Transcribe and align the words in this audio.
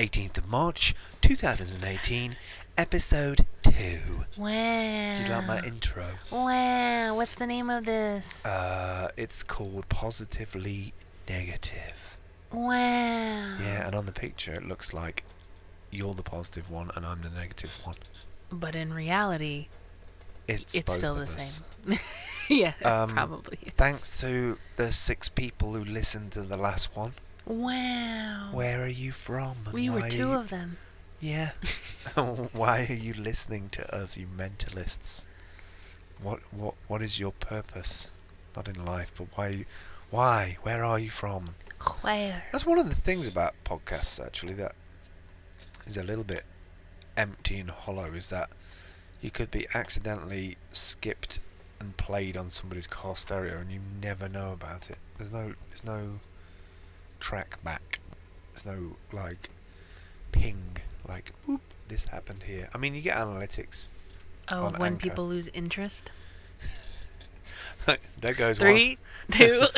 18th 0.00 0.38
of 0.38 0.48
March, 0.48 0.94
2018, 1.20 2.34
episode 2.78 3.44
2. 3.64 3.98
Wow. 4.38 5.12
Did 5.14 5.28
you 5.28 5.34
like 5.34 5.46
my 5.46 5.62
intro? 5.62 6.06
Wow. 6.30 7.14
What's 7.16 7.34
the 7.34 7.46
name 7.46 7.68
of 7.68 7.84
this? 7.84 8.46
Uh, 8.46 9.10
it's 9.18 9.42
called 9.42 9.86
Positively 9.90 10.94
Negative. 11.28 12.16
wow. 12.50 12.70
Yeah, 13.60 13.86
and 13.86 13.94
on 13.94 14.06
the 14.06 14.12
picture 14.12 14.54
it 14.54 14.66
looks 14.66 14.94
like 14.94 15.22
you're 15.90 16.14
the 16.14 16.22
positive 16.22 16.70
one 16.70 16.90
and 16.96 17.04
I'm 17.04 17.20
the 17.20 17.28
negative 17.28 17.78
one. 17.84 17.96
But 18.50 18.74
in 18.74 18.94
reality, 18.94 19.66
It's, 20.48 20.74
it's 20.74 20.94
still 20.94 21.14
the 21.14 21.22
us. 21.24 21.60
same. 21.86 21.98
yeah, 22.58 22.72
Um, 22.82 23.10
probably. 23.10 23.58
is. 23.66 23.72
Thanks 23.74 24.18
to 24.22 24.56
the 24.76 24.92
six 24.92 25.28
people 25.28 25.74
who 25.74 25.84
listened 25.84 26.32
to 26.32 26.40
the 26.40 26.56
last 26.56 26.96
one. 26.96 27.12
Wow. 27.46 28.50
Where 28.52 28.82
are 28.82 28.88
you 28.88 29.12
from? 29.12 29.56
we 29.72 29.90
were 29.90 30.08
two 30.08 30.28
you- 30.28 30.32
of 30.32 30.50
them. 30.50 30.76
Yeah. 31.20 31.50
Why 32.14 32.86
are 32.88 32.94
you 32.94 33.12
listening 33.12 33.68
to 33.70 33.94
us, 33.94 34.16
you 34.16 34.26
mentalists? 34.26 35.26
What 36.22 36.40
what 36.50 36.74
what 36.86 37.02
is 37.02 37.20
your 37.20 37.32
purpose? 37.32 38.08
Not 38.56 38.68
in 38.68 38.84
life, 38.84 39.12
but 39.16 39.28
why 39.34 39.64
why? 40.10 40.56
Where 40.62 40.82
are 40.84 40.98
you 40.98 41.10
from? 41.10 41.54
Where? 42.02 42.44
That's 42.52 42.66
one 42.66 42.78
of 42.78 42.88
the 42.88 42.94
things 42.94 43.26
about 43.26 43.54
podcasts 43.64 44.24
actually 44.24 44.54
that 44.54 44.74
is 45.86 45.96
a 45.96 46.02
little 46.02 46.24
bit 46.24 46.44
empty 47.16 47.58
and 47.58 47.70
hollow 47.70 48.12
is 48.12 48.30
that 48.30 48.50
you 49.20 49.30
could 49.30 49.50
be 49.50 49.66
accidentally 49.74 50.56
skipped 50.72 51.40
and 51.78 51.96
played 51.96 52.36
on 52.36 52.50
somebody's 52.50 52.86
car 52.86 53.16
stereo 53.16 53.58
and 53.58 53.70
you 53.70 53.80
never 54.02 54.28
know 54.28 54.52
about 54.52 54.90
it. 54.90 54.98
There's 55.18 55.32
no 55.32 55.54
there's 55.68 55.84
no 55.84 56.20
track 57.20 57.62
back. 57.62 58.00
There's 58.52 58.66
no 58.66 58.96
like 59.12 59.50
ping 60.32 60.76
like 61.08 61.32
whoop 61.46 61.60
this 61.88 62.06
happened 62.06 62.42
here. 62.44 62.68
I 62.74 62.78
mean 62.78 62.94
you 62.94 63.00
get 63.02 63.16
analytics. 63.16 63.88
Oh, 64.52 64.70
when 64.70 64.94
Anchor. 64.94 65.10
people 65.10 65.26
lose 65.26 65.48
interest. 65.48 66.10
there 68.20 68.34
goes 68.34 68.60
one. 68.60 68.70
Three, 68.70 68.98
two. 69.30 69.64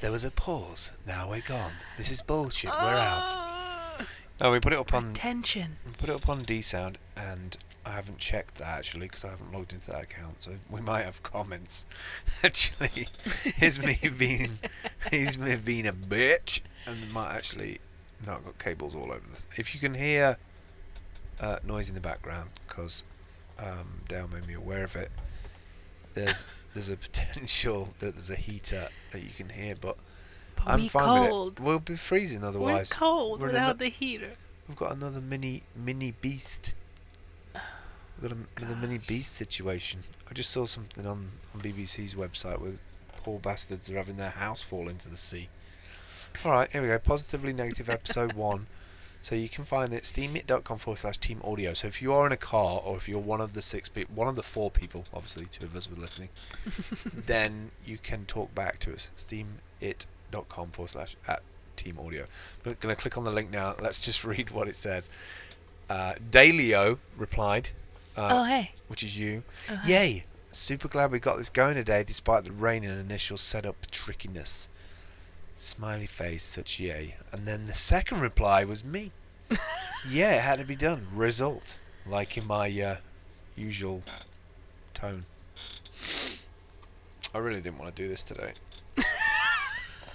There 0.00 0.10
was 0.10 0.24
a 0.24 0.30
pause. 0.30 0.92
Now 1.06 1.30
we're 1.30 1.40
gone. 1.40 1.72
This 1.96 2.10
is 2.10 2.20
bullshit. 2.20 2.70
We're 2.70 2.76
out. 2.76 3.24
Ah. 3.28 4.06
No, 4.40 4.52
we 4.52 4.60
put 4.60 4.74
it 4.74 4.78
up 4.78 4.92
on 4.92 5.14
Tension. 5.14 5.78
We 5.86 5.92
put 5.92 6.10
it 6.10 6.14
up 6.14 6.28
on 6.28 6.44
DSound, 6.44 6.96
and 7.16 7.56
I 7.86 7.90
haven't 7.90 8.18
checked 8.18 8.56
that 8.56 8.66
actually 8.66 9.06
because 9.06 9.24
I 9.24 9.30
haven't 9.30 9.52
logged 9.52 9.72
into 9.72 9.92
that 9.92 10.02
account. 10.02 10.42
So 10.42 10.50
we 10.68 10.80
might 10.80 11.04
have 11.04 11.22
comments. 11.22 11.86
actually, 12.42 13.06
here's 13.56 13.80
me 13.80 13.96
being, 14.18 14.58
here's 15.10 15.38
me 15.38 15.54
being 15.56 15.86
a 15.86 15.92
bitch, 15.92 16.62
and 16.86 17.12
might 17.12 17.32
actually. 17.34 17.78
No, 18.26 18.32
I've 18.32 18.44
got 18.44 18.58
cables 18.58 18.94
all 18.94 19.12
over 19.12 19.22
this. 19.28 19.46
If 19.56 19.74
you 19.74 19.80
can 19.80 19.94
hear 19.94 20.36
uh, 21.40 21.58
noise 21.64 21.88
in 21.88 21.94
the 21.94 22.00
background, 22.00 22.50
because 22.66 23.04
um, 23.58 24.00
Dale 24.08 24.28
made 24.28 24.48
me 24.48 24.54
aware 24.54 24.84
of 24.84 24.96
it. 24.96 25.10
There's 26.14 26.46
there's 26.72 26.88
a 26.88 26.96
potential 26.96 27.90
that 28.00 28.14
there's 28.14 28.30
a 28.30 28.36
heater 28.36 28.88
that 29.12 29.22
you 29.22 29.30
can 29.36 29.50
hear, 29.50 29.74
but 29.80 29.96
But 30.56 30.66
I'm 30.66 30.88
fine 30.88 31.28
cold. 31.30 31.50
with 31.50 31.60
it. 31.60 31.64
We'll 31.64 31.78
be 31.78 31.96
freezing 31.96 32.42
otherwise. 32.42 32.90
We're 32.90 32.96
cold 32.98 33.40
We're 33.40 33.48
without 33.48 33.78
the 33.78 33.88
heater. 33.90 34.32
We've 34.66 34.76
got 34.76 34.92
another 34.92 35.20
mini 35.20 35.62
mini 35.76 36.12
beast. 36.20 36.74
We've 38.20 38.30
got 38.30 38.38
a, 38.38 38.62
another 38.62 38.76
mini 38.76 38.98
beast 39.06 39.32
situation. 39.32 40.00
I 40.30 40.34
just 40.34 40.50
saw 40.50 40.66
something 40.66 41.06
on, 41.06 41.28
on 41.54 41.60
BBC's 41.60 42.14
website 42.14 42.60
where 42.60 42.72
poor 43.18 43.38
bastards 43.38 43.90
are 43.90 43.96
having 43.96 44.16
their 44.16 44.30
house 44.30 44.62
fall 44.62 44.88
into 44.88 45.08
the 45.08 45.16
sea. 45.16 45.48
Alright, 46.44 46.70
here 46.70 46.82
we 46.82 46.88
go. 46.88 46.98
Positively 46.98 47.52
Negative 47.52 47.88
episode 47.90 48.32
1. 48.34 48.66
So 49.22 49.34
you 49.34 49.48
can 49.48 49.64
find 49.64 49.92
it 49.92 50.04
steemit.com 50.04 50.78
forward 50.78 50.98
slash 50.98 51.18
team 51.18 51.40
audio. 51.42 51.74
So 51.74 51.88
if 51.88 52.00
you 52.00 52.12
are 52.12 52.26
in 52.26 52.32
a 52.32 52.36
car 52.36 52.80
or 52.84 52.96
if 52.96 53.08
you're 53.08 53.18
one 53.18 53.40
of 53.40 53.54
the 53.54 53.62
six 53.62 53.88
people, 53.88 54.14
one 54.14 54.28
of 54.28 54.36
the 54.36 54.42
four 54.42 54.70
people, 54.70 55.04
obviously 55.12 55.46
two 55.46 55.64
of 55.64 55.74
us 55.74 55.90
were 55.90 55.96
listening, 55.96 56.28
then 57.12 57.72
you 57.84 57.98
can 57.98 58.24
talk 58.26 58.54
back 58.54 58.78
to 58.80 58.94
us. 58.94 59.10
steemit.com 59.16 60.70
forward 60.70 60.90
slash 60.90 61.16
at 61.26 61.42
team 61.74 61.98
audio. 61.98 62.24
I'm 62.64 62.76
going 62.80 62.94
to 62.94 63.00
click 63.00 63.18
on 63.18 63.24
the 63.24 63.32
link 63.32 63.50
now. 63.50 63.74
Let's 63.80 63.98
just 63.98 64.24
read 64.24 64.50
what 64.50 64.68
it 64.68 64.76
says. 64.76 65.10
Uh, 65.90 66.14
Dalio 66.30 66.98
replied, 67.16 67.70
uh, 68.16 68.28
oh, 68.32 68.44
hey. 68.44 68.72
which 68.88 69.02
is 69.02 69.18
you. 69.18 69.42
Oh. 69.70 69.80
Yay! 69.86 70.24
Super 70.52 70.88
glad 70.88 71.10
we 71.10 71.18
got 71.18 71.36
this 71.36 71.50
going 71.50 71.74
today 71.74 72.02
despite 72.02 72.44
the 72.44 72.52
rain 72.52 72.82
and 72.82 72.98
initial 72.98 73.36
setup 73.36 73.90
trickiness. 73.90 74.68
Smiley 75.54 76.06
face, 76.06 76.44
such 76.44 76.80
yay. 76.80 77.16
And 77.32 77.46
then 77.46 77.66
the 77.66 77.74
second 77.74 78.20
reply 78.20 78.64
was 78.64 78.84
me. 78.84 79.12
yeah, 80.08 80.36
it 80.36 80.42
had 80.42 80.58
to 80.58 80.66
be 80.66 80.76
done. 80.76 81.06
Result. 81.12 81.78
Like 82.06 82.38
in 82.38 82.46
my 82.46 82.68
uh, 82.80 82.96
usual 83.54 84.02
tone. 84.94 85.22
I 87.34 87.38
really 87.38 87.60
didn't 87.60 87.78
want 87.78 87.94
to 87.94 88.02
do 88.02 88.08
this 88.08 88.22
today. 88.22 88.52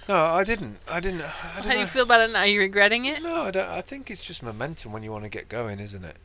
no, 0.08 0.16
I 0.16 0.42
didn't. 0.42 0.78
I 0.90 0.98
didn't. 0.98 1.22
I 1.22 1.26
How 1.26 1.60
do 1.62 1.68
you 1.70 1.74
know. 1.80 1.86
feel 1.86 2.02
about 2.02 2.28
it 2.28 2.32
now? 2.32 2.40
Are 2.40 2.46
you 2.46 2.58
regretting 2.58 3.04
it? 3.04 3.22
No, 3.22 3.42
I 3.42 3.50
don't. 3.52 3.68
I 3.68 3.80
think 3.80 4.10
it's 4.10 4.24
just 4.24 4.42
momentum 4.42 4.92
when 4.92 5.02
you 5.02 5.12
want 5.12 5.24
to 5.24 5.30
get 5.30 5.48
going, 5.48 5.78
isn't 5.78 6.04
it? 6.04 6.16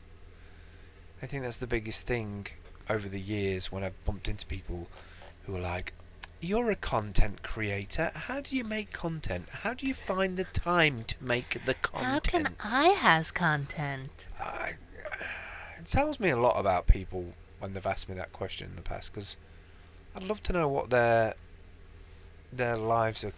I 1.22 1.26
think 1.26 1.42
that's 1.42 1.58
the 1.58 1.66
biggest 1.66 2.06
thing 2.06 2.46
over 2.88 3.08
the 3.08 3.20
years 3.20 3.72
when 3.72 3.82
I've 3.82 4.04
bumped 4.04 4.28
into 4.28 4.46
people 4.46 4.88
who 5.44 5.56
are 5.56 5.60
like, 5.60 5.92
"You're 6.40 6.70
a 6.70 6.76
content 6.76 7.42
creator. 7.42 8.12
How 8.14 8.40
do 8.40 8.56
you 8.56 8.64
make 8.64 8.92
content? 8.92 9.48
How 9.48 9.74
do 9.74 9.86
you 9.86 9.94
find 9.94 10.36
the 10.36 10.44
time 10.44 11.04
to 11.04 11.16
make 11.20 11.50
the 11.64 11.74
content? 11.74 12.04
How 12.04 12.20
content?" 12.20 12.58
can 12.58 12.72
I 12.72 12.88
has 13.00 13.30
content? 13.32 14.28
I, 14.40 14.74
it 15.78 15.86
tells 15.86 16.20
me 16.20 16.30
a 16.30 16.36
lot 16.36 16.58
about 16.58 16.86
people 16.86 17.34
when 17.58 17.72
they've 17.72 17.86
asked 17.86 18.08
me 18.08 18.14
that 18.14 18.32
question 18.32 18.70
in 18.70 18.76
the 18.76 18.82
past 18.82 19.12
because 19.12 19.36
I'd 20.14 20.22
love 20.22 20.42
to 20.44 20.52
know 20.52 20.68
what 20.68 20.90
their 20.90 21.34
their 22.52 22.76
lives 22.76 23.24
are, 23.24 23.32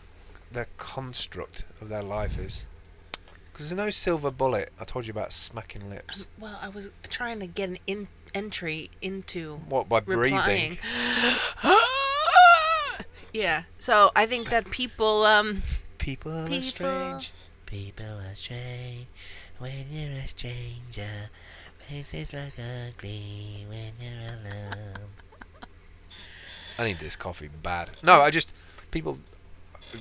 their 0.52 0.68
construct 0.76 1.64
of 1.80 1.88
their 1.88 2.02
life 2.02 2.38
is. 2.38 2.66
Because 3.60 3.72
there's 3.72 3.76
no 3.84 3.90
silver 3.90 4.30
bullet. 4.30 4.70
I 4.80 4.84
told 4.84 5.06
you 5.06 5.10
about 5.10 5.34
smacking 5.34 5.90
lips. 5.90 6.26
Well, 6.38 6.58
I 6.62 6.70
was 6.70 6.90
trying 7.10 7.40
to 7.40 7.46
get 7.46 7.68
an 7.68 7.78
in- 7.86 8.08
entry 8.32 8.88
into 9.02 9.56
What 9.68 9.86
by 9.86 10.00
breathing? 10.00 10.78
yeah. 13.34 13.64
So 13.76 14.12
I 14.16 14.24
think 14.24 14.48
that 14.48 14.70
people, 14.70 15.26
um, 15.26 15.60
People, 15.98 16.32
are 16.32 16.46
People. 16.46 16.62
strange. 16.62 17.32
People 17.66 18.06
are 18.06 18.34
strange 18.34 19.08
when 19.58 19.84
you're 19.90 20.16
a 20.20 20.26
stranger. 20.26 21.28
Faces 21.80 22.32
look 22.32 22.54
ugly 22.58 23.66
when 23.68 23.92
you're 24.00 24.22
alone. 24.22 25.10
I 26.78 26.84
need 26.84 26.96
this 26.96 27.14
coffee 27.14 27.50
bad. 27.62 27.90
No, 28.02 28.22
I 28.22 28.30
just 28.30 28.54
people 28.90 29.18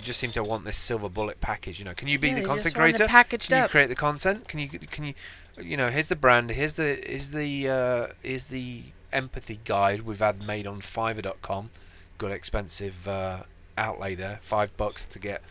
just 0.03 0.19
seem 0.19 0.31
to 0.31 0.43
want 0.43 0.65
this 0.65 0.77
silver 0.77 1.09
bullet 1.09 1.41
package. 1.41 1.79
You 1.79 1.85
know, 1.85 1.93
can 1.93 2.07
you 2.07 2.19
be 2.19 2.29
Yeah, 2.29 2.35
the 2.35 2.45
content 2.45 2.75
creator? 2.75 3.07
packaged 3.07 3.49
can 3.49 3.57
you 3.59 3.63
up. 3.65 3.71
create 3.71 3.89
the 3.89 3.95
content? 3.95 4.47
Can 4.47 4.59
you 4.59 4.67
can 4.69 5.03
you 5.05 5.13
you 5.61 5.77
know? 5.77 5.89
Here's 5.89 6.07
the 6.09 6.15
brand. 6.15 6.51
Here's 6.51 6.75
the 6.75 6.99
here's 7.05 7.31
the 7.31 7.69
uh, 7.69 8.07
here's 8.23 8.47
the 8.47 8.83
empathy 9.11 9.59
guide 9.65 10.01
we've 10.01 10.19
had 10.19 10.45
made 10.45 10.67
on 10.67 10.79
Fiverr.com. 10.81 11.71
Good 12.17 12.31
expensive 12.31 13.07
uh, 13.07 13.39
outlay 13.77 14.15
there. 14.15 14.39
Five 14.41 14.75
bucks 14.77 15.05
to 15.07 15.19
get 15.19 15.41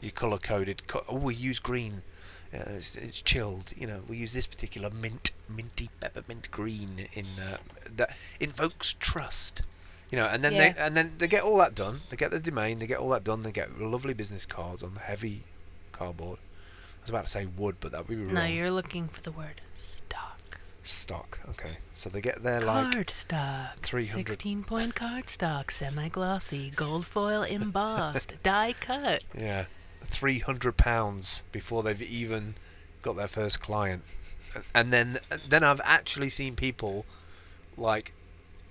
your 0.00 0.12
color 0.12 0.38
coded. 0.38 0.86
Co- 0.86 1.04
oh, 1.08 1.16
we 1.16 1.34
use 1.34 1.58
green. 1.60 2.02
Uh, 2.52 2.62
it's, 2.76 2.96
it's 2.96 3.20
chilled. 3.22 3.72
You 3.76 3.86
know, 3.86 4.02
we 4.08 4.16
use 4.16 4.32
this 4.32 4.46
particular 4.46 4.88
mint, 4.90 5.32
minty 5.48 5.90
peppermint 6.00 6.50
green 6.50 7.08
in 7.14 7.26
uh, 7.40 7.58
that 7.96 8.16
invokes 8.40 8.94
trust. 8.98 9.62
You 10.10 10.18
know, 10.18 10.26
and 10.26 10.44
then 10.44 10.52
Yeah. 10.54 10.72
they 10.72 10.80
and 10.80 10.96
then 10.96 11.14
they 11.18 11.26
get 11.28 11.42
all 11.42 11.58
that 11.58 11.74
done. 11.74 12.00
They 12.10 12.16
get 12.16 12.30
the 12.30 12.40
domain. 12.40 12.78
They 12.78 12.86
get 12.86 12.98
all 12.98 13.08
that 13.10 13.24
done. 13.24 13.42
They 13.42 13.52
get 13.52 13.80
lovely 13.80 14.14
business 14.14 14.46
cards 14.46 14.82
on 14.82 14.94
the 14.94 15.00
heavy 15.00 15.42
cardboard. 15.92 16.38
I 16.38 17.00
was 17.02 17.10
about 17.10 17.24
to 17.26 17.30
say 17.30 17.46
wood, 17.46 17.76
but 17.80 17.92
that 17.92 18.08
would 18.08 18.16
be 18.16 18.16
wrong. 18.24 18.34
no, 18.34 18.44
you're 18.44 18.70
looking 18.70 19.08
for 19.08 19.20
the 19.22 19.32
word 19.32 19.60
stock. 19.74 20.58
stock. 20.82 21.40
Okay, 21.50 21.78
so 21.94 22.08
they 22.08 22.20
get 22.20 22.42
their 22.42 22.60
like 22.60 22.92
Card 22.92 23.10
stock. 23.10 23.76
300 23.80 24.28
16 24.28 24.64
point 24.64 24.94
card 24.94 25.28
stock, 25.28 25.70
semi 25.70 26.08
glossy, 26.08 26.70
gold 26.74 27.04
foil 27.06 27.42
embossed, 27.42 28.34
die 28.42 28.74
cut. 28.80 29.24
yeah, 29.36 29.64
three 30.04 30.38
hundred 30.38 30.76
pounds 30.76 31.42
before 31.52 31.82
they've 31.82 32.00
even 32.02 32.54
got 33.02 33.16
their 33.16 33.26
first 33.28 33.60
client, 33.60 34.02
and, 34.54 34.64
and 34.74 34.92
then 34.92 35.18
then 35.48 35.64
I've 35.64 35.80
actually 35.84 36.28
seen 36.30 36.54
people 36.56 37.04
like 37.76 38.12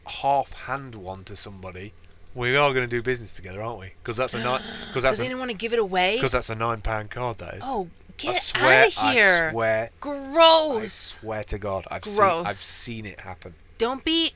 half 0.06 0.54
hand 0.54 0.96
one 0.96 1.24
to 1.26 1.36
somebody. 1.36 1.94
We 2.36 2.56
are 2.56 2.74
going 2.74 2.88
to 2.88 2.88
do 2.88 3.02
business 3.04 3.32
together, 3.32 3.62
aren't 3.62 3.80
we? 3.80 3.94
Because 4.02 4.18
that's 4.18 4.34
a 4.34 4.40
nine. 4.44 4.62
Because 4.88 5.04
that's 5.04 5.20
they 5.20 5.26
a, 5.26 5.30
didn't 5.30 5.40
want 5.40 5.52
to 5.52 5.58
give 5.58 5.72
it 5.72 5.80
away. 5.80 6.16
because 6.16 6.32
that's 6.32 6.50
a 6.50 6.56
nine 6.56 6.82
pound 6.82 7.12
card. 7.12 7.38
That 7.38 7.56
is. 7.56 7.62
Oh, 7.64 7.90
I 8.10 8.14
get 8.18 8.38
swear, 8.42 8.82
out 8.86 8.88
of 8.88 8.94
here. 9.14 9.48
I 9.48 9.52
swear, 9.52 9.90
Gross. 10.00 10.16
I 10.36 10.80
Gross. 10.80 10.94
swear 10.94 11.44
to 11.44 11.58
God, 11.60 11.86
I've 11.92 12.06
seen, 12.06 12.24
I've 12.24 12.52
seen 12.54 13.06
it 13.06 13.20
happen. 13.22 13.54
Don't 13.78 14.04
be, 14.04 14.32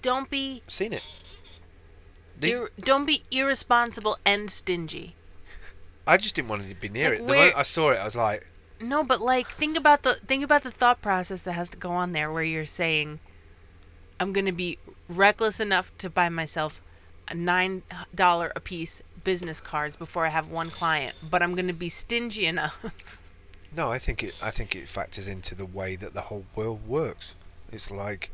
don't 0.00 0.28
be, 0.30 0.62
Seen 0.66 0.92
it. 0.92 1.04
These, 2.38 2.60
ir- 2.60 2.70
don't 2.78 3.04
be 3.04 3.22
irresponsible 3.30 4.16
and 4.24 4.50
stingy. 4.50 5.14
I 6.06 6.16
just 6.16 6.34
didn't 6.34 6.48
want 6.48 6.66
to 6.66 6.74
be 6.74 6.88
near 6.88 7.10
Like, 7.10 7.20
it. 7.20 7.26
The 7.26 7.32
moment 7.34 7.56
I 7.56 7.62
saw 7.62 7.90
it, 7.90 7.98
I 7.98 8.04
was 8.04 8.16
like, 8.16 8.46
No, 8.80 9.04
but 9.04 9.20
like 9.20 9.46
think 9.46 9.76
about 9.76 10.02
the 10.02 10.14
think 10.14 10.42
about 10.42 10.62
the 10.62 10.70
thought 10.70 11.02
process 11.02 11.42
that 11.42 11.52
has 11.52 11.68
to 11.70 11.76
go 11.78 11.90
on 11.90 12.12
there 12.12 12.32
where 12.32 12.42
you're 12.42 12.64
saying 12.64 13.20
I'm 14.20 14.32
going 14.32 14.46
to 14.46 14.52
be 14.52 14.78
reckless 15.08 15.58
enough 15.58 15.96
to 15.98 16.10
buy 16.10 16.28
myself 16.28 16.80
a 17.28 17.34
$9 17.34 18.52
a 18.54 18.60
piece 18.60 19.02
business 19.24 19.60
cards 19.60 19.96
before 19.96 20.26
I 20.26 20.28
have 20.28 20.52
one 20.52 20.70
client, 20.70 21.16
but 21.28 21.42
I'm 21.42 21.54
going 21.54 21.66
to 21.66 21.72
be 21.72 21.88
stingy 21.88 22.46
enough. 22.46 23.18
No, 23.76 23.90
I 23.90 23.98
think 23.98 24.24
it. 24.24 24.34
I 24.42 24.50
think 24.50 24.74
it 24.74 24.88
factors 24.88 25.28
into 25.28 25.54
the 25.54 25.64
way 25.64 25.94
that 25.96 26.12
the 26.12 26.22
whole 26.22 26.44
world 26.56 26.86
works. 26.88 27.36
It's 27.72 27.90
like 27.90 28.30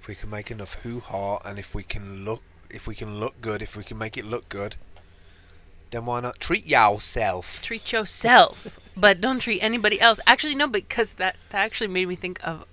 if 0.00 0.06
we 0.06 0.14
can 0.14 0.30
make 0.30 0.50
enough 0.50 0.74
hoo 0.74 1.00
ha, 1.00 1.38
and 1.44 1.58
if 1.58 1.74
we 1.74 1.82
can 1.82 2.24
look, 2.24 2.42
if 2.70 2.86
we 2.86 2.94
can 2.94 3.18
look 3.18 3.40
good, 3.40 3.62
if 3.62 3.76
we 3.76 3.82
can 3.82 3.98
make 3.98 4.16
it 4.16 4.24
look 4.24 4.48
good, 4.48 4.76
then 5.90 6.06
why 6.06 6.20
not 6.20 6.38
treat 6.38 6.66
yourself? 6.66 7.60
treat 7.62 7.90
yourself, 7.90 8.78
but 8.96 9.20
don't 9.20 9.40
treat 9.40 9.60
anybody 9.60 10.00
else. 10.00 10.20
Actually, 10.26 10.54
no, 10.54 10.68
because 10.68 11.14
that, 11.14 11.36
that 11.50 11.58
actually 11.64 11.88
made 11.88 12.06
me 12.06 12.14
think 12.14 12.38
of 12.46 12.64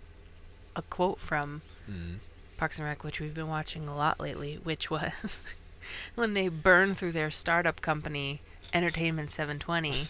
a 0.76 0.84
quote 0.84 1.20
from 1.20 1.62
hmm. 1.88 2.18
Parks 2.58 2.80
and 2.80 2.88
Rec, 2.88 3.04
which 3.04 3.20
we've 3.20 3.34
been 3.34 3.48
watching 3.48 3.88
a 3.88 3.96
lot 3.96 4.20
lately, 4.20 4.56
which 4.64 4.90
was 4.90 5.42
when 6.16 6.34
they 6.34 6.48
burn 6.50 6.94
through 6.94 7.12
their 7.12 7.32
startup 7.32 7.82
company, 7.82 8.42
Entertainment 8.74 9.32
720. 9.32 10.08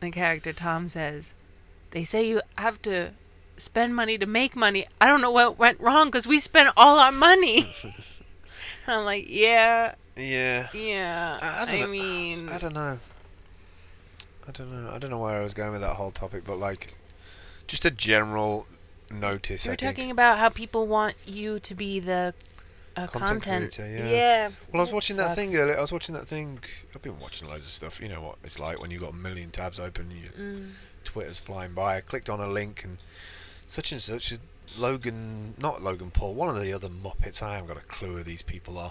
The 0.00 0.10
character 0.10 0.52
Tom 0.52 0.88
says, 0.88 1.34
"They 1.90 2.04
say 2.04 2.28
you 2.28 2.42
have 2.58 2.80
to 2.82 3.12
spend 3.56 3.96
money 3.96 4.18
to 4.18 4.26
make 4.26 4.54
money. 4.54 4.86
I 5.00 5.06
don't 5.06 5.22
know 5.22 5.30
what 5.30 5.58
went 5.58 5.80
wrong 5.80 6.08
because 6.08 6.26
we 6.28 6.38
spent 6.38 6.70
all 6.76 6.98
our 6.98 7.12
money." 7.12 7.62
I'm 8.86 9.04
like, 9.04 9.26
yeah, 9.28 9.94
Yeah. 10.16 10.68
yeah. 10.72 11.38
I- 11.42 11.62
I 11.62 11.64
don't 11.64 11.82
I, 11.82 11.86
mean, 11.86 12.48
I 12.50 12.58
don't 12.58 12.74
know. 12.74 12.98
I 14.46 14.52
don't 14.52 14.70
know. 14.70 14.90
I 14.94 14.98
don't 14.98 15.10
know 15.10 15.18
where 15.18 15.38
I 15.40 15.42
was 15.42 15.54
going 15.54 15.72
with 15.72 15.80
that 15.80 15.96
whole 15.96 16.12
topic, 16.12 16.44
but 16.46 16.56
like, 16.58 16.94
just 17.66 17.84
a 17.84 17.90
general 17.90 18.68
notice. 19.10 19.64
You 19.66 19.70
I 19.70 19.72
were 19.72 19.76
think. 19.76 19.96
talking 19.96 20.10
about 20.10 20.38
how 20.38 20.48
people 20.48 20.86
want 20.86 21.14
you 21.26 21.58
to 21.60 21.74
be 21.74 22.00
the 22.00 22.34
uh, 22.96 23.06
Content 23.08 23.42
content. 23.42 23.74
creator, 23.74 24.06
yeah. 24.08 24.48
Well, 24.72 24.80
I 24.80 24.84
was 24.84 24.92
watching 24.92 25.16
that 25.16 25.34
thing 25.34 25.54
earlier. 25.54 25.76
I 25.76 25.82
was 25.82 25.92
watching 25.92 26.14
that 26.14 26.26
thing. 26.26 26.60
I've 26.94 27.02
been 27.02 27.18
watching 27.20 27.46
loads 27.48 27.66
of 27.66 27.70
stuff. 27.72 28.00
You 28.00 28.08
know 28.08 28.22
what 28.22 28.36
it's 28.42 28.58
like 28.58 28.80
when 28.80 28.90
you've 28.90 29.02
got 29.02 29.12
a 29.12 29.16
million 29.16 29.50
tabs 29.50 29.78
open. 29.78 30.10
and 30.10 30.20
Your 30.20 30.32
Mm. 30.32 30.70
Twitter's 31.04 31.38
flying 31.38 31.72
by. 31.74 31.96
I 31.96 32.00
clicked 32.00 32.30
on 32.30 32.40
a 32.40 32.48
link 32.48 32.84
and 32.84 32.96
such 33.66 33.92
and 33.92 34.00
such. 34.00 34.32
A 34.32 34.38
Logan, 34.78 35.54
not 35.58 35.82
Logan 35.82 36.10
Paul. 36.10 36.34
One 36.34 36.48
of 36.48 36.60
the 36.60 36.72
other 36.72 36.88
Muppets. 36.88 37.42
I 37.42 37.52
haven't 37.52 37.68
got 37.68 37.76
a 37.76 37.80
clue 37.86 38.16
who 38.16 38.22
these 38.22 38.42
people 38.42 38.78
are. 38.78 38.90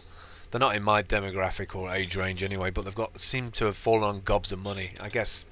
They're 0.51 0.59
not 0.59 0.75
in 0.75 0.83
my 0.83 1.01
demographic 1.03 1.75
or 1.75 1.91
age 1.91 2.15
range 2.15 2.43
anyway. 2.43 2.69
But 2.69 2.85
they've 2.85 2.95
got 2.95 3.19
seem 3.19 3.49
to 3.53 3.65
have 3.65 3.75
fallen 3.75 4.03
on 4.03 4.21
gobs 4.21 4.51
of 4.51 4.59
money. 4.59 4.91
I 5.01 5.09
guess 5.09 5.45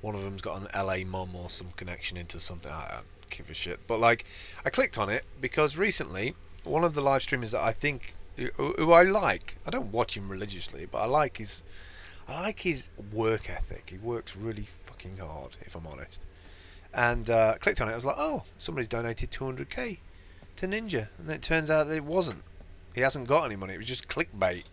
one 0.00 0.14
of 0.14 0.22
them's 0.22 0.40
got 0.42 0.60
an 0.62 0.68
LA 0.86 1.04
mum 1.04 1.34
or 1.34 1.50
some 1.50 1.72
connection 1.72 2.16
into 2.16 2.38
something. 2.40 2.70
I, 2.72 3.00
give 3.30 3.50
a 3.50 3.54
shit. 3.54 3.80
But 3.86 4.00
like, 4.00 4.24
I 4.64 4.70
clicked 4.70 4.98
on 4.98 5.08
it 5.08 5.24
because 5.40 5.76
recently 5.76 6.34
one 6.64 6.84
of 6.84 6.94
the 6.94 7.00
live 7.00 7.22
streamers 7.22 7.52
that 7.52 7.62
I 7.62 7.72
think 7.72 8.14
who, 8.56 8.92
I 8.92 9.02
like. 9.02 9.56
I 9.66 9.70
don't 9.70 9.92
watch 9.92 10.16
him 10.16 10.28
religiously, 10.28 10.86
but 10.90 10.98
I 10.98 11.06
like 11.06 11.36
his 11.36 11.62
I 12.28 12.42
like 12.42 12.60
his 12.60 12.88
work 13.12 13.50
ethic. 13.50 13.90
He 13.90 13.98
works 13.98 14.36
really 14.36 14.62
fucking 14.62 15.18
hard, 15.18 15.56
if 15.62 15.74
I'm 15.74 15.86
honest. 15.86 16.24
And 16.94 17.28
uh, 17.28 17.54
clicked 17.60 17.80
on 17.80 17.88
it. 17.88 17.92
I 17.92 17.96
was 17.96 18.04
like, 18.04 18.16
oh, 18.18 18.44
somebody's 18.58 18.88
donated 18.88 19.30
200k 19.30 19.98
to 20.56 20.66
Ninja, 20.66 21.08
and 21.18 21.28
then 21.28 21.36
it 21.36 21.42
turns 21.42 21.70
out 21.70 21.88
that 21.88 21.96
it 21.96 22.04
wasn't. 22.04 22.42
He 22.94 23.00
hasn't 23.00 23.28
got 23.28 23.44
any 23.44 23.56
money. 23.56 23.74
It 23.74 23.78
was 23.78 23.86
just 23.86 24.08
clickbait. 24.08 24.64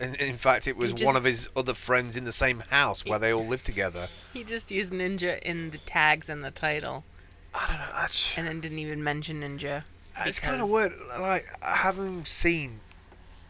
And 0.00 0.14
in 0.16 0.36
fact, 0.36 0.66
it 0.66 0.76
was 0.76 0.92
just- 0.92 1.04
one 1.04 1.16
of 1.16 1.24
his 1.24 1.48
other 1.54 1.74
friends 1.74 2.16
in 2.16 2.24
the 2.24 2.32
same 2.32 2.60
house 2.70 3.04
where 3.04 3.18
they 3.18 3.32
all 3.32 3.46
live 3.46 3.62
together. 3.62 4.08
He 4.32 4.42
just 4.44 4.70
used 4.70 4.92
Ninja 4.92 5.40
in 5.42 5.70
the 5.70 5.78
tags 5.78 6.28
and 6.30 6.42
the 6.42 6.50
title, 6.50 7.04
I 7.54 7.66
don't 7.68 7.78
know. 7.78 8.06
And 8.38 8.46
then 8.48 8.60
didn't 8.60 8.78
even 8.78 9.02
mention 9.02 9.42
Ninja. 9.42 9.84
It's 10.26 10.40
kind 10.40 10.60
of 10.60 10.68
weird. 10.70 10.92
Like 11.18 11.46
having 11.62 12.24
seen, 12.24 12.80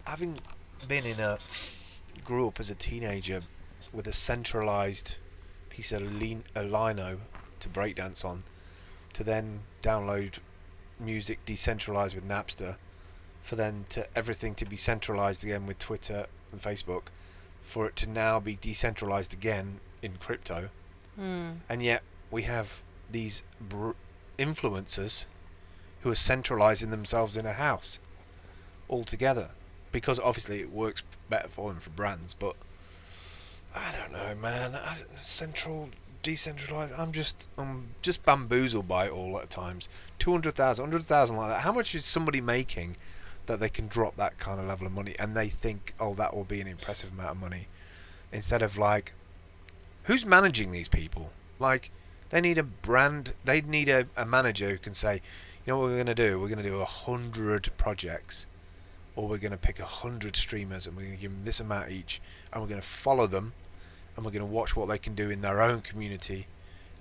having 0.07 0.39
been 0.89 1.05
in 1.05 1.21
a, 1.21 1.39
grew 2.25 2.49
up 2.49 2.61
as 2.61 2.71
a 2.71 2.75
teenager 2.75 3.43
with 3.93 4.07
a 4.07 4.13
centralized 4.13 5.19
piece 5.71 5.93
of 5.93 6.21
lean, 6.21 6.45
a 6.55 6.63
lino 6.63 7.19
to 7.61 7.69
breakdance 7.69 8.25
on, 8.25 8.43
to 9.13 9.25
then 9.25 9.61
download 9.83 10.39
music 11.01 11.45
decentralized 11.45 12.15
with 12.15 12.27
Napster, 12.29 12.77
for 13.43 13.57
then 13.57 13.85
to 13.89 14.07
everything 14.17 14.55
to 14.55 14.65
be 14.65 14.77
centralized 14.77 15.43
again 15.43 15.67
with 15.67 15.79
Twitter 15.79 16.27
and 16.53 16.61
Facebook, 16.61 17.05
for 17.63 17.87
it 17.87 17.97
to 17.97 18.09
now 18.09 18.39
be 18.39 18.57
decentralized 18.61 19.33
again 19.33 19.81
in 20.01 20.17
crypto, 20.17 20.69
Hmm. 21.17 21.51
and 21.69 21.83
yet 21.83 22.03
we 22.31 22.43
have 22.43 22.83
these 23.13 23.43
br- 23.61 23.93
influencers 24.39 25.27
who 26.01 26.11
are 26.11 26.17
centralizing 26.17 26.91
themselves 26.91 27.37
in 27.37 27.47
a 27.47 27.53
house 27.53 27.99
altogether 28.89 29.51
because 29.93 30.19
obviously 30.19 30.61
it 30.61 30.73
works 30.73 31.03
better 31.29 31.49
for 31.49 31.71
them 31.71 31.81
for 31.81 31.91
brands 31.91 32.35
but 32.35 32.57
I 33.75 33.93
don't 33.93 34.13
know 34.13 34.35
man. 34.35 34.75
I, 34.75 34.99
central 35.21 35.91
decentralized 36.23 36.93
I'm 36.97 37.13
just 37.13 37.49
I'm 37.57 37.89
just 38.03 38.25
bamboozled 38.25 38.89
by 38.89 39.07
it 39.07 39.13
all 39.13 39.39
at 39.39 39.51
times. 39.51 39.89
200,000 40.19 40.83
100,000 40.83 41.37
like 41.37 41.49
that. 41.49 41.61
How 41.61 41.73
much 41.73 41.95
is 41.95 42.05
somebody 42.05 42.41
making 42.41 42.97
that 43.47 43.61
they 43.61 43.69
can 43.69 43.87
drop 43.87 44.17
that 44.17 44.39
kind 44.39 44.61
of 44.61 44.67
level 44.67 44.87
of 44.87 44.93
money 44.93 45.15
and 45.19 45.37
they 45.37 45.49
think 45.49 45.95
oh 45.99 46.15
that 46.15 46.35
will 46.35 46.45
be 46.45 46.61
an 46.61 46.69
impressive 46.69 47.13
amount 47.13 47.31
of 47.31 47.41
money 47.41 47.67
instead 48.31 48.63
of 48.63 48.79
like 48.79 49.13
who's 50.05 50.27
managing 50.27 50.73
these 50.73 50.89
people? 50.89 51.33
Like 51.59 51.91
they 52.33 52.41
need 52.41 52.59
a 52.59 52.63
brand 52.65 53.35
they 53.45 53.61
need 53.61 53.89
a, 53.89 54.07
a 54.17 54.27
manager 54.27 54.69
who 54.69 54.79
can 54.79 54.95
say 54.95 55.15
you 55.15 55.73
know 55.73 55.79
what 55.79 55.87
we're 55.87 55.95
going 55.95 56.07
to 56.07 56.15
do 56.15 56.41
we're 56.41 56.49
going 56.49 56.63
to 56.63 56.69
do 56.69 56.81
a 56.81 56.85
hundred 56.85 57.69
projects 57.77 58.47
or 59.15 59.29
we're 59.29 59.39
going 59.39 59.53
to 59.53 59.59
pick 59.59 59.79
a 59.79 59.85
hundred 59.85 60.35
streamers 60.35 60.87
and 60.87 60.97
we're 60.97 61.03
going 61.03 61.15
to 61.15 61.21
give 61.21 61.31
them 61.31 61.45
this 61.45 61.61
amount 61.61 61.91
each 61.91 62.21
and 62.53 62.61
we're 62.61 62.69
going 62.69 62.81
to 62.81 62.87
follow 62.87 63.27
them 63.29 63.53
and 64.17 64.25
we're 64.25 64.33
going 64.33 64.41
to 64.45 64.53
watch 64.53 64.75
what 64.75 64.89
they 64.89 64.99
can 64.99 65.15
do 65.15 65.31
in 65.31 65.43
their 65.43 65.63
own 65.63 65.81
community 65.81 66.47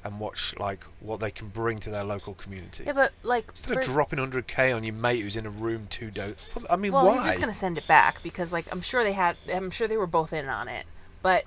and 0.04 0.20
watch 0.20 0.54
like 0.60 0.84
what 1.00 1.20
they 1.20 1.32
can 1.32 1.48
bring 1.48 1.80
to 1.80 1.90
their 1.90 2.04
local 2.04 2.34
community 2.34 2.84
Yeah, 2.86 2.94
but 2.94 3.12
like, 3.24 3.46
instead 3.50 3.74
for- 3.76 3.80
of 3.80 3.86
dropping 3.86 4.20
100k 4.20 4.76
on 4.76 4.84
your 4.84 4.96
mate 4.96 5.22
who's 5.22 5.36
in 5.36 5.46
a 5.46 5.50
room 5.50 5.88
two 5.90 6.12
do 6.12 6.36
i 6.70 6.76
mean 6.76 6.92
why? 6.92 7.04
well, 7.04 7.12
why 7.12 7.18
he's 7.18 7.26
just 7.26 7.40
gonna 7.40 7.54
send 7.54 7.78
it 7.78 7.88
back 7.88 8.22
because 8.24 8.52
like 8.52 8.66
I'm 8.72 8.82
sure 8.82 9.04
they 9.04 9.14
had, 9.14 9.38
I'm 9.54 9.70
sure 9.72 9.88
they 9.88 9.98
were 9.98 10.08
both 10.08 10.34
in 10.34 10.50
on 10.50 10.68
it. 10.68 10.86
But 11.22 11.46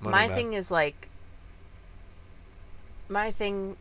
Money 0.00 0.12
my 0.12 0.28
thing 0.28 0.54
is 0.54 0.70
like, 0.70 1.08
my 3.08 3.30
thing. 3.30 3.76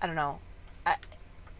I 0.00 0.06
don't 0.06 0.16
know. 0.16 0.38
I, 0.86 0.96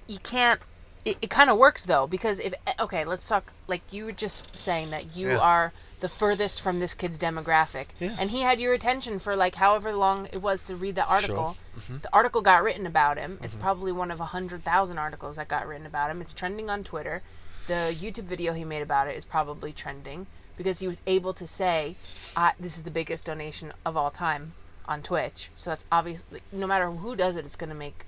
you 0.06 0.18
can't. 0.18 0.60
It, 1.04 1.16
it 1.22 1.30
kind 1.30 1.48
of 1.50 1.58
works 1.58 1.86
though 1.86 2.06
because 2.06 2.40
if 2.40 2.54
okay, 2.80 3.04
let's 3.04 3.28
talk. 3.28 3.52
Like 3.66 3.82
you 3.92 4.04
were 4.04 4.12
just 4.12 4.58
saying 4.58 4.90
that 4.90 5.16
you 5.16 5.28
Yeah. 5.30 5.38
are 5.38 5.72
the 6.00 6.08
furthest 6.08 6.62
from 6.62 6.78
this 6.78 6.94
kid's 6.94 7.18
demographic, 7.18 7.86
Yeah. 7.98 8.14
and 8.20 8.30
he 8.30 8.42
had 8.42 8.60
your 8.60 8.72
attention 8.72 9.18
for 9.18 9.34
like 9.34 9.56
however 9.56 9.92
long 9.92 10.26
it 10.32 10.40
was 10.40 10.62
to 10.64 10.76
read 10.76 10.94
the 10.94 11.04
article. 11.06 11.56
Mm-hmm. 11.76 11.98
The 12.02 12.08
article 12.12 12.40
got 12.40 12.62
written 12.62 12.86
about 12.86 13.18
him. 13.18 13.38
It's 13.42 13.54
probably 13.56 13.90
one 13.92 14.10
of 14.10 14.20
a 14.20 14.26
hundred 14.26 14.62
thousand 14.62 14.98
articles 14.98 15.36
that 15.36 15.48
got 15.48 15.66
written 15.66 15.86
about 15.86 16.10
him. 16.10 16.20
It's 16.20 16.34
trending 16.34 16.70
on 16.70 16.84
Twitter. 16.84 17.22
The 17.66 17.94
YouTube 17.98 18.24
video 18.24 18.52
he 18.52 18.64
made 18.64 18.82
about 18.82 19.08
it 19.08 19.16
is 19.16 19.24
probably 19.24 19.72
trending 19.72 20.26
because 20.56 20.78
he 20.80 20.88
was 20.88 21.02
able 21.06 21.32
to 21.34 21.46
say, 21.46 21.96
uh, 22.36 22.52
"This 22.58 22.76
is 22.76 22.84
the 22.84 22.90
biggest 22.90 23.24
donation 23.24 23.72
of 23.84 23.96
all 23.96 24.10
time 24.10 24.52
on 24.88 25.02
Twitch." 25.02 25.50
So 25.54 25.70
that's 25.70 25.84
obviously 25.92 26.40
no 26.50 26.66
matter 26.66 26.90
who 26.90 27.14
does 27.14 27.36
it, 27.36 27.44
it's 27.44 27.56
going 27.56 27.70
to 27.70 27.76
make, 27.76 28.04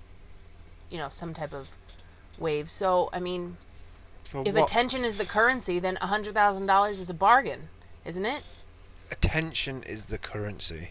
you 0.91 0.99
know, 0.99 1.09
some 1.09 1.33
type 1.35 1.53
of 1.53 1.77
wave. 2.39 2.69
So 2.69 3.11
I 3.13 3.21
mean, 3.21 3.57
For 4.25 4.43
if 4.45 4.55
what? 4.55 4.65
attention 4.69 5.05
is 5.05 5.17
the 5.19 5.27
currency, 5.27 5.79
then 5.79 5.97
a 6.01 6.07
hundred 6.09 6.35
thousand 6.35 6.67
dollars 6.67 6.99
is 6.99 7.11
a 7.11 7.15
bargain, 7.15 7.69
isn't 8.05 8.25
it? 8.25 8.43
attention 9.13 9.83
is 9.83 10.07
the 10.07 10.19
currency. 10.19 10.91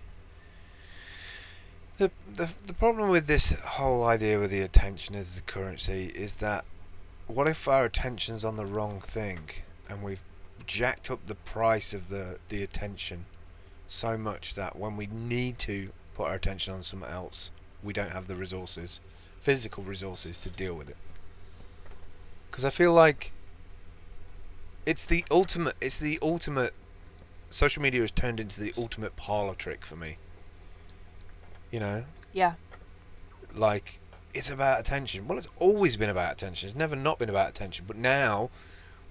The, 1.98 2.12
the 2.34 2.50
the 2.65 2.74
problem 2.74 3.10
with 3.10 3.27
this 3.27 3.51
whole 3.62 4.03
idea 4.05 4.39
with 4.39 4.51
the 4.51 4.62
attention 4.62 5.15
is 5.15 5.36
the 5.36 5.41
currency 5.41 6.12
is 6.15 6.36
that 6.36 6.63
what 7.27 7.48
if 7.48 7.67
our 7.67 7.86
attention's 7.86 8.46
on 8.46 8.55
the 8.58 8.65
wrong 8.65 9.01
thing 9.01 9.39
and 9.89 10.01
we've 10.03 10.22
jacked 10.65 11.12
up 11.12 11.25
the 11.27 11.36
price 11.36 11.93
of 11.93 12.10
the, 12.10 12.39
the 12.50 12.63
attention 12.63 13.25
so 13.89 14.17
much 14.17 14.53
that 14.55 14.77
when 14.77 14.96
we 14.96 15.08
need 15.08 15.58
to 15.60 15.89
put 16.13 16.27
our 16.27 16.36
attention 16.36 16.74
on 16.74 16.81
something 16.84 17.10
else, 17.10 17.51
we 17.84 17.91
don't 17.91 18.12
have 18.12 18.27
the 18.27 18.36
resources, 18.36 19.01
physical 19.41 19.84
resources 19.84 20.38
to 20.38 20.50
deal 20.50 20.75
with 20.75 20.89
it. 20.89 20.98
Because 22.50 22.63
I 22.63 22.69
feel 22.69 22.93
like 22.93 23.31
it's 24.86 25.05
the 25.05 25.25
ultimate. 25.31 25.75
It's 25.81 26.00
the 26.00 26.19
ultimate 26.22 26.74
social 27.50 27.81
media 27.81 28.01
has 28.01 28.12
turned 28.12 28.39
into 28.39 28.62
the 28.62 28.74
ultimate 28.77 29.15
parlor 29.15 29.55
trick 29.55 29.86
for 29.86 29.96
me. 29.96 30.17
You 31.72 31.79
know, 31.79 32.05
Yeah. 32.34 32.55
like 33.53 34.00
it's 34.34 34.50
about 34.50 34.79
attention. 34.79 35.27
Well, 35.27 35.38
it's 35.38 35.48
always 35.58 35.98
been 35.98 36.10
about 36.10 36.34
attention. 36.34 36.67
It's 36.69 36.77
never 36.77 36.96
not 36.96 37.17
been 37.17 37.29
about 37.29 37.50
attention. 37.50 37.86
But 37.88 37.98
now 37.98 38.50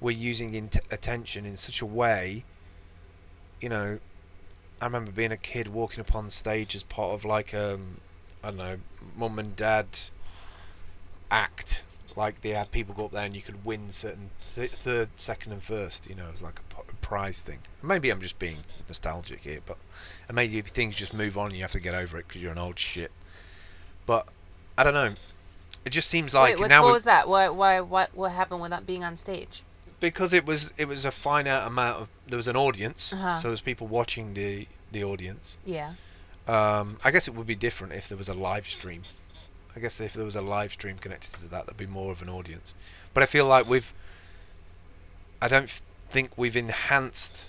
we're 0.01 0.17
using 0.17 0.55
attention 0.91 1.45
in 1.45 1.57
such 1.57 1.81
a 1.81 1.87
way, 1.87 2.45
you 3.61 3.69
know, 3.69 3.99
I 4.81 4.87
remember 4.87 5.11
being 5.11 5.33
a 5.33 5.37
kid 5.37 5.69
walking 5.69 6.01
up 6.01 6.15
on 6.15 6.31
stage 6.31 6.75
as 6.75 6.83
part 6.83 7.13
of 7.13 7.25
like 7.25 7.53
um, 7.55 8.01
I 8.43 8.49
don't 8.49 8.59
know, 8.59 8.77
mum 9.17 9.39
and 9.39 9.57
dad 9.57 9.87
act. 11.31 11.83
Like 12.17 12.41
they 12.41 12.51
had 12.51 12.71
people 12.71 12.95
go 12.95 13.07
up 13.07 13.13
there 13.13 13.25
and 13.25 13.37
you 13.37 13.43
could 13.43 13.65
win 13.65 13.91
certain 13.91 14.31
third, 14.41 15.11
second, 15.17 15.53
and 15.53 15.63
first. 15.63 16.09
You 16.09 16.17
know, 16.17 16.27
it 16.27 16.33
was 16.33 16.43
like 16.43 16.61
a 16.61 16.79
prize 17.09 17.41
thing. 17.41 17.61
Maybe 17.83 18.11
I'm 18.11 18.21
just 18.21 18.39
being 18.39 18.59
nostalgic 18.89 19.41
here, 19.41 19.61
but 19.65 19.77
and 20.27 20.35
maybe 20.35 20.61
things 20.63 20.95
just 20.97 21.15
move 21.15 21.39
on 21.39 21.47
and 21.47 21.57
you 21.57 21.63
have 21.63 21.73
to 21.73 21.81
get 21.81 21.95
over 21.95 22.19
it 22.19 22.29
because 22.29 22.43
you're 22.43 22.53
an 22.53 22.59
old 22.59 22.79
shit. 22.79 23.11
But 24.07 24.27
I 24.77 24.85
don't 24.85 24.95
know. 24.95 25.15
It 25.85 25.91
just 25.91 26.09
seems 26.09 26.35
like 26.35 26.55
Wait, 26.55 26.61
what, 26.61 26.69
now 26.69 26.85
what 26.85 26.93
was 26.93 27.05
that? 27.05 27.29
Why, 27.29 27.49
why, 27.49 27.81
what, 27.81 28.15
what 28.15 28.33
happened 28.33 28.61
with 28.61 28.71
that 28.71 28.87
being 28.87 29.05
on 29.05 29.17
stage? 29.17 29.63
Because 30.01 30.33
it 30.33 30.45
was 30.47 30.73
it 30.77 30.87
was 30.89 31.05
a 31.05 31.11
finite 31.11 31.67
amount 31.67 32.01
of 32.03 32.09
there 32.27 32.37
was 32.37 32.49
an 32.49 32.57
audience, 32.57 33.13
Uh-huh. 33.13 33.37
so 33.37 33.43
there 33.43 33.51
was 33.51 33.61
people 33.61 33.87
watching 33.87 34.35
the 34.35 34.67
the 34.93 35.05
audience. 35.05 35.59
Yeah. 35.65 35.95
Um, 36.47 36.97
I 37.05 37.11
guess 37.11 37.29
it 37.29 37.35
would 37.35 37.47
be 37.47 37.55
different 37.55 37.93
if 37.93 38.09
there 38.09 38.17
was 38.17 38.29
a 38.29 38.35
live 38.35 38.67
stream. 38.69 39.03
I 39.77 39.81
guess 39.81 40.01
if 40.01 40.15
there 40.15 40.25
was 40.25 40.35
a 40.37 40.41
live 40.41 40.73
stream 40.73 40.97
connected 40.97 41.35
to 41.41 41.49
that, 41.49 41.67
there'd 41.67 41.77
be 41.77 41.87
more 41.87 42.11
of 42.11 42.23
an 42.23 42.29
audience. 42.29 42.75
But 43.15 43.23
I 43.23 43.27
feel 43.27 43.47
like 43.47 43.69
we've. 43.69 43.93
I 45.41 45.49
don't 45.49 45.69
think 46.11 46.31
we've 46.37 46.57
enhanced 46.57 47.47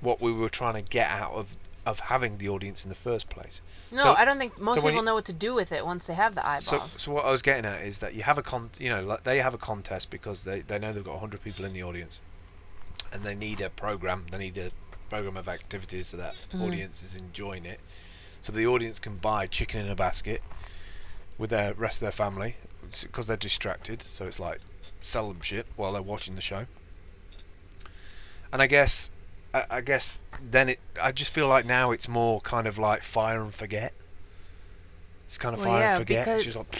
what 0.00 0.20
we 0.20 0.32
were 0.32 0.48
trying 0.48 0.74
to 0.74 0.82
get 0.82 1.10
out 1.10 1.32
of 1.32 1.56
of 1.86 2.00
having 2.00 2.38
the 2.38 2.48
audience 2.48 2.82
in 2.84 2.88
the 2.88 2.94
first 2.94 3.28
place. 3.28 3.60
No, 3.92 4.02
So- 4.02 4.14
I 4.14 4.24
don't 4.24 4.38
think 4.38 4.58
most 4.58 4.76
so 4.76 4.80
people 4.82 5.00
you- 5.00 5.04
know 5.04 5.14
what 5.14 5.24
to 5.26 5.32
do 5.32 5.54
with 5.54 5.70
it 5.72 5.84
once 5.84 6.06
they 6.06 6.14
have 6.14 6.34
the 6.34 6.58
So, 6.60 6.76
eyeballs. 6.76 6.92
so 7.02 7.12
what 7.12 7.24
I 7.26 7.30
was 7.30 7.42
getting 7.42 7.66
at 7.66 7.82
is 7.82 7.98
that 7.98 8.14
you 8.14 8.22
have 8.22 8.38
a 8.38 8.42
con, 8.42 8.70
you 8.78 8.88
know, 8.88 9.02
like 9.02 9.24
they 9.24 9.38
have 9.38 9.52
a 9.54 9.58
contest 9.58 10.08
because 10.10 10.44
they, 10.44 10.60
they 10.60 10.78
know 10.78 10.92
they've 10.92 11.04
got 11.04 11.14
100 11.14 11.42
people 11.44 11.64
in 11.64 11.72
the 11.74 11.82
audience, 11.82 12.20
and 13.12 13.22
they 13.22 13.34
need 13.34 13.60
a 13.60 13.68
program. 13.70 14.26
They 14.30 14.38
need 14.38 14.56
a 14.58 14.70
program 15.10 15.36
of 15.36 15.48
activities 15.48 16.08
so 16.08 16.16
that 16.16 16.34
Mhm. 16.52 16.66
audience 16.66 17.02
is 17.02 17.14
enjoying 17.14 17.66
it. 17.66 17.80
So 18.40 18.52
the 18.52 18.66
audience 18.66 18.98
can 18.98 19.16
buy 19.18 19.46
chicken 19.46 19.80
in 19.80 19.90
a 19.90 19.94
basket 19.96 20.42
with 21.38 21.50
their 21.50 21.74
rest 21.74 21.96
of 21.98 22.00
their 22.06 22.12
family 22.12 22.56
because 23.02 23.26
they're 23.26 23.36
distracted. 23.36 24.02
So 24.02 24.26
it's 24.26 24.40
like 24.40 24.60
sell 25.02 25.28
them 25.28 25.40
shit 25.42 25.66
while 25.76 25.92
they're 25.92 26.02
watching 26.02 26.34
the 26.34 26.40
show. 26.40 26.66
And 28.52 28.62
I 28.62 28.66
guess, 28.66 29.10
I, 29.54 29.64
I 29.70 29.80
guess 29.80 30.20
then 30.50 30.68
it. 30.70 30.80
I 31.02 31.12
just 31.12 31.32
feel 31.32 31.48
like 31.48 31.64
now 31.64 31.92
it's 31.92 32.08
more 32.08 32.40
kind 32.40 32.66
of 32.66 32.76
like 32.78 33.02
fire 33.02 33.40
and 33.40 33.54
forget. 33.54 33.94
It's 35.24 35.38
kind 35.38 35.54
of 35.54 35.60
Well, 35.60 35.70
fire 35.70 35.80
yeah, 35.80 35.90
and 35.96 36.02
forget. 36.02 36.28
It's 36.28 36.44
just 36.44 36.56
like 36.56 36.72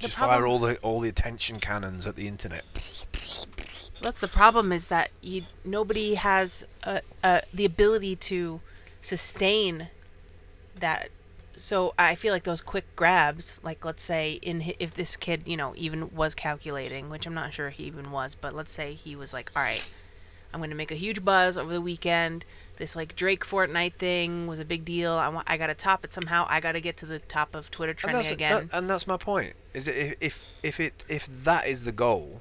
just 0.00 0.16
problem- 0.16 0.38
fire 0.38 0.46
all 0.46 0.58
the 0.58 0.76
all 0.78 1.00
the 1.00 1.08
attention 1.08 1.60
cannons 1.60 2.06
at 2.06 2.16
the 2.16 2.26
internet. 2.28 2.64
That's 4.00 4.20
the 4.20 4.28
problem 4.28 4.72
is 4.72 4.88
that 4.88 5.10
you 5.22 5.42
nobody 5.64 6.14
has 6.14 6.66
uh, 6.84 7.00
uh, 7.22 7.40
the 7.54 7.64
ability 7.64 8.16
to 8.16 8.60
sustain 9.00 9.88
that. 10.76 11.08
So 11.54 11.92
I 11.98 12.14
feel 12.14 12.32
like 12.32 12.44
those 12.44 12.60
quick 12.60 12.84
grabs, 12.94 13.60
like 13.64 13.84
let's 13.84 14.04
say 14.04 14.34
in 14.42 14.62
if 14.78 14.94
this 14.94 15.16
kid 15.16 15.42
you 15.46 15.56
know 15.56 15.72
even 15.76 16.14
was 16.14 16.34
calculating, 16.36 17.10
which 17.10 17.26
I'm 17.26 17.34
not 17.34 17.52
sure 17.52 17.70
he 17.70 17.84
even 17.84 18.12
was, 18.12 18.34
but 18.36 18.54
let's 18.54 18.72
say 18.72 18.92
he 18.92 19.16
was 19.16 19.32
like, 19.32 19.50
all 19.56 19.62
right, 19.62 19.84
I'm 20.52 20.60
gonna 20.60 20.74
make 20.74 20.90
a 20.90 20.94
huge 20.96 21.24
buzz 21.24 21.58
over 21.58 21.72
the 21.72 21.80
weekend. 21.80 22.44
This 22.76 22.94
like 22.96 23.14
Drake 23.16 23.44
Fortnite 23.44 23.94
thing 23.94 24.46
was 24.46 24.60
a 24.60 24.64
big 24.64 24.84
deal. 24.84 25.12
I 25.12 25.28
want 25.28 25.50
I 25.50 25.56
gotta 25.56 25.74
top 25.74 26.04
it 26.04 26.12
somehow. 26.12 26.46
I 26.48 26.60
gotta 26.60 26.80
get 26.80 26.96
to 26.98 27.06
the 27.06 27.18
top 27.18 27.54
of 27.54 27.70
Twitter 27.70 27.92
trending 27.94 28.18
that's, 28.22 28.30
again. 28.32 28.68
that- 28.68 28.78
and 28.78 28.88
that's 28.88 29.06
my 29.06 29.16
point. 29.16 29.54
Is 29.74 29.88
it 29.88 29.96
if, 29.96 30.14
if 30.20 30.44
if 30.62 30.80
it 30.80 31.04
if 31.08 31.44
that 31.44 31.66
is 31.66 31.84
the 31.84 31.92
goal, 31.92 32.40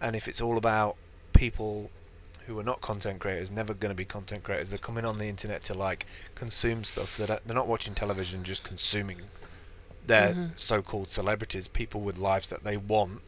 and 0.00 0.14
if 0.16 0.28
it's 0.28 0.40
all 0.40 0.58
about 0.58 0.96
people 1.32 1.90
who 2.46 2.58
are 2.58 2.64
not 2.64 2.80
content 2.80 3.20
creators, 3.20 3.50
never 3.52 3.72
going 3.72 3.90
to 3.90 3.96
be 3.96 4.04
content 4.04 4.42
creators, 4.42 4.70
they're 4.70 4.78
coming 4.78 5.04
on 5.04 5.18
the 5.18 5.26
internet 5.26 5.62
to 5.62 5.72
like 5.74 6.04
consume 6.34 6.82
stuff 6.82 7.16
that 7.16 7.46
they're 7.46 7.54
not 7.54 7.68
watching 7.68 7.94
television, 7.94 8.42
just 8.42 8.64
consuming 8.64 9.20
their 10.06 10.34
Mhm. 10.34 10.58
so-called 10.58 11.08
celebrities, 11.08 11.68
people 11.68 12.00
with 12.00 12.18
lives 12.18 12.48
that 12.48 12.64
they 12.64 12.76
want. 12.76 13.20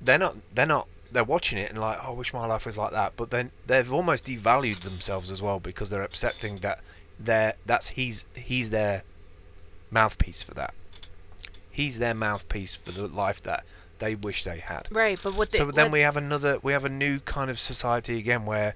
They're 0.00 0.18
not. 0.18 0.36
They're 0.54 0.66
not. 0.66 0.88
They're 1.12 1.24
watching 1.24 1.58
it 1.58 1.70
and 1.70 1.80
like, 1.80 1.98
oh, 2.02 2.12
I 2.14 2.16
wish 2.16 2.32
my 2.34 2.46
life 2.46 2.66
was 2.66 2.76
like 2.76 2.92
that. 2.92 3.12
But 3.16 3.30
then 3.30 3.50
they've 3.66 3.92
almost 3.92 4.26
devalued 4.26 4.80
themselves 4.80 5.30
as 5.30 5.40
well 5.40 5.60
because 5.60 5.90
they're 5.90 6.02
accepting 6.02 6.58
that 6.58 6.80
they're 7.18 7.54
that's 7.64 7.90
he's 7.90 8.24
he's 8.34 8.70
their 8.70 9.02
mouthpiece 9.90 10.42
for 10.42 10.54
that. 10.54 10.74
He's 11.70 11.98
their 11.98 12.14
mouthpiece 12.14 12.74
for 12.74 12.92
the 12.92 13.06
life 13.06 13.42
that 13.42 13.64
they 13.98 14.14
wish 14.14 14.44
they 14.44 14.58
had. 14.58 14.88
right, 14.90 15.18
but 15.22 15.34
what 15.34 15.50
they 15.50 15.58
so 15.58 15.70
then 15.70 15.86
what- 15.86 15.92
we 15.92 16.00
have 16.00 16.16
another, 16.16 16.58
we 16.62 16.72
have 16.72 16.84
a 16.84 16.88
new 16.90 17.18
kind 17.20 17.50
of 17.50 17.58
society 17.58 18.18
again 18.18 18.44
where 18.44 18.74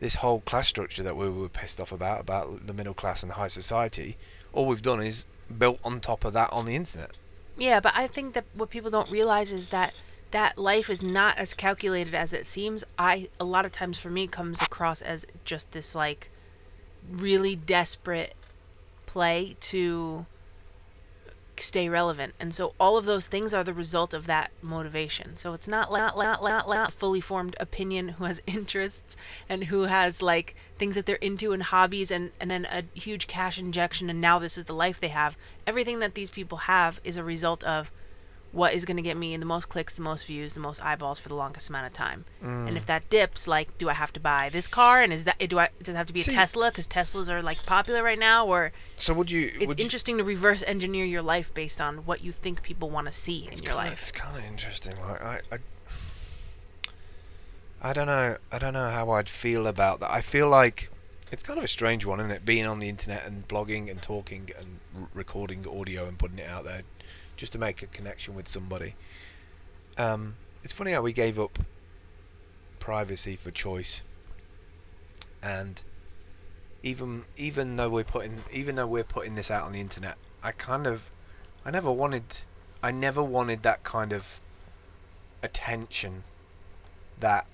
this 0.00 0.16
whole 0.16 0.40
class 0.40 0.68
structure 0.68 1.02
that 1.02 1.16
we 1.16 1.28
were 1.28 1.48
pissed 1.48 1.80
off 1.80 1.90
about, 1.92 2.20
about 2.20 2.66
the 2.66 2.72
middle 2.72 2.94
class 2.94 3.22
and 3.22 3.32
high 3.32 3.48
society, 3.48 4.16
all 4.52 4.66
we've 4.66 4.82
done 4.82 5.02
is 5.02 5.26
built 5.58 5.78
on 5.84 6.00
top 6.00 6.24
of 6.24 6.32
that 6.34 6.52
on 6.52 6.66
the 6.66 6.74
internet. 6.76 7.12
Yeah, 7.56 7.80
but 7.80 7.92
I 7.96 8.06
think 8.06 8.34
that 8.34 8.44
what 8.54 8.70
people 8.70 8.90
don't 8.90 9.10
realize 9.10 9.50
is 9.52 9.68
that 9.68 9.94
that 10.34 10.58
life 10.58 10.90
is 10.90 11.00
not 11.00 11.38
as 11.38 11.54
calculated 11.54 12.12
as 12.12 12.32
it 12.32 12.44
seems. 12.44 12.82
I 12.98 13.28
a 13.38 13.44
lot 13.44 13.64
of 13.64 13.70
times 13.70 14.00
for 14.00 14.10
me 14.10 14.26
comes 14.26 14.60
across 14.60 15.00
as 15.00 15.24
just 15.44 15.70
this 15.70 15.94
like 15.94 16.28
really 17.08 17.54
desperate 17.54 18.34
play 19.06 19.54
to 19.60 20.26
stay 21.56 21.88
relevant. 21.88 22.34
And 22.40 22.52
so 22.52 22.74
all 22.80 22.96
of 22.96 23.04
those 23.04 23.28
things 23.28 23.54
are 23.54 23.62
the 23.62 23.72
result 23.72 24.12
of 24.12 24.26
that 24.26 24.50
motivation. 24.60 25.36
So 25.36 25.52
it's 25.52 25.68
not 25.68 25.92
not 25.92 26.16
not 26.16 26.42
not, 26.42 26.68
not 26.68 26.92
fully 26.92 27.20
formed 27.20 27.54
opinion 27.60 28.08
who 28.08 28.24
has 28.24 28.42
interests 28.46 29.16
and 29.48 29.62
who 29.62 29.82
has 29.82 30.20
like 30.20 30.56
things 30.78 30.96
that 30.96 31.06
they're 31.06 31.14
into 31.16 31.52
and 31.52 31.62
hobbies 31.62 32.10
and 32.10 32.32
and 32.40 32.50
then 32.50 32.66
a 32.72 32.82
huge 32.98 33.28
cash 33.28 33.56
injection 33.56 34.10
and 34.10 34.20
now 34.20 34.40
this 34.40 34.58
is 34.58 34.64
the 34.64 34.74
life 34.74 34.98
they 34.98 35.14
have. 35.14 35.36
Everything 35.64 36.00
that 36.00 36.14
these 36.14 36.30
people 36.30 36.58
have 36.58 37.00
is 37.04 37.16
a 37.16 37.22
result 37.22 37.62
of 37.62 37.92
what 38.54 38.72
is 38.72 38.84
going 38.84 38.96
to 38.96 39.02
get 39.02 39.16
me 39.16 39.36
the 39.36 39.44
most 39.44 39.68
clicks, 39.68 39.96
the 39.96 40.02
most 40.02 40.26
views, 40.26 40.54
the 40.54 40.60
most 40.60 40.84
eyeballs 40.84 41.18
for 41.18 41.28
the 41.28 41.34
longest 41.34 41.68
amount 41.68 41.86
of 41.88 41.92
time. 41.92 42.24
Mm. 42.42 42.68
And 42.68 42.76
if 42.76 42.86
that 42.86 43.10
dips, 43.10 43.48
like, 43.48 43.76
do 43.78 43.88
I 43.88 43.94
have 43.94 44.12
to 44.12 44.20
buy 44.20 44.48
this 44.48 44.68
car? 44.68 45.02
And 45.02 45.12
is 45.12 45.24
that 45.24 45.38
do 45.48 45.58
I 45.58 45.68
does 45.82 45.94
it 45.94 45.98
have 45.98 46.06
to 46.06 46.12
be 46.12 46.20
a 46.20 46.24
Tesla? 46.24 46.70
Because 46.70 46.86
Teslas 46.86 47.28
are 47.28 47.42
like 47.42 47.66
popular 47.66 48.02
right 48.02 48.18
now, 48.18 48.46
or 48.46 48.72
So 48.96 49.12
would 49.14 49.30
you? 49.30 49.50
it's 49.54 49.66
would 49.66 49.78
you, 49.78 49.84
interesting 49.84 50.18
to 50.18 50.24
reverse 50.24 50.62
engineer 50.66 51.04
your 51.04 51.22
life 51.22 51.52
based 51.52 51.80
on 51.80 52.06
what 52.06 52.22
you 52.22 52.30
think 52.30 52.62
people 52.62 52.90
want 52.90 53.06
to 53.08 53.12
see 53.12 53.38
in 53.38 53.54
your 53.54 53.74
kinda, 53.74 53.76
life. 53.76 54.00
It's 54.00 54.12
kind 54.12 54.38
of 54.38 54.44
interesting. 54.44 54.94
Like 55.00 55.22
I, 55.22 55.38
I, 55.52 55.58
I 57.90 57.92
don't 57.92 58.06
know. 58.06 58.36
I 58.52 58.58
don't 58.58 58.72
know 58.72 58.88
how 58.88 59.10
I'd 59.10 59.28
feel 59.28 59.66
about 59.66 60.00
that. 60.00 60.10
I 60.10 60.20
feel 60.20 60.48
like 60.48 60.90
it's 61.32 61.42
kind 61.42 61.58
of 61.58 61.64
a 61.64 61.68
strange 61.68 62.06
one, 62.06 62.20
isn't 62.20 62.30
it? 62.30 62.44
Being 62.46 62.66
on 62.66 62.78
the 62.78 62.88
internet 62.88 63.26
and 63.26 63.46
blogging 63.48 63.90
and 63.90 64.00
talking 64.00 64.48
and 64.56 64.78
r- 64.96 65.08
recording 65.12 65.66
audio 65.66 66.06
and 66.06 66.16
putting 66.16 66.38
it 66.38 66.48
out 66.48 66.64
there, 66.64 66.82
just 67.36 67.52
to 67.52 67.58
make 67.58 67.82
a 67.82 67.86
connection 67.86 68.34
with 68.34 68.48
somebody. 68.48 68.94
Um, 69.98 70.36
it's 70.62 70.72
funny 70.72 70.92
how 70.92 71.02
we 71.02 71.12
gave 71.12 71.38
up 71.38 71.58
privacy 72.78 73.36
for 73.36 73.50
choice, 73.50 74.02
and 75.42 75.82
even 76.82 77.24
even 77.36 77.76
though 77.76 77.88
we're 77.88 78.04
putting 78.04 78.40
even 78.52 78.76
though 78.76 78.86
we're 78.86 79.04
putting 79.04 79.34
this 79.34 79.50
out 79.50 79.64
on 79.64 79.72
the 79.72 79.80
internet, 79.80 80.16
I 80.42 80.52
kind 80.52 80.86
of 80.86 81.10
I 81.64 81.70
never 81.70 81.90
wanted 81.90 82.24
I 82.82 82.90
never 82.90 83.22
wanted 83.22 83.62
that 83.62 83.82
kind 83.84 84.12
of 84.12 84.40
attention 85.42 86.24
that 87.20 87.46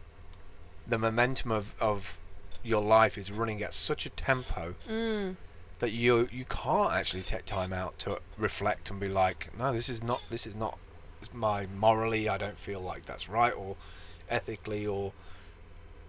the 0.87 0.99
momentum 0.99 1.53
of, 1.53 1.75
of 1.81 2.19
your 2.65 2.83
life 2.83 3.17
is 3.17 3.31
running 3.31 3.63
at 3.63 3.75
such 3.75 4.07
a 4.07 4.11
tempo 4.11 4.75
Mm. 4.89 5.37
That 5.81 5.93
you 5.93 6.29
you 6.31 6.45
can't 6.45 6.93
actually 6.93 7.23
take 7.23 7.45
time 7.45 7.73
out 7.73 7.99
to 7.99 8.21
reflect 8.39 8.91
and 8.91 9.01
be 9.01 9.09
like, 9.09 9.51
no, 9.59 9.73
this 9.73 9.89
is 9.89 10.03
not 10.03 10.23
this 10.31 10.47
is 10.47 10.55
not 10.55 10.79
my 11.35 11.67
morally 11.67 12.29
I 12.29 12.39
don't 12.39 12.59
feel 12.59 12.81
like 12.81 13.05
that's 13.05 13.29
right 13.29 13.53
or 13.55 13.77
ethically 14.29 14.87
or 14.87 15.13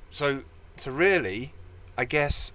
so 0.10 0.44
so 0.78 0.92
really 0.92 1.54
I 1.98 2.06
guess 2.06 2.54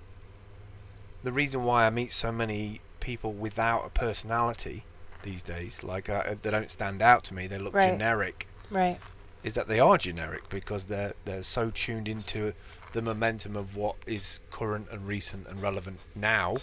the 1.23 1.33
reason 1.33 1.65
why 1.65 1.87
I 1.87 1.91
meet 1.91 2.13
so 2.13 2.31
many 2.33 2.81
people 3.01 3.33
without 3.33 3.85
a 3.85 3.91
personality 3.91 4.85
these 5.23 5.43
days, 5.43 5.83
like 5.83 6.09
uh, 6.09 6.35
they 6.41 6.51
don't 6.51 6.71
stand 6.71 7.03
out 7.03 7.25
to 7.25 7.35
me, 7.35 7.47
they 7.47 7.59
look 7.59 7.75
Right. 7.75 7.91
generic, 7.91 8.47
Right. 8.71 8.99
is 9.43 9.55
that 9.55 9.67
they 9.67 9.81
are 9.81 9.99
generic 9.99 10.49
because 10.49 10.87
they're 10.87 11.15
they're 11.25 11.43
so 11.43 11.71
tuned 11.71 12.09
into 12.09 12.55
the 12.93 13.03
momentum 13.03 13.57
of 13.57 13.77
what 13.77 13.97
is 14.07 14.41
current 14.51 14.89
and 14.91 15.07
recent 15.07 15.47
and 15.49 15.61
relevant 15.61 15.99
now 16.15 16.57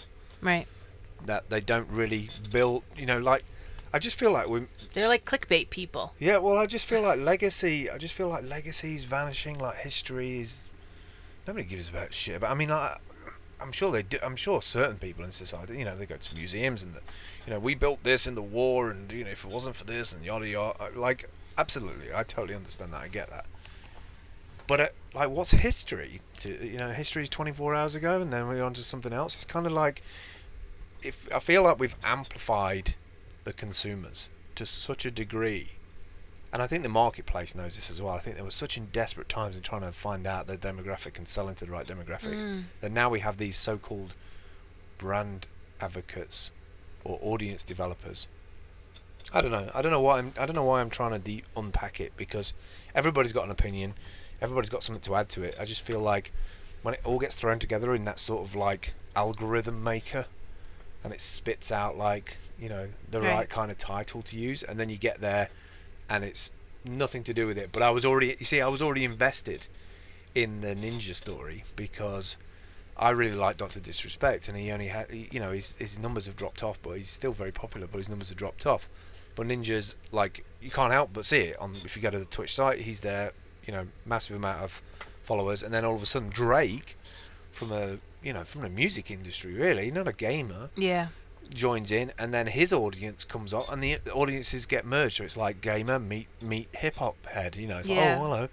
Right. 0.44 0.66
that 1.26 1.50
they 1.50 1.60
don't 1.60 1.88
really 1.90 2.28
build. 2.52 2.82
You 2.96 3.06
know, 3.06 3.18
like 3.18 3.44
I 3.92 3.98
just 3.98 4.18
feel 4.18 4.30
like 4.32 4.48
we. 4.48 4.66
They're 4.92 5.08
like 5.08 5.24
clickbait 5.24 5.70
people. 5.70 6.12
Yeah, 6.18 6.36
well, 6.38 6.58
I 6.58 6.66
just 6.66 6.86
feel 6.86 7.02
like 7.02 7.18
legacy. 7.18 7.90
I 7.90 7.98
just 7.98 8.14
feel 8.14 8.28
like 8.28 8.44
legacy 8.44 8.94
is 8.94 9.04
vanishing. 9.04 9.58
Like 9.58 9.76
history 9.78 10.38
is. 10.40 10.70
Nobody 11.46 11.64
gives 11.66 11.88
about 11.88 12.14
shit. 12.14 12.40
But 12.40 12.50
I 12.50 12.54
mean, 12.54 12.70
I, 12.70 12.96
I'm 13.60 13.72
sure 13.72 13.90
they 13.92 14.02
do. 14.02 14.18
I'm 14.22 14.36
sure 14.36 14.62
certain 14.62 14.98
people 14.98 15.24
in 15.24 15.30
society, 15.32 15.78
you 15.78 15.84
know, 15.84 15.96
they 15.96 16.06
go 16.06 16.16
to 16.16 16.34
museums 16.36 16.82
and, 16.82 16.94
the, 16.94 17.00
you 17.46 17.52
know, 17.52 17.58
we 17.58 17.74
built 17.74 18.02
this 18.04 18.26
in 18.26 18.34
the 18.34 18.42
war, 18.42 18.90
and 18.90 19.10
you 19.12 19.24
know, 19.24 19.30
if 19.30 19.44
it 19.44 19.50
wasn't 19.50 19.76
for 19.76 19.84
this 19.84 20.12
and 20.12 20.24
yada 20.24 20.46
yada, 20.48 20.90
like 20.94 21.28
absolutely, 21.58 22.08
I 22.14 22.22
totally 22.22 22.54
understand 22.54 22.92
that. 22.92 23.02
I 23.02 23.08
get 23.08 23.30
that. 23.30 23.46
but 24.66 24.80
uh, 24.80 24.88
like, 25.14 25.30
what's 25.30 25.52
history? 25.52 26.20
To, 26.38 26.66
you 26.66 26.78
know, 26.78 26.90
history 26.90 27.22
is 27.22 27.28
24 27.28 27.74
hours 27.74 27.94
ago, 27.94 28.20
and 28.20 28.32
then 28.32 28.48
we're 28.48 28.62
on 28.64 28.74
to 28.74 28.82
something 28.82 29.12
else. 29.12 29.34
It's 29.36 29.44
kind 29.44 29.66
of 29.66 29.72
like 29.72 30.02
if 31.04 31.28
I 31.34 31.38
feel 31.38 31.62
like 31.62 31.78
we've 31.78 31.96
amplified 32.04 32.94
the 33.44 33.52
consumers 33.52 34.30
to 34.54 34.64
such 34.66 35.04
a 35.04 35.10
degree, 35.10 35.70
and 36.52 36.62
I 36.62 36.66
think 36.66 36.82
the 36.82 36.88
marketplace 36.88 37.54
knows 37.54 37.76
this 37.76 37.90
as 37.90 38.00
well. 38.00 38.14
I 38.14 38.20
think 38.20 38.36
there 38.36 38.44
was 38.44 38.54
such 38.54 38.76
in 38.76 38.86
desperate 38.86 39.28
times 39.28 39.56
in 39.56 39.62
trying 39.62 39.82
to 39.82 39.92
find 39.92 40.26
out 40.26 40.46
the 40.46 40.56
demographic 40.56 41.18
and 41.18 41.26
sell 41.26 41.48
into 41.48 41.64
the 41.64 41.72
right 41.72 41.86
demographic 41.86 42.34
Mm. 42.34 42.62
that 42.80 42.92
now 42.92 43.10
we 43.10 43.20
have 43.20 43.36
these 43.38 43.56
so-called 43.56 44.14
brand 44.98 45.46
advocates 45.80 46.52
or 47.02 47.18
audience 47.22 47.62
developers. 47.64 48.28
I 49.32 49.40
don't 49.40 49.50
know. 49.50 49.68
I 49.74 49.82
don't 49.82 49.90
know 49.90 50.00
why 50.00 50.18
I'm. 50.18 50.32
I 50.38 50.46
don't 50.46 50.54
know 50.54 50.64
why 50.64 50.80
I'm 50.80 50.90
trying 50.90 51.12
to 51.12 51.18
de- 51.18 51.42
unpack 51.56 51.98
it 52.00 52.16
because 52.16 52.52
everybody's 52.94 53.32
got 53.32 53.44
an 53.44 53.50
opinion. 53.50 53.94
Everybody's 54.40 54.70
got 54.70 54.82
something 54.82 55.00
to 55.02 55.14
add 55.16 55.28
to 55.30 55.42
it. 55.42 55.56
I 55.58 55.64
just 55.64 55.80
feel 55.80 56.00
like 56.00 56.30
when 56.82 56.94
it 56.94 57.00
all 57.04 57.18
gets 57.18 57.34
thrown 57.36 57.58
together 57.58 57.94
in 57.94 58.04
that 58.04 58.18
sort 58.18 58.46
of 58.46 58.54
like 58.54 58.92
algorithm 59.16 59.82
maker, 59.82 60.26
and 61.04 61.12
it 61.12 61.20
spits 61.20 61.70
out 61.70 61.96
like 61.96 62.36
you 62.58 62.68
know 62.68 62.88
the 63.10 63.20
Right. 63.20 63.30
right 63.34 63.48
kind 63.48 63.70
of 63.70 63.78
title 63.78 64.22
to 64.22 64.36
use, 64.36 64.62
and 64.62 64.80
then 64.80 64.88
you 64.88 64.96
get 64.96 65.20
there, 65.20 65.50
and 66.10 66.24
it's 66.24 66.50
nothing 66.84 67.22
to 67.24 67.34
do 67.34 67.46
with 67.46 67.58
it. 67.58 67.70
But 67.72 67.82
I 67.82 67.90
was 67.90 68.04
already. 68.04 68.28
You 68.38 68.46
see, 68.46 68.60
I 68.60 68.68
was 68.68 68.82
already 68.82 69.04
invested 69.04 69.68
in 70.34 70.60
the 70.62 70.74
ninja 70.74 71.14
story 71.14 71.64
because 71.76 72.36
I 72.96 73.10
really 73.10 73.36
like 73.36 73.56
Doctor 73.56 73.80
Disrespect, 73.80 74.48
and 74.48 74.56
he 74.56 74.70
only 74.72 74.88
had, 74.88 75.06
you 75.10 75.40
know, 75.40 75.52
his 75.52 75.74
his 75.78 75.98
numbers 75.98 76.26
have 76.26 76.36
dropped 76.36 76.62
off, 76.62 76.78
but 76.82 76.96
he's 76.96 77.10
still 77.10 77.32
very 77.32 77.52
popular. 77.52 77.86
But 77.86 77.98
his 77.98 78.08
numbers 78.08 78.28
have 78.30 78.38
dropped 78.38 78.66
off. 78.66 78.88
But 79.36 79.48
Ninja's 79.48 79.96
like 80.12 80.44
you 80.62 80.70
can't 80.70 80.92
help 80.92 81.10
but 81.12 81.24
see 81.24 81.38
it 81.40 81.58
on 81.58 81.74
if 81.84 81.96
you 81.96 82.02
go 82.02 82.10
to 82.10 82.18
the 82.18 82.24
Twitch 82.24 82.54
site, 82.54 82.80
he's 82.82 83.00
there, 83.00 83.32
you 83.66 83.72
know, 83.72 83.86
massive 84.06 84.36
amount 84.36 84.62
of 84.62 84.80
followers, 85.24 85.62
and 85.62 85.74
then 85.74 85.84
all 85.84 85.96
of 85.96 86.02
a 86.02 86.06
sudden 86.06 86.28
Drake, 86.28 86.96
from 87.50 87.72
a 87.72 87.98
you 88.24 88.32
know 88.32 88.44
from 88.44 88.62
the 88.62 88.68
music 88.68 89.10
industry 89.10 89.52
really, 89.54 89.90
not 89.90 90.08
a 90.08 90.12
gamer, 90.12 90.70
Yeah. 90.76 91.08
joins 91.52 91.92
in, 91.92 92.12
and 92.18 92.32
then 92.32 92.46
his 92.46 92.72
audience 92.72 93.22
comes 93.24 93.52
up, 93.52 93.70
and 93.70 93.82
the 93.82 93.98
audiences 94.12 94.66
get 94.66 94.84
merged. 94.86 95.18
So 95.18 95.24
it's 95.24 95.36
like 95.36 95.60
gamer 95.60 95.98
meet 95.98 96.28
meet 96.40 96.68
hip 96.72 96.96
hop 96.96 97.26
head. 97.26 97.56
You 97.56 97.68
know, 97.68 97.78
it's 97.78 97.88
Yeah. 97.88 97.96
like, 97.96 98.18
oh 98.18 98.24
hello, 98.24 98.48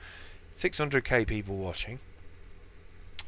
600k 0.53 1.25
people 1.25 1.55
watching, 1.55 1.99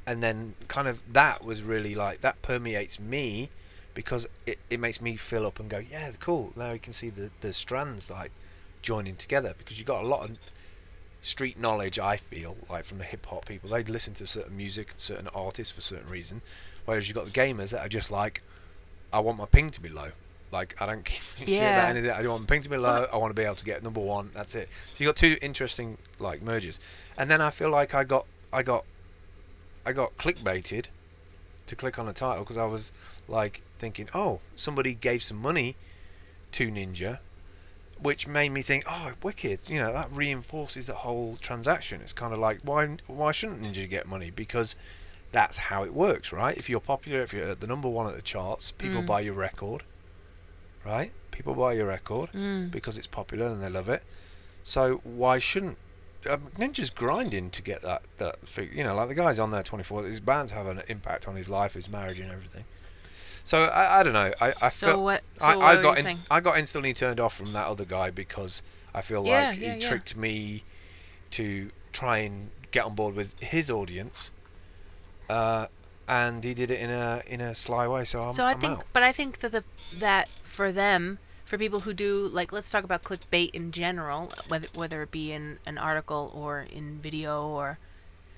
and 0.05 0.21
then 0.21 0.53
kind 0.67 0.87
of 0.87 1.01
that 1.13 1.43
was 1.43 1.61
really 1.63 1.95
like 1.95 2.21
that 2.21 2.41
permeates 2.41 2.99
me 2.99 3.49
because 3.93 4.27
it, 4.45 4.57
it 4.69 4.79
makes 4.79 4.99
me 4.99 5.15
fill 5.15 5.45
up 5.45 5.59
and 5.59 5.69
go 5.69 5.77
yeah 5.77 6.09
cool 6.19 6.51
now 6.55 6.71
you 6.73 6.79
can 6.79 6.93
see 6.93 7.09
the 7.09 7.29
the 7.41 7.53
strands 7.53 8.09
like 8.09 8.31
joining 8.81 9.15
together 9.15 9.53
because 9.57 9.77
you 9.79 9.85
got 9.85 10.03
a 10.03 10.07
lot 10.07 10.27
of 10.29 10.37
street 11.23 11.59
knowledge 11.59 11.97
I 11.97 12.17
feel 12.17 12.55
like 12.69 12.83
from 12.85 12.99
the 12.99 13.03
hip 13.03 13.25
hop 13.25 13.45
people. 13.47 13.69
They 13.69 13.81
listen 13.83 14.13
to 14.15 14.27
certain 14.27 14.55
music 14.55 14.91
and 14.91 14.99
certain 14.99 15.27
artists 15.33 15.73
for 15.73 15.81
certain 15.81 16.09
reason. 16.09 16.41
Whereas 16.85 17.07
you've 17.07 17.15
got 17.15 17.25
the 17.25 17.31
gamers 17.31 17.71
that 17.71 17.83
are 17.83 17.89
just 17.89 18.11
like 18.11 18.41
I 19.11 19.19
want 19.19 19.37
my 19.39 19.45
ping 19.47 19.71
to 19.71 19.81
be 19.81 19.89
low. 19.89 20.09
Like 20.51 20.79
I 20.81 20.85
don't 20.85 21.03
care 21.05 21.17
Yeah. 21.47 21.71
about 21.71 21.89
anything. 21.89 22.11
I 22.11 22.21
don't 22.21 22.31
want 22.31 22.43
my 22.49 22.53
ping 22.53 22.61
to 22.63 22.69
be 22.69 22.77
low. 22.77 23.07
I 23.11 23.17
want 23.17 23.31
to 23.31 23.41
be 23.41 23.45
able 23.45 23.55
to 23.55 23.65
get 23.65 23.81
number 23.81 24.01
one. 24.01 24.29
That's 24.35 24.53
it. 24.53 24.69
So 24.71 24.95
you 24.97 25.05
got 25.07 25.15
two 25.15 25.37
interesting 25.41 25.97
like 26.19 26.41
mergers 26.43 26.79
and 27.17 27.31
then 27.31 27.41
I 27.41 27.49
feel 27.49 27.69
like 27.69 27.95
I 27.95 28.03
got 28.03 28.25
I 28.51 28.61
got 28.61 28.85
I 29.85 29.93
got 29.93 30.15
clickbaited 30.17 30.87
to 31.67 31.75
click 31.75 31.97
on 31.97 32.07
a 32.09 32.13
title 32.13 32.43
because 32.43 32.57
I 32.57 32.65
was 32.65 32.91
like 33.27 33.61
thinking, 33.79 34.09
oh, 34.13 34.41
somebody 34.55 34.93
gave 34.93 35.23
some 35.23 35.37
money 35.41 35.75
to 36.51 36.67
Ninja, 36.69 37.19
which 38.03 38.27
made 38.27 38.49
me 38.51 38.61
think, 38.61 38.83
oh, 38.87 39.13
wicked. 39.23 39.69
You 39.69 39.79
know, 39.79 39.91
that 39.93 40.09
reinforces 40.11 40.87
the 40.87 40.93
whole 40.93 41.37
transaction. 41.37 42.01
It's 42.01 42.13
kind 42.13 42.33
of 42.33 42.39
like, 42.39 42.59
why, 42.63 42.97
why 43.07 43.31
shouldn't 43.31 43.63
Ninja 43.63 43.89
get 43.89 44.07
money? 44.07 44.29
Because 44.29 44.75
that's 45.31 45.57
how 45.57 45.83
it 45.83 45.93
works, 45.93 46.31
right? 46.31 46.55
If 46.55 46.69
you're 46.69 46.79
popular, 46.79 47.21
if 47.21 47.33
you're 47.33 47.47
at 47.49 47.59
the 47.61 47.67
number 47.67 47.89
one 47.89 48.05
at 48.07 48.15
the 48.15 48.21
charts, 48.21 48.71
people 48.71 49.01
Mm. 49.01 49.07
buy 49.07 49.21
your 49.21 49.33
record, 49.33 49.83
right? 50.85 51.11
People 51.31 51.55
buy 51.55 51.73
your 51.73 51.87
record 51.87 52.31
Mm. 52.33 52.69
because 52.71 52.97
it's 52.97 53.07
popular 53.07 53.47
and 53.47 53.61
they 53.63 53.69
love 53.69 53.89
it. 53.89 54.03
So 54.63 54.97
why 55.03 55.39
shouldn't 55.39 55.77
um, 56.29 56.47
Ninja's 56.57 56.89
grinding 56.89 57.49
to 57.49 57.61
get 57.61 57.81
that 57.81 58.01
that 58.15 58.37
you 58.71 58.81
know 58.81 58.95
like 58.95 59.09
the 59.09 59.13
guy's 59.15 59.39
on 59.39 59.51
there 59.51 59.61
24 59.61 60.05
he's 60.07 60.21
bound 60.21 60.47
to 60.47 60.55
have 60.55 60.67
an 60.67 60.81
impact 60.87 61.27
on 61.27 61.35
his 61.35 61.49
life 61.49 61.73
his 61.73 61.89
marriage 61.89 62.17
and 62.21 62.31
everything 62.31 62.63
so 63.43 63.65
I, 63.65 63.99
I 63.99 64.03
don't 64.03 64.13
know 64.13 64.31
I, 64.41 64.53
I 64.61 64.69
So 64.71 64.99
felt 64.99 65.01
what? 65.01 65.23
So 65.37 65.61
I, 65.61 65.73
I 65.73 65.77
got? 65.77 66.03
I 66.31 66.39
got 66.39 66.57
instantly 66.57 66.93
turned 66.93 67.19
off 67.19 67.35
from 67.35 67.53
that 67.53 67.67
other 67.67 67.85
guy 67.85 68.09
because 68.11 68.61
I 68.93 69.01
feel 69.01 69.23
Yeah, 69.23 69.51
like 69.51 69.55
yeah, 69.59 69.73
he 69.73 69.75
yeah. 69.75 69.97
tricked 69.97 70.15
me 70.15 70.63
to 71.31 71.71
try 71.93 72.19
and 72.19 72.51
get 72.71 72.85
on 72.85 72.95
board 72.95 73.15
with 73.15 73.35
his 73.41 73.69
audience 73.71 74.31
uh, 75.29 75.67
and 76.07 76.43
he 76.43 76.53
did 76.53 76.71
it 76.71 76.79
in 76.79 76.89
a 76.89 77.21
in 77.27 77.41
a 77.41 77.55
sly 77.55 77.87
way 77.87 78.05
so 78.05 78.21
I'm, 78.21 78.37
so 78.37 78.45
I 78.45 78.53
I'm 78.53 78.63
think, 78.63 78.83
out. 78.83 78.85
but 78.93 79.03
I 79.03 79.11
think 79.11 79.39
that 79.39 79.51
the 79.51 79.63
that 79.91 80.29
for 80.43 80.71
them, 80.71 81.19
for 81.45 81.57
people 81.57 81.81
who 81.81 81.93
do 81.93 82.27
like, 82.27 82.51
let's 82.51 82.69
talk 82.71 82.83
about 82.83 83.03
clickbait 83.03 83.51
in 83.51 83.71
general, 83.71 84.33
whether 84.47 84.67
whether 84.73 85.03
it 85.03 85.11
be 85.11 85.31
in 85.31 85.59
an 85.65 85.77
article 85.77 86.31
or 86.33 86.61
in 86.61 86.99
video 87.01 87.45
or 87.47 87.79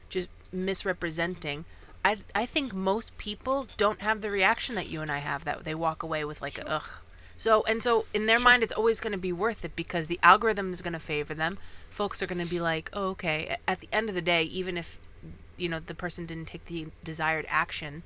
just 0.10 0.30
misrepresenting. 0.52 1.66
I 2.06 2.18
I 2.34 2.46
think 2.46 2.74
most 2.74 3.18
people 3.18 3.68
don't 3.78 4.02
have 4.02 4.22
the 4.22 4.30
reaction 4.30 4.76
that 4.76 4.90
you 4.90 5.02
and 5.02 5.12
I 5.12 5.18
have. 5.30 5.44
That 5.44 5.64
they 5.66 5.76
walk 5.76 6.04
away 6.04 6.24
with 6.24 6.42
like, 6.42 6.58
a, 6.58 6.70
ugh. 6.78 6.90
So 7.36 7.64
and 7.68 7.84
so 7.84 8.06
in 8.14 8.28
their 8.28 8.40
mind, 8.40 8.64
it's 8.64 8.74
always 8.74 9.00
going 9.00 9.12
to 9.20 9.20
be 9.30 9.34
worth 9.34 9.66
it 9.66 9.76
because 9.76 10.08
the 10.08 10.20
algorithm 10.24 10.72
is 10.72 10.82
going 10.82 10.94
to 10.94 11.00
favor 11.14 11.34
them. 11.34 11.58
Folks 11.90 12.22
are 12.22 12.28
going 12.28 12.44
to 12.46 12.50
be 12.50 12.62
like, 12.62 12.90
oh, 12.94 13.10
okay. 13.16 13.58
At 13.68 13.80
the 13.80 13.90
end 13.92 14.08
of 14.10 14.16
the 14.16 14.22
day, 14.22 14.44
even 14.44 14.78
if 14.78 15.00
you 15.58 15.68
know 15.70 15.80
the 15.80 15.96
person 15.96 16.26
didn't 16.26 16.48
take 16.48 16.66
the 16.66 16.88
desired 17.04 17.46
action, 17.50 18.04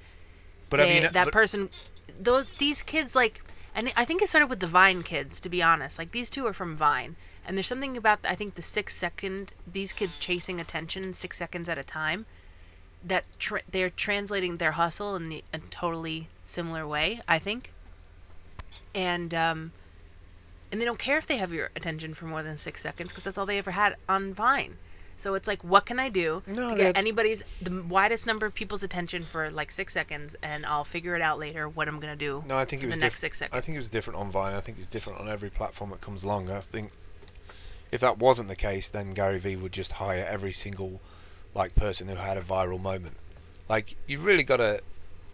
but 0.69 0.77
they- 0.77 0.87
you 0.95 0.99
kn- 1.01 1.05
uh, 1.07 1.11
that 1.11 1.25
but- 1.25 1.33
person 1.33 1.69
those 2.19 2.45
these 2.57 2.83
kids 2.83 3.15
like 3.15 3.35
and 3.73 3.93
i 3.95 4.03
think 4.03 4.21
it 4.21 4.27
started 4.27 4.49
with 4.49 4.59
the 4.59 4.67
vine 4.67 5.03
kids 5.03 5.39
to 5.39 5.47
be 5.47 5.61
honest 5.63 5.97
like 5.97 6.11
these 6.11 6.29
two 6.29 6.45
are 6.45 6.51
from 6.51 6.75
vine 6.75 7.15
and 7.45 7.55
there's 7.55 7.67
something 7.67 7.95
about 7.95 8.19
i 8.27 8.35
think 8.35 8.55
the 8.55 8.61
six 8.61 8.93
second 8.95 9.53
these 9.71 9.93
kids 9.93 10.17
chasing 10.17 10.59
attention 10.59 11.13
six 11.13 11.37
seconds 11.37 11.69
at 11.69 11.77
a 11.77 11.83
time 11.83 12.25
that 13.03 13.25
tra- 13.39 13.61
they're 13.71 13.89
translating 13.89 14.57
their 14.57 14.73
hustle 14.73 15.15
in 15.15 15.29
the, 15.29 15.43
a 15.53 15.59
totally 15.59 16.27
similar 16.43 16.85
way 16.87 17.21
i 17.27 17.39
think 17.39 17.71
and 18.95 19.33
um 19.33 19.71
and 20.71 20.79
they 20.79 20.85
don't 20.85 20.99
care 20.99 21.17
if 21.17 21.25
they 21.27 21.37
have 21.37 21.51
your 21.53 21.69
attention 21.75 22.13
for 22.13 22.25
more 22.25 22.43
than 22.43 22.57
six 22.57 22.81
seconds 22.81 23.09
because 23.09 23.23
that's 23.23 23.37
all 23.37 23.45
they 23.45 23.57
ever 23.57 23.71
had 23.71 23.95
on 24.07 24.33
vine 24.33 24.75
so 25.17 25.33
it's 25.33 25.47
like 25.47 25.63
what 25.63 25.85
can 25.85 25.99
i 25.99 26.09
do 26.09 26.41
No, 26.47 26.69
to 26.71 26.75
that- 26.75 26.77
get 26.77 26.97
anybody's 26.97 27.43
the 27.61 27.81
widest 27.83 28.25
number 28.27 28.45
of 28.45 28.53
people's 28.55 28.83
attention 28.83 29.23
for 29.23 29.49
like 29.49 29.71
six 29.71 29.93
seconds 29.93 30.35
and 30.41 30.65
i'll 30.65 30.83
figure 30.83 31.15
it 31.15 31.21
out 31.21 31.39
later 31.39 31.67
what 31.69 31.87
i'm 31.87 31.99
gonna 31.99 32.15
do 32.15 32.43
No, 32.47 32.57
I 32.57 32.65
think 32.65 32.83
it 32.83 32.87
was 32.87 32.95
the 32.95 33.01
next 33.01 33.19
six 33.19 33.37
seconds 33.39 33.57
I 33.57 33.61
think 33.61 33.75
it 33.77 33.79
was 33.81 33.89
different 33.89 34.19
on 34.19 34.31
Vine. 34.31 34.53
I 34.53 34.59
think 34.59 34.77
it's 34.77 34.87
different 34.87 35.19
on 35.19 35.29
every 35.29 35.49
platform 35.49 35.89
that 35.91 36.01
comes 36.01 36.23
along. 36.23 36.49
I 36.49 36.59
think 36.59 36.91
if 37.91 38.01
that 38.01 38.17
wasn't 38.19 38.49
the 38.49 38.55
case, 38.55 38.87
then 38.89 39.11
Gary 39.13 39.39
Vee 39.39 39.55
would 39.55 39.71
just 39.71 39.93
hire 39.93 40.25
every 40.29 40.51
single 40.53 41.01
like 41.53 41.75
person 41.75 42.07
who 42.07 42.15
had 42.15 42.37
a 42.37 42.41
viral 42.41 42.81
moment. 42.81 43.15
Like 43.67 43.95
you 44.07 44.19
really 44.19 44.43
got 44.43 44.57
to 44.57 44.81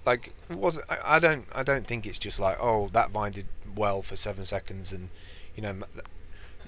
like 0.05 0.31
it 0.49 0.57
wasn't. 0.57 0.89
I, 0.89 1.15
I 1.15 1.19
don't. 1.19 1.45
I 1.53 1.63
don't 1.63 1.87
think 1.87 2.05
it's 2.05 2.17
just 2.17 2.39
like 2.39 2.57
oh 2.59 2.89
that 2.93 3.11
Vine 3.11 3.31
did 3.31 3.47
well 3.75 4.01
for 4.01 4.15
seven 4.15 4.45
seconds 4.45 4.91
and 4.91 5.09
you 5.55 5.63
know. 5.63 5.75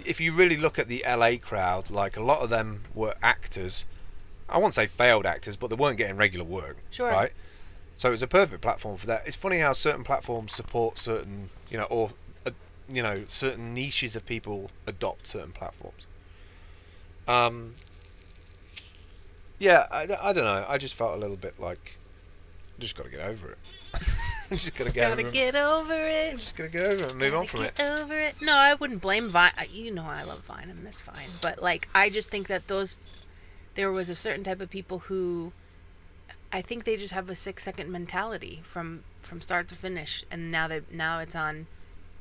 If 0.05 0.21
you 0.21 0.31
really 0.31 0.57
look 0.57 0.77
at 0.77 0.87
the 0.87 1.03
LA 1.07 1.37
crowd, 1.41 1.89
like 1.89 2.17
a 2.17 2.23
lot 2.23 2.41
of 2.41 2.49
them 2.49 2.83
were 2.93 3.15
actors. 3.23 3.85
I 4.47 4.59
won't 4.59 4.75
say 4.75 4.85
failed 4.85 5.25
actors, 5.25 5.55
but 5.55 5.69
they 5.69 5.75
weren't 5.75 5.97
getting 5.97 6.17
regular 6.17 6.45
work. 6.45 6.77
Sure. 6.91 7.09
Right. 7.09 7.31
So 7.95 8.13
it's 8.13 8.21
a 8.21 8.27
perfect 8.27 8.61
platform 8.61 8.97
for 8.97 9.07
that. 9.07 9.25
It's 9.25 9.35
funny 9.35 9.57
how 9.57 9.73
certain 9.73 10.03
platforms 10.03 10.53
support 10.53 10.99
certain, 10.99 11.49
you 11.71 11.79
know, 11.79 11.85
or 11.85 12.11
uh, 12.45 12.51
you 12.87 13.01
know, 13.01 13.23
certain 13.27 13.73
niches 13.73 14.15
of 14.15 14.25
people 14.25 14.69
adopt 14.85 15.27
certain 15.27 15.51
platforms. 15.51 16.05
Um. 17.27 17.73
Yeah, 19.59 19.85
I, 19.91 20.07
I 20.21 20.33
don't 20.33 20.43
know. 20.43 20.65
I 20.67 20.77
just 20.77 20.93
felt 20.95 21.15
a 21.15 21.19
little 21.19 21.37
bit 21.37 21.59
like, 21.59 21.97
just 22.79 22.95
got 22.95 23.05
to 23.05 23.11
get 23.11 23.21
over 23.21 23.51
it. 23.51 23.57
I'm 24.49 24.57
just 24.57 24.75
gonna 24.75 24.91
get 24.91 25.09
gotta 25.09 25.21
over 25.21 25.27
it. 25.29 25.33
get 25.33 25.55
over 25.55 25.93
I'm 25.93 25.99
it 25.99 26.37
just 26.37 26.55
gonna 26.55 26.69
get 26.69 26.85
over 26.85 27.03
it 27.03 27.09
and 27.11 27.19
move 27.19 27.33
on 27.33 27.41
Gotta 27.45 27.47
from 27.57 27.63
it. 27.65 27.75
get 27.75 27.99
over 27.99 28.17
it 28.17 28.35
no 28.41 28.53
i 28.53 28.73
wouldn't 28.75 29.01
blame 29.01 29.27
vine 29.27 29.51
uh, 29.57 29.63
you 29.69 29.93
know 29.93 30.05
i 30.05 30.23
love 30.23 30.45
vine 30.45 30.69
and 30.69 30.81
miss 30.85 31.01
vine 31.01 31.27
but 31.41 31.61
like 31.61 31.89
i 31.93 32.09
just 32.09 32.31
think 32.31 32.47
that 32.47 32.67
those 32.69 32.99
there 33.75 33.91
was 33.91 34.09
a 34.09 34.15
certain 34.15 34.45
type 34.45 34.61
of 34.61 34.69
people 34.69 34.99
who 34.99 35.51
i 36.53 36.61
think 36.61 36.85
they 36.85 36.95
just 36.95 37.13
have 37.13 37.29
a 37.29 37.35
six 37.35 37.63
second 37.63 37.91
mentality 37.91 38.61
from 38.63 39.03
from 39.21 39.41
start 39.41 39.67
to 39.67 39.75
finish 39.75 40.23
and 40.31 40.49
now 40.49 40.65
they 40.65 40.79
now 40.91 41.19
it's 41.19 41.35
on 41.35 41.67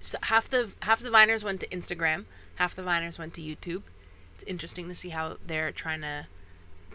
so 0.00 0.18
half 0.24 0.48
the 0.48 0.74
half 0.82 0.98
the 0.98 1.10
viners 1.10 1.44
went 1.44 1.60
to 1.60 1.68
instagram 1.68 2.24
half 2.56 2.74
the 2.74 2.82
viners 2.82 3.20
went 3.20 3.34
to 3.34 3.40
youtube 3.40 3.82
it's 4.34 4.42
interesting 4.48 4.88
to 4.88 4.96
see 4.96 5.10
how 5.10 5.36
they're 5.46 5.70
trying 5.70 6.00
to 6.00 6.26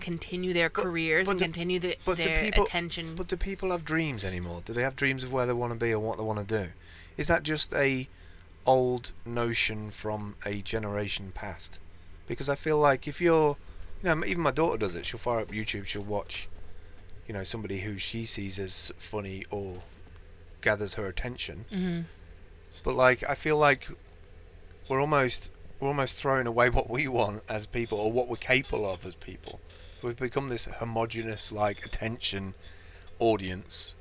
continue 0.02 0.54
their 0.54 0.70
careers 0.70 1.28
but 1.28 1.34
and 1.34 1.42
continue 1.42 1.80
the, 1.80 1.96
but 2.06 2.18
their 2.18 2.42
people- 2.44 2.64
attention 2.66 3.16
But 3.16 3.28
do 3.28 3.38
people 3.38 3.72
have 3.72 3.86
dreams 3.86 4.24
anymore? 4.26 4.62
Do 4.66 4.74
they 4.74 4.84
have 4.84 4.96
dreams 4.96 5.24
of 5.24 5.32
where 5.32 5.46
they 5.46 5.54
want 5.54 5.72
to 5.74 5.80
be 5.80 5.94
or 5.94 6.00
what 6.00 6.18
they 6.18 6.24
want 6.24 6.40
to 6.48 6.66
do? 6.66 6.72
Is 7.18 7.28
that 7.28 7.44
just 7.44 7.74
a 7.74 8.08
old 8.66 9.12
notion 9.26 9.92
from 9.92 10.36
a 10.46 10.62
generation 10.62 11.32
past? 11.34 11.80
Because 12.28 12.50
I 12.50 12.56
feel 12.56 12.78
like 12.78 13.08
if 13.08 13.22
you're 13.22 13.58
You 14.04 14.16
know, 14.16 14.26
even 14.26 14.42
my 14.42 14.52
daughter 14.52 14.78
does 14.78 14.96
it. 14.96 15.06
She'll 15.06 15.20
fire 15.20 15.42
up 15.42 15.50
YouTube. 15.50 15.86
She'll 15.86 16.02
watch, 16.04 16.48
you 17.28 17.34
know, 17.36 17.44
somebody 17.44 17.82
who 17.82 17.98
she 18.00 18.26
sees 18.26 18.58
as 18.58 18.92
funny 18.98 19.46
or 19.52 19.76
gathers 20.62 20.96
her 20.96 21.06
attention. 21.06 21.66
Mm-hmm. 21.72 22.02
But 22.84 22.96
like, 22.96 23.24
I 23.30 23.36
feel 23.36 23.58
like 23.58 23.88
we're 24.90 25.00
almost 25.00 25.52
we're 25.80 25.88
almost 25.88 26.18
throwing 26.18 26.48
away 26.48 26.70
what 26.70 26.90
we 26.90 27.08
want 27.08 27.44
as 27.50 27.66
people 27.68 28.00
or 28.00 28.12
what 28.12 28.28
we're 28.28 28.38
capable 28.38 28.90
of 28.92 29.06
as 29.06 29.16
people. 29.16 29.60
We've 30.04 30.18
become 30.18 30.50
this 30.50 30.66
homogenous 30.66 31.52
like 31.52 31.86
attention 31.86 32.54
audience. 33.20 33.96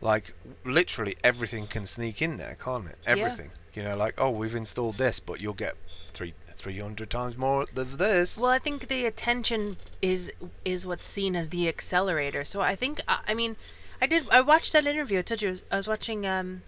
Like 0.00 0.34
literally 0.64 1.16
everything 1.22 1.66
can 1.66 1.86
sneak 1.86 2.20
in 2.22 2.36
there, 2.36 2.56
can't 2.58 2.86
it? 2.86 2.98
Everything. 3.06 3.50
You 3.74 3.82
know, 3.82 3.96
like 3.96 4.14
oh, 4.18 4.30
we've 4.30 4.54
installed 4.54 4.96
this, 4.98 5.20
but 5.20 5.40
you'll 5.40 5.54
get 5.54 5.76
three 6.12 6.34
three 6.48 6.78
hundred 6.78 7.10
times 7.10 7.36
more 7.36 7.62
of 7.62 7.98
this. 7.98 8.38
Well, 8.38 8.50
I 8.50 8.58
think 8.58 8.88
the 8.88 9.06
attention 9.06 9.76
is 10.00 10.32
is 10.64 10.86
what's 10.86 11.06
seen 11.06 11.36
as 11.36 11.48
the 11.50 11.68
accelerator. 11.68 12.44
So 12.44 12.60
I 12.60 12.74
think 12.74 13.00
I 13.06 13.34
mean, 13.34 13.56
I 14.00 14.06
did 14.06 14.28
I 14.30 14.40
watched 14.40 14.72
that 14.72 14.86
interview. 14.86 15.20
I 15.20 15.22
told 15.22 15.42
you 15.42 15.48
I 15.48 15.50
was, 15.52 15.64
I 15.72 15.76
was 15.76 15.88
watching 15.88 16.26
um, 16.26 16.62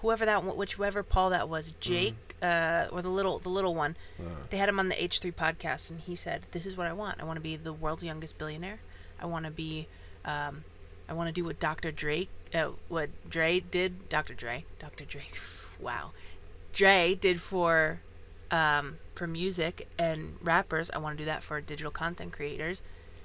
whoever 0.00 0.24
that 0.24 0.56
whichever 0.56 1.02
Paul 1.02 1.30
that 1.30 1.48
was, 1.48 1.72
Jake 1.72 2.29
uh, 2.42 2.86
or 2.92 3.02
the 3.02 3.08
little 3.08 3.38
the 3.38 3.48
little 3.48 3.74
one. 3.74 3.96
They 4.50 4.56
had 4.56 4.68
him 4.68 4.78
on 4.78 4.88
the 4.88 5.02
H 5.02 5.18
three 5.20 5.32
podcast, 5.32 5.90
and 5.90 6.00
he 6.00 6.14
said, 6.16 6.42
"This 6.52 6.66
is 6.66 6.76
what 6.76 6.86
I 6.86 6.92
want. 6.92 7.20
I 7.20 7.24
want 7.24 7.36
to 7.36 7.42
be 7.42 7.56
the 7.56 7.72
world's 7.72 8.04
youngest 8.04 8.38
billionaire. 8.38 8.80
I 9.20 9.26
want 9.26 9.44
to 9.44 9.50
be, 9.50 9.86
um, 10.24 10.64
I 11.08 11.12
want 11.12 11.28
to 11.28 11.32
do 11.32 11.44
what 11.44 11.60
Dr. 11.60 11.90
Drake, 11.92 12.30
uh, 12.54 12.70
what 12.88 13.10
Dre 13.28 13.60
did. 13.60 14.08
Dr. 14.08 14.34
Dre, 14.34 14.64
Dr. 14.78 15.04
Drake. 15.04 15.38
Wow, 15.80 16.10
Dre 16.74 17.14
did 17.14 17.40
for, 17.40 18.00
um, 18.50 18.98
for 19.14 19.26
music 19.26 19.88
and 19.98 20.36
rappers. 20.42 20.90
I 20.90 20.98
want 20.98 21.16
to 21.16 21.22
do 21.22 21.26
that 21.26 21.42
for 21.42 21.58
digital 21.62 21.90
content 21.90 22.32
creators." 22.34 22.82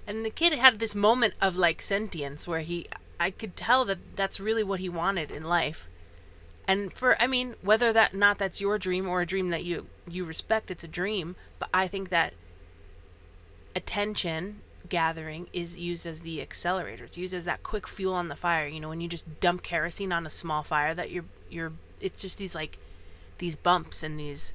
And 0.07 0.23
the 0.23 0.29
kid 0.29 0.53
had 0.53 0.79
this 0.79 0.95
moment 0.95 1.33
of 1.41 1.57
like 1.57 1.81
sentience 1.81 2.47
where 2.47 2.61
he, 2.61 2.87
I 3.19 3.31
could 3.31 3.55
tell 3.57 3.83
that 3.85 4.15
that's 4.15 4.39
really 4.39 4.63
what 4.63 4.79
he 4.79 4.87
wanted 4.87 5.31
in 5.31 5.43
life. 5.43 5.89
And 6.67 6.91
for 6.91 7.21
I 7.21 7.27
mean, 7.27 7.55
whether 7.61 7.93
that 7.93 8.13
not 8.13 8.37
that's 8.37 8.61
your 8.61 8.77
dream 8.77 9.07
or 9.07 9.21
a 9.21 9.25
dream 9.25 9.49
that 9.49 9.63
you 9.63 9.87
you 10.09 10.25
respect, 10.25 10.71
it's 10.71 10.83
a 10.83 10.87
dream. 10.87 11.35
But 11.59 11.69
I 11.73 11.87
think 11.87 12.09
that 12.09 12.33
attention 13.75 14.61
gathering 14.87 15.47
is 15.51 15.77
used 15.77 16.05
as 16.05 16.21
the 16.21 16.41
accelerator. 16.41 17.03
It's 17.05 17.17
used 17.17 17.33
as 17.33 17.45
that 17.45 17.63
quick 17.63 17.87
fuel 17.87 18.13
on 18.13 18.27
the 18.27 18.35
fire. 18.35 18.67
You 18.67 18.79
know, 18.79 18.89
when 18.89 19.01
you 19.01 19.07
just 19.07 19.39
dump 19.39 19.63
kerosene 19.63 20.11
on 20.11 20.25
a 20.25 20.29
small 20.29 20.63
fire, 20.63 20.93
that 20.93 21.11
you're 21.11 21.25
you're 21.49 21.73
it's 22.01 22.17
just 22.17 22.37
these 22.37 22.55
like 22.55 22.77
these 23.37 23.55
bumps 23.55 24.03
and 24.03 24.19
these 24.19 24.53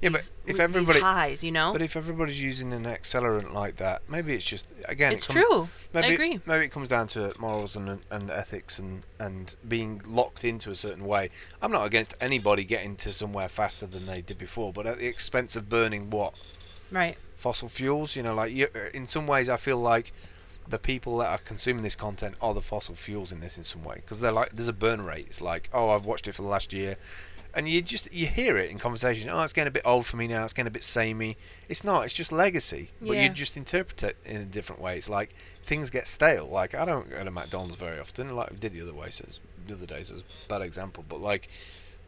yeah, 0.00 0.10
but 0.10 0.18
these, 0.18 0.32
if 0.42 0.46
these 0.46 0.60
everybody 0.60 1.00
highs, 1.00 1.42
you 1.42 1.52
know. 1.52 1.72
But 1.72 1.82
if 1.82 1.96
everybody's 1.96 2.42
using 2.42 2.72
an 2.72 2.84
accelerant 2.84 3.52
like 3.52 3.76
that, 3.76 4.02
maybe 4.08 4.34
it's 4.34 4.44
just 4.44 4.72
again. 4.88 5.12
it's 5.12 5.28
it 5.28 5.32
comes, 5.32 5.46
true. 5.46 5.68
Maybe 5.94 6.06
I 6.06 6.10
it- 6.10 6.14
agree. 6.14 6.40
maybe 6.46 6.64
it 6.66 6.70
comes 6.70 6.88
down 6.88 7.06
to 7.08 7.32
morals 7.38 7.76
and 7.76 8.00
and 8.10 8.30
ethics 8.30 8.78
and 8.78 9.02
and 9.18 9.54
being 9.68 10.02
locked 10.06 10.44
into 10.44 10.70
a 10.70 10.74
certain 10.74 11.04
way. 11.06 11.30
I'm 11.62 11.72
not 11.72 11.86
against 11.86 12.14
anybody 12.20 12.64
getting 12.64 12.96
to 12.96 13.12
somewhere 13.12 13.48
faster 13.48 13.86
than 13.86 14.06
they 14.06 14.20
did 14.20 14.38
before, 14.38 14.72
but 14.72 14.86
at 14.86 14.98
the 14.98 15.06
expense 15.06 15.56
of 15.56 15.68
burning 15.68 16.10
what 16.10 16.34
Right. 16.90 17.16
fossil 17.36 17.68
fuels. 17.68 18.14
You 18.16 18.22
know, 18.22 18.34
like 18.34 18.52
you, 18.52 18.66
in 18.92 19.06
some 19.06 19.26
ways, 19.26 19.48
I 19.48 19.56
feel 19.56 19.78
like 19.78 20.12
the 20.66 20.78
people 20.78 21.18
that 21.18 21.28
are 21.30 21.36
consuming 21.38 21.82
this 21.82 21.94
content 21.94 22.34
are 22.40 22.54
the 22.54 22.60
fossil 22.62 22.94
fuels 22.94 23.32
in 23.32 23.40
this 23.40 23.58
in 23.58 23.64
some 23.64 23.84
way 23.84 23.96
because 23.96 24.20
they're 24.20 24.32
like 24.32 24.48
there's 24.50 24.68
a 24.68 24.72
burn 24.72 25.02
rate. 25.04 25.26
It's 25.28 25.42
like 25.42 25.68
oh 25.74 25.90
I've 25.90 26.06
watched 26.06 26.26
it 26.26 26.34
for 26.34 26.40
the 26.42 26.48
last 26.48 26.72
year, 26.72 26.96
and 27.56 27.68
you 27.68 27.82
just 27.82 28.12
you 28.12 28.26
hear 28.26 28.56
it 28.56 28.70
in 28.70 28.78
conversation. 28.78 29.28
Oh 29.30 29.42
it's 29.42 29.52
getting 29.52 29.68
a 29.68 29.72
bit 29.72 29.82
old 29.84 30.06
for 30.06 30.16
me 30.16 30.26
now. 30.28 30.44
It's 30.44 30.52
getting 30.52 30.68
a 30.68 30.70
bit 30.70 30.84
samey. 30.84 31.36
It's 31.68 31.84
not. 31.84 32.04
It's 32.04 32.14
just 32.14 32.32
legacy, 32.32 32.90
but 33.00 33.16
Yeah. 33.16 33.22
you 33.24 33.28
just 33.30 33.56
interpret 33.56 34.02
it 34.02 34.16
in 34.24 34.40
a 34.40 34.44
different 34.44 34.80
way. 34.82 34.96
It's 34.96 35.08
like 35.08 35.30
things 35.62 35.90
get 35.90 36.06
stale. 36.08 36.46
Like 36.46 36.74
I 36.74 36.84
don't 36.84 37.08
go 37.10 37.22
to 37.24 37.30
McDonald's 37.30 37.76
very 37.76 37.98
often. 37.98 38.34
Like 38.34 38.50
we 38.50 38.56
did 38.56 38.72
the 38.72 38.82
other 38.82 38.94
way. 38.94 39.10
So 39.10 39.24
it's- 39.24 39.40
the 39.66 39.74
other 39.74 39.86
days 39.86 40.10
is 40.10 40.22
a 40.22 40.48
bad 40.48 40.62
example, 40.62 41.04
but 41.08 41.20
like. 41.20 41.48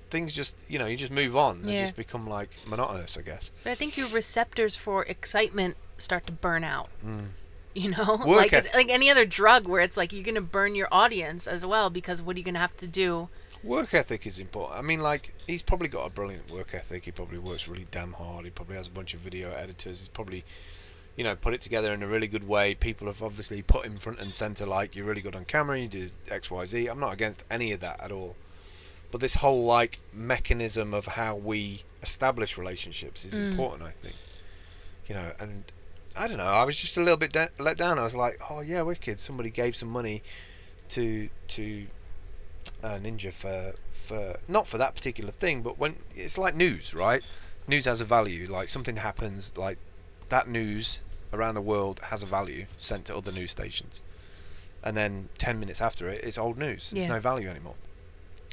Things 0.09 0.33
just, 0.33 0.63
you 0.69 0.79
know, 0.79 0.87
you 0.87 0.97
just 0.97 1.11
move 1.11 1.35
on. 1.35 1.63
They 1.63 1.75
Yeah. 1.75 1.81
just 1.81 1.97
become 1.97 2.29
like 2.29 2.51
monotonous, 2.65 3.19
I 3.19 3.23
guess. 3.23 3.51
But 3.65 3.71
I 3.71 3.75
think 3.75 3.97
your 3.97 4.07
receptors 4.07 4.77
for 4.77 5.03
excitement 5.03 5.77
start 5.99 6.27
to 6.29 6.33
burn 6.33 6.63
out. 6.63 6.91
Mm. 7.05 7.31
You 7.75 7.91
know, 7.91 8.15
Work 8.25 8.27
like 8.39 8.53
it's 8.53 8.73
like 8.73 8.89
any 8.89 9.11
other 9.11 9.27
drug 9.27 9.67
where 9.67 9.81
it's 9.83 9.97
like 9.97 10.13
you're 10.13 10.23
gonna 10.23 10.41
burn 10.41 10.77
your 10.77 10.87
audience 10.93 11.49
as 11.49 11.67
well 11.67 11.91
because 11.91 12.23
what 12.23 12.37
are 12.37 12.39
you 12.39 12.45
gonna 12.45 12.61
have 12.61 12.77
to 12.77 12.87
do? 12.87 13.29
Work 13.67 13.95
ethic 13.95 14.27
is 14.27 14.39
important. 14.39 14.79
I 14.79 14.83
mean, 14.83 15.01
like 15.01 15.35
he's 15.47 15.63
probably 15.63 15.89
got 15.89 16.07
a 16.07 16.11
brilliant 16.11 16.51
work 16.51 16.73
ethic. 16.73 17.05
He 17.05 17.11
probably 17.11 17.39
works 17.39 17.67
really 17.67 17.87
damn 17.91 18.13
hard. 18.13 18.45
He 18.45 18.51
probably 18.51 18.77
has 18.77 18.87
a 18.87 18.91
bunch 18.91 19.13
of 19.13 19.21
video 19.21 19.51
editors. 19.53 19.99
He's 19.99 20.09
probably, 20.09 20.45
you 21.17 21.25
know, 21.25 21.35
put 21.35 21.53
it 21.53 21.61
together 21.61 21.93
in 21.93 22.03
a 22.03 22.07
really 22.07 22.29
good 22.29 22.47
way. 22.47 22.75
People 22.75 23.09
have 23.09 23.23
obviously 23.23 23.63
put 23.63 23.85
him 23.85 23.97
front 23.97 24.21
and 24.21 24.33
center. 24.33 24.67
Like 24.67 24.95
you're 24.95 25.05
really 25.05 25.21
good 25.21 25.35
on 25.35 25.45
camera. 25.45 25.79
You 25.79 25.89
did 25.89 26.13
X, 26.31 26.51
Y, 26.51 26.65
Z. 26.65 26.87
I'm 26.87 27.01
not 27.01 27.13
against 27.13 27.45
any 27.51 27.73
of 27.73 27.81
that 27.81 28.01
at 28.03 28.13
all. 28.13 28.37
But 29.11 29.21
this 29.21 29.35
whole 29.35 29.65
like 29.65 29.99
mechanism 30.13 30.95
of 30.95 31.07
how 31.07 31.35
we 31.35 31.83
establish 32.03 32.57
relationships 32.57 33.25
is 33.25 33.35
mm. 33.35 33.51
important. 33.51 33.83
I 33.83 33.91
think. 33.91 34.15
You 35.07 35.17
know, 35.17 35.33
and 35.41 35.65
I 36.17 36.29
don't 36.29 36.39
know. 36.39 36.45
I 36.45 36.65
was 36.65 36.77
just 36.77 36.97
a 36.97 37.01
little 37.01 37.19
bit 37.19 37.33
da- 37.33 37.49
let 37.59 37.77
down. 37.77 37.99
I 37.99 38.05
was 38.05 38.17
like, 38.17 38.39
oh 38.49 38.61
yeah, 38.61 38.83
wicked. 38.83 39.19
Somebody 39.19 39.51
gave 39.51 39.75
some 39.75 39.89
money 39.89 40.23
to 40.91 41.29
to 41.49 41.87
uh, 42.83 42.99
Ninja 43.03 43.33
for 43.33 43.75
for 44.07 44.37
not 44.49 44.67
for 44.67 44.79
that 44.79 44.95
particular 44.95 45.31
thing, 45.33 45.63
but 45.63 45.79
when 45.79 45.97
it's 46.15 46.39
like 46.39 46.55
news, 46.55 46.95
right? 46.95 47.23
News 47.69 47.85
has 47.87 48.01
a 48.01 48.05
value. 48.05 48.47
Like 48.47 48.69
something 48.69 48.97
happens, 48.97 49.57
like 49.57 49.79
that 50.29 50.49
news 50.49 51.01
around 51.33 51.55
the 51.57 51.61
world 51.63 52.01
has 52.05 52.23
a 52.23 52.27
value 52.27 52.67
sent 52.79 53.07
to 53.07 53.17
other 53.17 53.33
news 53.33 53.51
stations, 53.51 54.01
and 54.85 54.97
then 54.97 55.29
ten 55.39 55.59
minutes 55.59 55.81
after 55.81 56.09
it, 56.09 56.23
it's 56.25 56.39
old 56.39 56.57
news. 56.59 56.91
There's 56.91 57.05
Yeah. 57.07 57.15
no 57.15 57.21
value 57.21 57.49
anymore. 57.49 57.75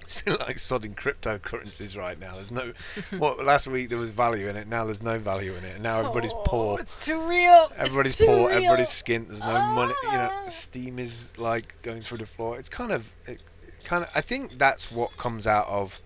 It's 0.04 0.22
been 0.22 0.36
like 0.36 0.58
sodding 0.58 0.96
cryptocurrencies 0.96 1.98
right 1.98 2.20
now. 2.20 2.34
There's 2.36 2.52
no. 2.52 2.74
What 3.18 3.46
last 3.46 3.68
week 3.68 3.88
there 3.88 3.98
was 3.98 4.10
value 4.10 4.50
in 4.50 4.58
it. 4.58 4.68
Now 4.68 4.84
there's 4.84 5.02
no 5.02 5.18
value 5.18 5.54
in 5.54 5.64
it. 5.64 5.76
And 5.76 5.84
now 5.84 6.00
everybody's 6.00 6.34
poor. 6.44 6.74
Oh, 6.74 6.82
It's 6.82 6.98
too 7.06 7.22
real. 7.22 7.72
Everybody's 7.78 8.18
too 8.18 8.26
poor. 8.26 8.50
real. 8.50 8.58
Everybody's 8.58 8.90
skint. 8.90 9.28
There's 9.28 9.40
no 9.40 9.62
money. 9.68 9.94
You 10.04 10.12
know, 10.12 10.30
Ah. 10.30 10.48
Steem 10.50 11.00
is 11.00 11.38
like 11.38 11.82
going 11.84 12.02
through 12.02 12.18
the 12.18 12.26
floor. 12.26 12.58
It's 12.60 12.68
kind 12.68 12.92
of, 12.92 13.14
it, 13.28 13.40
kind 13.84 14.04
of. 14.04 14.10
I 14.15 14.22
think 14.22 14.58
that's 14.58 14.91
what 14.91 15.17
comes 15.17 15.46
out 15.48 15.67
of. 15.67 16.00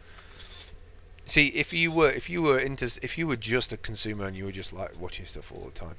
See, 1.25 1.47
if 1.49 1.73
you 1.73 1.91
were, 1.91 2.09
if 2.09 2.29
you 2.29 2.41
were 2.41 2.57
into, 2.57 2.85
if 3.01 3.17
you 3.17 3.27
were 3.27 3.35
just 3.35 3.73
a 3.73 3.77
consumer 3.77 4.25
and 4.25 4.35
you 4.35 4.45
were 4.45 4.51
just 4.51 4.71
like 4.73 4.99
watching 4.99 5.25
stuff 5.25 5.51
all 5.51 5.65
the 5.65 5.71
time, 5.71 5.95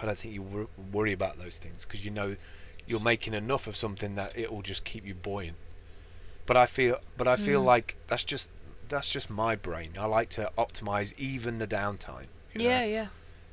I 0.00 0.06
don't 0.06 0.16
think 0.16 0.32
you 0.34 0.42
wor- 0.42 0.68
worry 0.92 1.12
about 1.12 1.38
those 1.38 1.58
things 1.58 1.84
because 1.84 2.04
you 2.04 2.10
know 2.12 2.36
you're 2.86 3.00
making 3.00 3.34
enough 3.34 3.66
of 3.66 3.76
something 3.76 4.14
that 4.14 4.38
it 4.38 4.52
will 4.52 4.62
just 4.62 4.84
keep 4.84 5.04
you 5.04 5.14
buoyant. 5.14 5.56
But 6.46 6.56
I 6.56 6.66
feel, 6.66 6.98
but 7.16 7.26
I 7.28 7.36
feel 7.36 7.62
Mm. 7.62 7.66
like 7.66 7.96
that's 8.06 8.24
just 8.24 8.50
that's 8.88 9.10
just 9.10 9.28
my 9.28 9.54
brain. 9.56 9.92
I 9.98 10.06
like 10.06 10.30
to 10.30 10.50
optimize 10.56 11.12
even 11.18 11.58
the 11.58 11.66
downtime. 11.66 12.26
you 12.54 12.62
know? 12.62 12.70
Yeah, 12.70 12.84
yeah. 12.84 13.06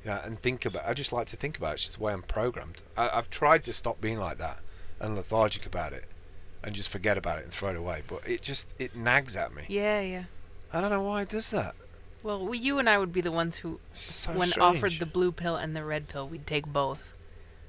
you 0.04 0.10
know, 0.10 0.20
and 0.24 0.40
think 0.40 0.64
about. 0.64 0.86
I 0.86 0.94
just 0.94 1.12
like 1.12 1.26
to 1.28 1.36
think 1.36 1.58
about 1.58 1.72
it. 1.72 1.74
It's 1.74 1.84
just 1.86 1.98
the 1.98 2.04
way 2.04 2.12
I'm 2.12 2.22
programmed. 2.22 2.82
I, 2.96 3.10
I've 3.12 3.28
tried 3.28 3.64
to 3.64 3.72
stop 3.72 4.00
being 4.00 4.18
like 4.18 4.38
that 4.38 4.60
and 5.00 5.14
lethargic 5.16 5.66
about 5.66 5.92
it, 5.92 6.06
and 6.66 6.74
just 6.74 6.90
forget 6.90 7.16
about 7.16 7.38
it 7.38 7.44
and 7.44 7.52
throw 7.52 7.70
it 7.70 7.76
away. 7.76 8.02
But 8.06 8.28
it 8.28 8.42
just 8.42 8.74
it 8.78 8.94
nags 8.94 9.36
at 9.36 9.54
me. 9.54 9.62
Yeah, 9.68 10.00
yeah. 10.00 10.24
I 10.72 10.80
don't 10.80 10.90
know 10.90 11.02
why 11.02 11.22
it 11.22 11.28
does 11.28 11.50
that. 11.52 11.76
Well, 12.22 12.44
we, 12.44 12.58
you 12.58 12.78
and 12.80 12.90
I 12.90 12.98
would 12.98 13.12
be 13.12 13.20
the 13.20 13.30
ones 13.30 13.58
who, 13.58 13.78
so 13.92 14.32
when 14.32 14.48
strange. 14.48 14.76
offered 14.76 14.92
the 14.94 15.06
blue 15.06 15.30
pill 15.30 15.54
and 15.54 15.76
the 15.76 15.84
red 15.84 16.08
pill, 16.08 16.26
we'd 16.26 16.46
take 16.46 16.66
both 16.66 17.14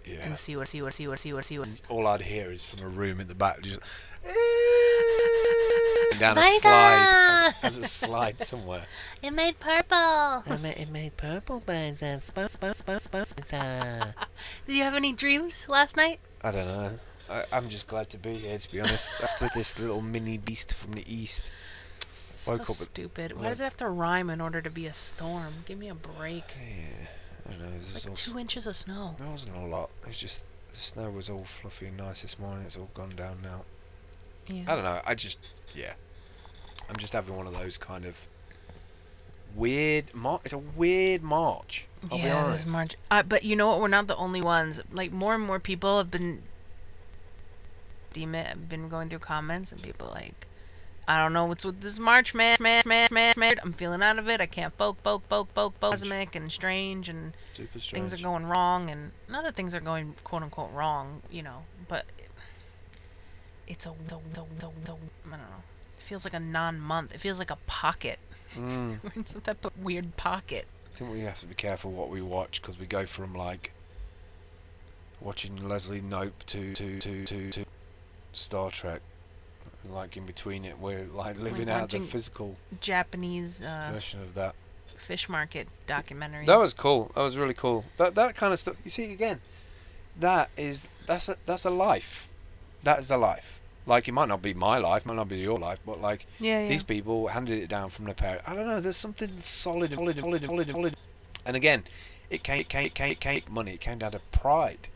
yeah. 0.03 0.15
and 0.23 0.35
see 0.35 0.57
what, 0.57 0.67
see 0.67 0.81
what, 0.81 0.93
see 0.93 1.07
what, 1.07 1.19
see 1.19 1.31
what, 1.31 1.45
see 1.45 1.59
what. 1.59 1.69
all 1.89 2.07
I'd 2.07 2.23
hear 2.23 2.51
is 2.51 2.65
from 2.65 2.83
a 2.83 2.89
room 2.89 3.19
in 3.19 3.27
the 3.27 3.35
back, 3.35 3.61
just 3.61 3.79
down 6.19 6.39
a 6.39 6.43
slide, 6.43 7.53
as, 7.61 7.77
as 7.77 7.83
a 7.83 7.87
slide 7.87 8.41
somewhere. 8.41 8.87
It 9.21 9.31
made 9.31 9.59
purple. 9.59 10.43
it 10.47 10.61
made, 10.61 10.77
it 10.77 10.89
made 10.89 11.17
purple 11.17 11.59
buns 11.59 12.01
and 12.01 12.21
Did 14.65 14.75
you 14.75 14.83
have 14.83 14.95
any 14.95 15.13
dreams 15.13 15.69
last 15.69 15.95
night? 15.95 16.19
I 16.43 16.51
don't 16.51 16.67
know. 16.67 16.99
I, 17.29 17.43
I'm 17.51 17.69
just 17.69 17.87
glad 17.87 18.09
to 18.11 18.17
be 18.17 18.33
here, 18.33 18.57
to 18.57 18.71
be 18.71 18.81
honest. 18.81 19.11
After 19.23 19.49
this 19.53 19.79
little 19.79 20.01
mini 20.01 20.37
beast 20.37 20.73
from 20.73 20.93
the 20.93 21.03
east. 21.13 21.51
So 21.99 22.53
Woke 22.53 22.65
stupid. 22.65 23.33
Why 23.33 23.41
like- 23.41 23.49
does 23.49 23.61
it 23.61 23.63
have 23.63 23.77
to 23.77 23.89
rhyme 23.89 24.29
in 24.29 24.41
order 24.41 24.61
to 24.61 24.69
be 24.69 24.85
a 24.85 24.93
storm? 24.93 25.53
Give 25.65 25.77
me 25.77 25.89
a 25.89 25.95
break. 25.95 26.43
Yeah, 26.59 27.07
I 27.45 27.49
don't 27.51 27.61
know. 27.61 27.75
It's 27.77 28.05
like 28.05 28.13
two 28.15 28.37
inches 28.37 28.67
of 28.67 28.75
snow. 28.75 29.15
That 29.19 29.27
wasn't 29.27 29.55
a 29.57 29.65
lot. 29.65 29.89
It 30.03 30.07
was 30.07 30.19
just 30.19 30.45
the 30.69 30.75
snow 30.75 31.09
was 31.09 31.29
all 31.29 31.43
fluffy 31.43 31.87
and 31.87 31.97
nice 31.97 32.21
this 32.21 32.37
morning. 32.39 32.65
It's 32.65 32.77
all 32.77 32.89
gone 32.93 33.15
down 33.15 33.39
now. 33.43 33.63
Yeah. 34.49 34.63
I 34.67 34.75
don't 34.75 34.83
know. 34.83 35.01
I 35.05 35.15
just 35.15 35.39
yeah. 35.75 35.93
I'm 36.89 36.95
just 36.95 37.13
having 37.13 37.35
one 37.35 37.47
of 37.47 37.57
those 37.57 37.77
kind 37.77 38.05
of 38.05 38.27
weird. 39.55 40.13
March. 40.13 40.41
it's 40.45 40.53
a 40.53 40.57
weird 40.57 41.21
March. 41.21 41.87
I'll 42.03 42.17
be 42.17 42.23
yeah, 42.23 42.43
honest. 42.43 42.65
this 42.65 42.73
March. 42.73 42.95
Uh, 43.11 43.23
but 43.23 43.43
you 43.43 43.55
know 43.55 43.67
what? 43.67 43.81
We're 43.81 43.87
not 43.87 44.07
the 44.07 44.15
only 44.15 44.41
ones. 44.41 44.81
Like 44.91 45.11
more 45.11 45.33
and 45.33 45.43
more 45.43 45.59
people 45.59 45.97
have 45.97 46.11
been. 46.11 46.43
Steemit. 48.17 48.51
I've 48.51 48.69
been 48.69 48.89
going 48.89 49.09
through 49.09 49.19
comments 49.19 49.71
and 49.71 49.81
people 49.81 50.07
like, 50.13 50.47
I 51.07 51.19
don't 51.19 51.31
know 51.31 51.45
what's 51.45 51.65
with 51.65 51.81
this 51.81 51.99
March, 51.99 52.33
man, 52.33 52.57
man, 52.59 52.83
man, 52.85 53.07
man, 53.11 53.33
man. 53.37 53.55
I'm 53.63 53.71
feeling 53.71 54.01
out 54.03 54.19
of 54.19 54.27
it. 54.27 54.41
I 54.41 54.45
can't 54.45 54.77
folk, 54.77 55.01
folk, 55.03 55.23
folk, 55.29 55.53
folk, 55.53 55.79
folk, 55.79 55.91
cosmic 55.91 56.35
and 56.35 56.51
strange, 56.51 57.07
and 57.07 57.33
Super 57.53 57.79
strange. 57.79 58.09
things 58.09 58.13
are 58.13 58.23
going 58.23 58.45
wrong, 58.45 58.89
and 58.89 59.11
not 59.29 59.45
that 59.45 59.55
things 59.55 59.73
are 59.73 59.79
going 59.79 60.15
quote 60.25 60.43
unquote 60.43 60.71
wrong, 60.73 61.21
you 61.31 61.41
know, 61.43 61.63
but 61.87 62.05
it, 62.17 62.27
it's 63.67 63.85
a, 63.85 63.93
it's 64.03 64.11
a, 64.13 64.19
it's 64.27 64.37
a, 64.37 64.45
it's 64.53 64.63
a, 64.63 64.67
it's 64.81 64.89
a, 64.89 64.93
I 64.93 65.29
don't 65.29 65.39
know. 65.39 65.63
It 65.97 66.01
feels 66.01 66.25
like 66.25 66.33
a 66.33 66.39
non-month. 66.41 67.15
It 67.15 67.21
feels 67.21 67.39
like 67.39 67.51
a 67.51 67.57
pocket. 67.67 68.19
Mm. 68.55 68.99
We're 69.03 69.11
in 69.15 69.25
some 69.25 69.41
type 69.41 69.63
of 69.63 69.81
weird 69.81 70.17
pocket. 70.17 70.65
I 70.93 70.97
think 70.97 71.13
we 71.13 71.21
have 71.21 71.39
to 71.39 71.47
be 71.47 71.55
careful 71.55 71.91
what 71.91 72.09
we 72.09 72.21
watch 72.21 72.61
because 72.61 72.77
we 72.77 72.85
go 72.85 73.05
from 73.05 73.33
like 73.33 73.71
watching 75.21 75.67
Leslie 75.67 76.01
Knope 76.01 76.33
to 76.47 76.73
to 76.73 76.99
to 76.99 77.23
to, 77.25 77.49
to 77.49 77.65
Star 78.37 78.69
Trek. 78.71 79.01
Like 79.89 80.17
in 80.17 80.25
between 80.25 80.65
it, 80.65 80.77
we're 80.79 81.05
like 81.13 81.39
living 81.39 81.69
out 81.69 81.89
the 81.89 81.99
physical 81.99 82.57
Japanese 82.81 83.63
uh, 83.63 83.91
version 83.93 84.21
of 84.21 84.33
that. 84.33 84.53
fish 84.97 85.29
market 85.29 85.67
documentary. 85.85 86.45
That 86.45 86.57
was 86.57 86.73
cool. 86.73 87.11
That 87.15 87.21
was 87.21 87.37
really 87.37 87.53
cool. 87.53 87.85
That 87.97 88.15
that 88.15 88.35
kind 88.35 88.51
of 88.51 88.59
stuff. 88.59 88.75
You 88.83 88.89
see 88.89 89.13
again, 89.13 89.39
that 90.19 90.49
is 90.57 90.89
that's 91.05 91.29
a 91.29 91.37
that's 91.45 91.63
a 91.65 91.69
life. 91.71 92.27
That 92.83 92.99
is 92.99 93.11
a 93.11 93.17
life. 93.17 93.61
Like 93.85 94.09
it 94.09 94.11
might 94.11 94.27
not 94.27 94.41
be 94.41 94.53
my 94.53 94.77
life, 94.79 95.05
might 95.05 95.15
not 95.15 95.29
be 95.29 95.37
your 95.37 95.57
life, 95.57 95.79
but 95.85 96.01
like 96.01 96.25
yeah, 96.39 96.63
yeah. 96.63 96.67
these 96.69 96.83
people 96.83 97.27
handed 97.27 97.63
it 97.63 97.69
down 97.69 97.89
from 97.89 98.05
their 98.05 98.13
parents. 98.13 98.43
I 98.45 98.55
don't 98.55 98.67
know. 98.67 98.81
There's 98.81 98.97
something 98.97 99.29
solid, 99.41 99.93
solid, 99.93 100.19
solid, 100.19 100.43
solid, 100.43 100.69
solid. 100.69 100.95
And 101.45 101.55
again, 101.55 101.85
it 102.29 102.43
came, 102.43 102.59
it 102.59 102.67
came, 102.67 102.87
it 102.87 102.93
came, 102.93 103.11
it 103.11 103.19
came 103.21 103.41
money. 103.49 103.71
It 103.75 103.79
came 103.79 103.99
down 103.99 104.11
to 104.11 104.19
pride. 104.31 104.89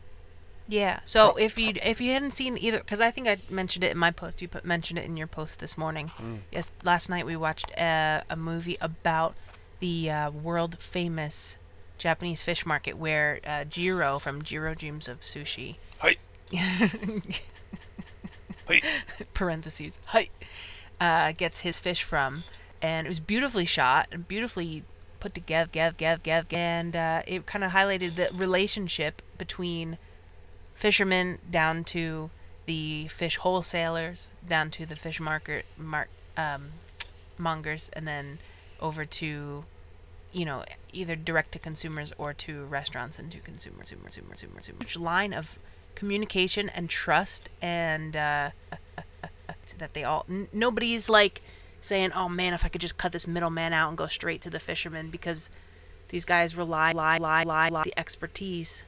Yeah. 0.68 1.00
So 1.04 1.36
if 1.36 1.58
you 1.58 1.74
if 1.82 2.00
you 2.00 2.12
hadn't 2.12 2.30
seen 2.32 2.56
either, 2.58 2.78
because 2.78 3.00
I 3.00 3.10
think 3.10 3.28
I 3.28 3.38
mentioned 3.50 3.84
it 3.84 3.92
in 3.92 3.98
my 3.98 4.10
post, 4.10 4.40
you 4.40 4.48
put 4.48 4.64
mentioned 4.64 4.98
it 4.98 5.04
in 5.04 5.16
your 5.16 5.26
post 5.26 5.60
this 5.60 5.76
morning. 5.76 6.12
Mm. 6.18 6.38
Yes. 6.50 6.70
Last 6.84 7.08
night 7.08 7.26
we 7.26 7.36
watched 7.36 7.70
a, 7.72 8.22
a 8.30 8.36
movie 8.36 8.78
about 8.80 9.34
the 9.80 10.10
uh, 10.10 10.30
world 10.30 10.78
famous 10.78 11.56
Japanese 11.98 12.42
fish 12.42 12.64
market 12.64 12.96
where 12.96 13.40
uh, 13.46 13.64
Jiro 13.64 14.18
from 14.18 14.42
Jiro 14.42 14.74
Dreams 14.74 15.08
of 15.08 15.20
Sushi. 15.20 15.76
Hey. 16.00 16.16
Hey. 18.68 18.80
parentheses. 19.34 19.98
Hi. 20.06 20.28
Uh, 21.00 21.32
gets 21.32 21.60
his 21.60 21.80
fish 21.80 22.04
from, 22.04 22.44
and 22.80 23.06
it 23.06 23.10
was 23.10 23.18
beautifully 23.18 23.64
shot 23.64 24.06
and 24.12 24.26
beautifully 24.28 24.84
put 25.18 25.34
together, 25.34 25.68
gav, 25.72 25.96
gav, 25.96 26.22
gav, 26.22 26.46
and 26.52 26.94
uh, 26.94 27.22
it 27.26 27.44
kind 27.44 27.64
of 27.64 27.72
highlighted 27.72 28.14
the 28.14 28.30
relationship 28.32 29.20
between 29.36 29.98
fishermen 30.82 31.38
down 31.48 31.84
to 31.84 32.28
the 32.66 33.06
fish 33.06 33.36
wholesalers, 33.36 34.28
down 34.48 34.68
to 34.68 34.84
the 34.84 34.96
fish 34.96 35.20
market 35.20 35.64
mar- 35.78 36.08
um, 36.36 36.72
mongers, 37.38 37.88
and 37.92 38.04
then 38.04 38.40
over 38.80 39.04
to, 39.04 39.64
you 40.32 40.44
know, 40.44 40.64
either 40.92 41.14
direct 41.14 41.52
to 41.52 41.60
consumers 41.60 42.12
or 42.18 42.34
to 42.34 42.64
restaurants 42.64 43.16
and 43.20 43.30
to 43.30 43.38
consumers. 43.38 43.90
Consumer, 43.90 44.02
consumer, 44.02 44.28
consumer, 44.30 44.54
consumer. 44.54 44.78
Huge 44.80 44.96
line 44.96 45.32
of 45.32 45.56
communication 45.94 46.68
and 46.70 46.90
trust 46.90 47.48
and 47.62 48.16
uh, 48.16 48.50
that 49.78 49.94
they 49.94 50.02
all 50.02 50.26
n- 50.28 50.48
nobody's 50.52 51.08
like 51.08 51.42
saying, 51.80 52.10
"Oh 52.12 52.28
man, 52.28 52.54
if 52.54 52.64
I 52.64 52.68
could 52.68 52.80
just 52.80 52.98
cut 52.98 53.12
this 53.12 53.28
middleman 53.28 53.72
out 53.72 53.88
and 53.88 53.96
go 53.96 54.08
straight 54.08 54.40
to 54.42 54.50
the 54.50 54.58
fisherman," 54.58 55.10
because 55.10 55.48
these 56.08 56.24
guys 56.24 56.56
rely, 56.56 56.90
lie, 56.90 57.18
lie, 57.18 57.44
lie, 57.44 57.68
lie 57.68 57.84
the 57.84 57.96
expertise 57.96 58.84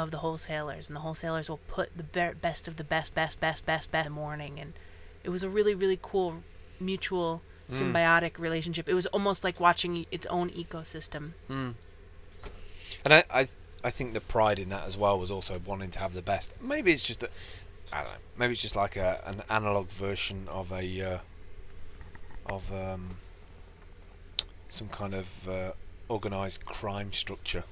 of 0.00 0.10
the 0.10 0.18
wholesalers, 0.18 0.88
and 0.88 0.96
the 0.96 1.00
wholesalers 1.00 1.48
will 1.48 1.60
put 1.68 1.96
the 1.96 2.34
best 2.40 2.66
of 2.68 2.76
the 2.76 2.84
best, 2.84 3.14
best, 3.14 3.40
best, 3.40 3.66
best, 3.66 3.92
best 3.92 4.06
in 4.06 4.12
the 4.12 4.20
morning, 4.20 4.58
and 4.58 4.72
it 5.22 5.30
was 5.30 5.42
a 5.42 5.48
really, 5.48 5.74
really 5.74 5.98
cool 6.00 6.42
mutual 6.80 7.42
symbiotic 7.68 8.38
relationship. 8.38 8.88
It 8.88 8.94
was 8.94 9.06
almost 9.06 9.44
like 9.44 9.60
watching 9.60 10.06
its 10.10 10.26
own 10.26 10.50
ecosystem. 10.50 11.32
And 13.04 13.14
I, 13.14 13.22
I, 13.30 13.48
I 13.84 13.90
think 13.90 14.14
the 14.14 14.20
pride 14.20 14.58
in 14.58 14.70
that 14.70 14.84
as 14.84 14.96
well 14.98 15.18
was 15.18 15.30
also 15.30 15.60
wanting 15.64 15.90
to 15.90 15.98
have 16.00 16.12
the 16.12 16.22
best. 16.22 16.60
Maybe 16.62 16.92
it's 16.92 17.04
just 17.04 17.20
that 17.20 17.30
I 17.92 18.02
don't 18.02 18.12
know. 18.12 18.18
Maybe 18.38 18.52
it's 18.52 18.62
just 18.62 18.76
like 18.76 18.96
a 18.96 19.20
an 19.26 19.42
analog 19.48 19.88
version 19.88 20.48
of 20.48 20.72
a 20.72 21.02
uh, 21.02 21.18
of 22.46 22.72
um, 22.72 23.16
some 24.68 24.88
kind 24.88 25.14
of 25.14 25.48
uh, 25.48 25.72
organized 26.08 26.64
crime 26.64 27.12
structure, 27.12 27.64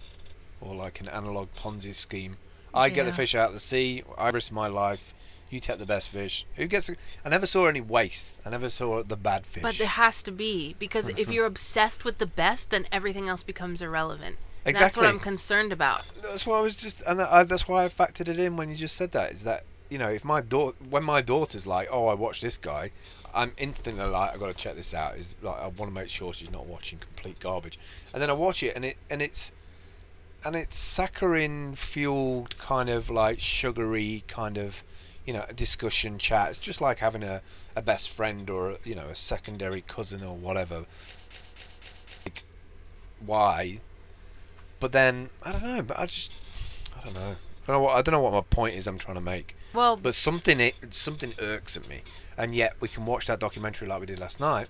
or 0.61 0.75
like 0.75 1.01
an 1.01 1.09
analog 1.09 1.49
Ponzi 1.55 1.95
scheme. 1.95 2.37
I 2.75 2.91
get 2.91 3.07
the 3.07 3.13
fish 3.13 3.35
out 3.35 3.49
of 3.49 3.55
the 3.55 3.61
sea. 3.61 4.03
I 4.17 4.29
risk 4.31 4.53
my 4.53 4.69
life. 4.69 5.15
You 5.51 5.61
take 5.61 5.79
the 5.79 5.87
best 5.87 6.11
fish. 6.11 6.45
Who 6.57 6.67
gets? 6.67 6.91
I 7.25 7.29
never 7.29 7.47
saw 7.47 7.67
any 7.67 7.81
waste. 7.81 8.39
I 8.45 8.51
never 8.51 8.69
saw 8.69 9.03
the 9.03 9.17
bad 9.17 9.47
fish. 9.47 9.63
But 9.63 9.77
there 9.77 9.87
has 9.87 10.23
to 10.25 10.31
be 10.31 10.77
because 10.79 11.09
if 11.09 11.17
mm-hmm. 11.17 11.33
you're 11.33 11.47
obsessed 11.47 12.05
with 12.05 12.19
the 12.19 12.27
best, 12.27 12.71
then 12.71 12.87
everything 12.93 13.29
else 13.29 13.43
becomes 13.43 13.81
irrelevant. 13.81 14.37
Exactly. 14.67 14.85
That's 14.85 14.97
what 14.99 15.07
I'm 15.07 15.21
concerned 15.21 15.73
about. 15.73 16.03
that's 16.23 16.47
why 16.47 16.59
I 16.59 16.61
was 16.61 16.77
just, 16.77 17.03
and 17.07 17.23
I, 17.23 17.45
that's 17.45 17.67
why 17.67 17.85
I 17.85 17.89
factored 17.89 18.29
it 18.29 18.39
in 18.39 18.57
when 18.57 18.69
you 18.69 18.77
just 18.77 18.97
said 18.97 19.13
that. 19.13 19.33
Is 19.33 19.45
that 19.45 19.65
you 19.89 19.99
know, 19.99 20.09
if 20.09 20.25
my 20.25 20.41
daughter, 20.41 20.77
when 20.91 21.05
my 21.05 21.23
daughter's 21.23 21.67
like, 21.67 21.89
"Oh, 21.91 22.07
I 22.07 22.15
watched 22.15 22.43
this 22.43 22.59
guy," 22.59 22.91
I'm 23.35 23.53
instantly 23.57 24.05
like, 24.05 24.35
"I 24.35 24.37
got 24.37 24.49
to 24.49 24.55
check 24.55 24.75
this 24.75 24.95
out." 24.95 25.17
Is 25.17 25.37
like, 25.43 25.59
I 25.59 25.69
want 25.69 25.91
to 25.91 25.95
make 25.95 26.09
sure 26.09 26.33
she's 26.33 26.51
not 26.51 26.67
watching 26.67 26.99
complete 26.99 27.41
garbage, 27.41 27.79
and 28.13 28.23
then 28.23 28.31
I 28.31 28.35
watch 28.35 28.63
it, 28.63 28.77
and 28.77 28.85
it 28.85 28.97
and 29.11 29.23
it's 29.23 29.53
and 30.45 30.55
it's 30.57 30.79
saccharin 30.79 31.77
fueled 31.77 32.57
kind 32.59 32.89
of 32.89 33.11
like 33.11 33.41
sugary 33.41 34.25
kind 34.27 34.57
of 34.57 34.83
you 35.27 35.33
know 35.33 35.45
discussion 35.55 36.19
chat. 36.19 36.49
It's 36.51 36.59
just 36.59 36.81
like 36.81 37.01
having 37.01 37.23
a, 37.23 37.43
a 37.77 37.83
best 37.83 38.09
friend 38.09 38.49
or 38.49 38.77
you 38.85 38.95
know 38.95 39.07
a 39.07 39.15
secondary 39.15 39.83
cousin 39.83 40.23
or 40.23 40.35
whatever. 40.35 40.87
Like, 42.25 42.45
why? 43.25 43.81
But 44.81 44.93
then 44.93 45.29
I 45.43 45.53
don't 45.53 45.63
know. 45.63 45.83
But 45.83 45.99
I 45.99 46.07
just 46.07 46.33
I 46.97 47.05
don't 47.05 47.15
know. 47.15 47.37
I 47.63 47.67
don't 47.67 47.77
know 47.77 47.81
what 47.81 47.97
I 47.97 48.03
don't 48.03 48.13
know 48.13 48.21
what 48.21 48.33
my 48.33 48.41
point 48.41 48.75
is. 48.75 48.87
I'm 48.87 48.97
trying 48.97 49.17
to 49.17 49.21
make. 49.23 49.55
Well, 49.75 49.97
But 49.97 50.15
something 50.15 50.61
it 50.61 50.95
something 50.95 51.35
irks 51.41 51.77
at 51.77 51.87
me, 51.89 52.01
and 52.39 52.55
yet 52.55 52.77
we 52.81 52.89
can 52.89 53.05
watch 53.05 53.27
that 53.27 53.39
documentary 53.39 53.87
like 53.87 54.01
we 54.01 54.07
did 54.07 54.19
last 54.19 54.41
night, 54.41 54.69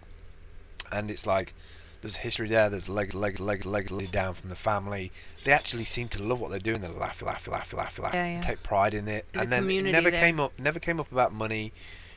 and 0.90 1.08
it's 1.08 1.24
like 1.24 1.54
there's 2.00 2.16
history 2.16 2.48
there. 2.48 2.70
There's 2.70 2.88
leg 2.88 3.14
leg 3.14 3.40
leg 3.40 3.64
leg 3.66 3.90
laid 3.90 4.12
down 4.12 4.34
from 4.34 4.50
the 4.50 4.56
family. 4.56 5.10
They 5.44 5.52
actually 5.52 5.84
seem 5.84 6.08
to 6.08 6.22
love 6.22 6.40
what 6.40 6.50
they're 6.50 6.58
doing. 6.60 6.80
They 6.80 6.88
laugh 6.88 7.20
laugh 7.22 7.46
laugh 7.48 7.72
laugh 7.72 7.98
laugh. 7.98 8.14
Yeah, 8.14 8.24
They 8.24 8.32
yeah. 8.34 8.40
take 8.40 8.62
pride 8.62 8.94
in 8.94 9.08
it, 9.08 9.26
There's 9.32 9.40
a 9.40 9.44
and 9.44 9.52
then 9.52 9.70
it 9.70 9.90
never 9.90 10.10
there. 10.10 10.20
came 10.20 10.38
up 10.40 10.58
never 10.58 10.78
came 10.78 11.00
up 11.00 11.10
about 11.12 11.32
money. 11.32 11.72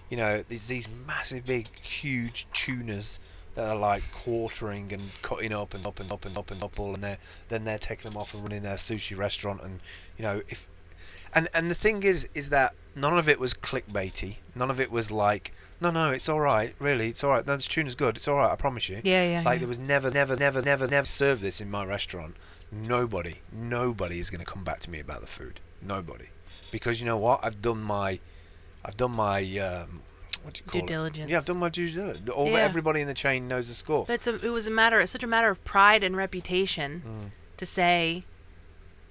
You 0.09 0.17
know, 0.17 0.43
these 0.47 0.67
these 0.67 0.87
massive 1.07 1.45
big 1.45 1.67
huge 1.81 2.47
tuners 2.53 3.19
that 3.55 3.67
are 3.67 3.75
like 3.75 4.03
quartering 4.11 4.93
and 4.93 5.01
cutting 5.21 5.53
up 5.53 5.73
and 5.73 5.85
up 5.85 5.99
and 5.99 6.11
up 6.11 6.25
and 6.25 6.37
up 6.37 6.51
and 6.51 6.63
up 6.63 6.79
all 6.79 6.93
and 6.93 7.03
they're 7.03 7.17
then 7.49 7.65
they're 7.65 7.77
taking 7.77 8.09
them 8.09 8.17
off 8.17 8.33
and 8.33 8.43
running 8.43 8.61
their 8.63 8.75
sushi 8.77 9.17
restaurant 9.17 9.61
and 9.61 9.79
you 10.17 10.23
know 10.23 10.41
if 10.47 10.67
and 11.33 11.49
and 11.53 11.69
the 11.69 11.75
thing 11.75 12.01
is 12.03 12.29
is 12.33 12.49
that 12.49 12.73
none 12.95 13.17
of 13.17 13.27
it 13.27 13.39
was 13.41 13.53
clickbaity 13.53 14.35
none 14.55 14.69
of 14.71 14.79
it 14.79 14.89
was 14.89 15.11
like 15.11 15.51
no 15.81 15.91
no 15.91 16.11
it's 16.11 16.29
all 16.29 16.39
right 16.39 16.73
really 16.79 17.07
it's 17.09 17.23
all 17.23 17.31
right 17.31 17.45
no, 17.47 17.55
this 17.55 17.67
tuna's 17.67 17.95
good 17.95 18.15
it's 18.15 18.27
all 18.27 18.35
right 18.37 18.51
i 18.51 18.55
promise 18.55 18.87
you 18.87 18.97
yeah, 19.03 19.23
yeah. 19.23 19.41
like 19.43 19.55
yeah. 19.55 19.59
there 19.59 19.67
was 19.67 19.79
never 19.79 20.09
never 20.11 20.35
never 20.35 20.61
never 20.61 20.87
never 20.87 21.05
served 21.05 21.41
this 21.41 21.59
in 21.59 21.69
my 21.69 21.83
restaurant 21.83 22.35
nobody 22.71 23.35
nobody 23.51 24.19
is 24.19 24.29
going 24.29 24.39
to 24.43 24.45
come 24.49 24.63
back 24.63 24.79
to 24.79 24.89
me 24.91 24.99
about 24.99 25.21
the 25.21 25.27
food 25.27 25.59
nobody 25.81 26.25
because 26.71 26.99
you 27.01 27.05
know 27.05 27.17
what 27.17 27.43
i've 27.43 27.61
done 27.61 27.81
my 27.81 28.19
i've 28.85 28.95
done 28.95 29.11
my 29.11 29.41
um 29.57 30.01
what 30.43 30.53
do 30.53 30.61
you 30.65 30.71
Due 30.71 30.79
call 30.79 30.83
it 30.85 30.87
diligence. 30.87 31.29
yeah 31.29 31.37
i've 31.37 31.45
done 31.45 31.57
my 31.57 31.69
due 31.69 31.89
diligence 31.89 32.29
all 32.29 32.47
Yeah. 32.47 32.59
everybody 32.59 33.01
in 33.01 33.07
the 33.07 33.13
chain 33.13 33.47
knows 33.47 33.67
the 33.67 33.73
score 33.73 34.05
But 34.05 34.13
it's 34.13 34.27
a, 34.27 34.35
it 34.45 34.49
was 34.49 34.67
a 34.67 34.71
matter, 34.71 34.99
it's 34.99 35.11
such 35.11 35.23
a 35.23 35.27
matter 35.27 35.49
of 35.49 35.63
pride 35.63 36.03
and 36.03 36.15
reputation 36.15 37.01
Mm. 37.05 37.29
to 37.57 37.65
say, 37.65 38.23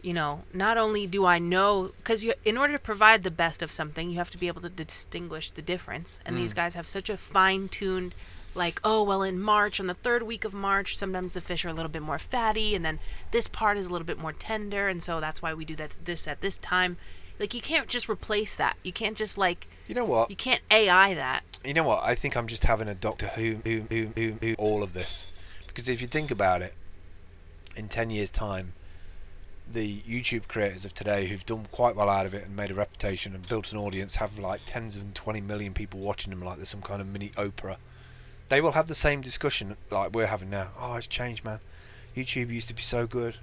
you 0.03 0.13
know, 0.13 0.43
not 0.53 0.79
only 0.79 1.07
do 1.07 1.25
I 1.25 1.39
know, 1.39 1.93
because 1.99 2.25
you, 2.25 2.33
in 2.45 2.57
order 2.57 2.73
to 2.73 2.79
provide 2.79 3.23
the 3.23 3.31
best 3.31 3.63
of 3.63 3.71
something, 3.71 4.11
you 4.11 4.17
have 4.19 4.31
to 4.31 4.39
be 4.39 4.49
able 4.49 4.63
to 4.63 4.69
distinguish 4.71 5.51
the 5.51 5.63
difference. 5.63 6.21
And 6.25 6.37
Mm. 6.37 6.41
these 6.41 6.55
guys 6.55 6.75
have 6.75 6.87
such 6.87 7.11
a 7.11 7.17
fine-tuned, 7.17 8.15
like, 8.55 8.81
oh 8.83 9.03
well, 9.03 9.23
in 9.23 9.41
March, 9.41 9.79
on 9.81 9.87
the 9.87 9.95
third 9.95 10.23
week 10.23 10.45
of 10.45 10.53
March, 10.55 10.97
sometimes 10.97 11.35
the 11.35 11.41
fish 11.41 11.65
are 11.65 11.69
a 11.69 11.73
little 11.73 11.91
bit 11.91 12.03
more 12.03 12.19
fatty, 12.19 12.75
and 12.75 12.85
then 12.85 12.99
this 13.31 13.47
part 13.47 13.77
is 13.77 13.87
a 13.87 13.93
little 13.93 14.07
bit 14.07 14.19
more 14.19 14.33
tender, 14.33 14.89
and 14.89 15.03
so 15.03 15.21
that's 15.21 15.41
why 15.43 15.55
we 15.55 15.65
do 15.65 15.77
that 15.77 15.97
this 16.05 16.27
at 16.27 16.41
this 16.41 16.59
time. 16.59 16.97
Like, 17.39 17.55
you 17.55 17.61
can't 17.61 17.89
just 17.89 18.09
replace 18.09 18.55
that. 18.57 18.77
You 18.83 18.93
can't 18.93 19.17
just 19.17 19.39
like, 19.39 19.67
you 19.87 19.95
know 19.95 20.05
what 20.05 20.31
you 20.31 20.37
can't 20.37 20.61
AI 20.71 21.15
that. 21.15 21.43
You 21.65 21.75
know 21.75 21.85
what? 21.85 22.03
I 22.05 22.15
think 22.15 22.37
I'm 22.37 22.47
just 22.47 22.65
having 22.65 22.89
a 22.89 22.95
Doctor 22.95 23.27
Who, 23.29 23.57
who, 23.65 23.81
who, 23.91 24.07
who, 24.17 24.33
who 24.41 24.55
all 24.59 24.83
of 24.83 24.93
this, 24.93 25.27
because 25.67 25.89
if 25.89 26.01
you 26.01 26.07
think 26.07 26.31
about 26.31 26.63
it, 26.63 26.75
in 27.77 27.89
ten 27.89 28.11
years' 28.11 28.31
time, 28.31 28.73
the 29.73 29.99
YouTube 30.01 30.49
creators 30.49 30.85
of 30.85 30.95
today 30.95 31.27
who've 31.27 31.47
done 31.47 31.67
quite 31.71 31.95
well 31.95 32.09
out 32.09 32.27
of 32.27 32.35
it 32.35 32.45
and 32.45 32.57
made 32.57 32.71
a 32.71 32.75
reputation 32.75 33.35
and 33.35 33.49
built 33.49 33.73
an 33.73 33.79
audience 33.79 34.17
have 34.17 34.39
like 34.39 34.61
tens 34.67 34.97
and 34.97 35.15
twenty 35.15 35.41
million 35.41 35.73
people 35.73 36.01
watching 36.01 36.31
them 36.31 36.43
like 36.43 36.57
there's 36.57 36.69
some 36.69 36.83
kind 36.83 37.01
of 37.01 37.07
mini 37.07 37.31
Oprah. 37.31 37.77
They 38.49 38.61
will 38.61 38.73
have 38.73 38.89
the 38.89 38.95
same 38.95 39.21
discussion 39.21 39.77
like 39.91 40.13
we're 40.13 40.27
having 40.27 40.51
now. 40.51 40.71
Oh, 40.79 40.95
it's 40.95 41.07
changed, 41.07 41.45
man. 41.45 41.61
YouTube 42.17 42.51
used 42.51 42.69
to 42.69 42.75
be 42.75 42.83
so 42.83 43.07
good, 43.07 43.37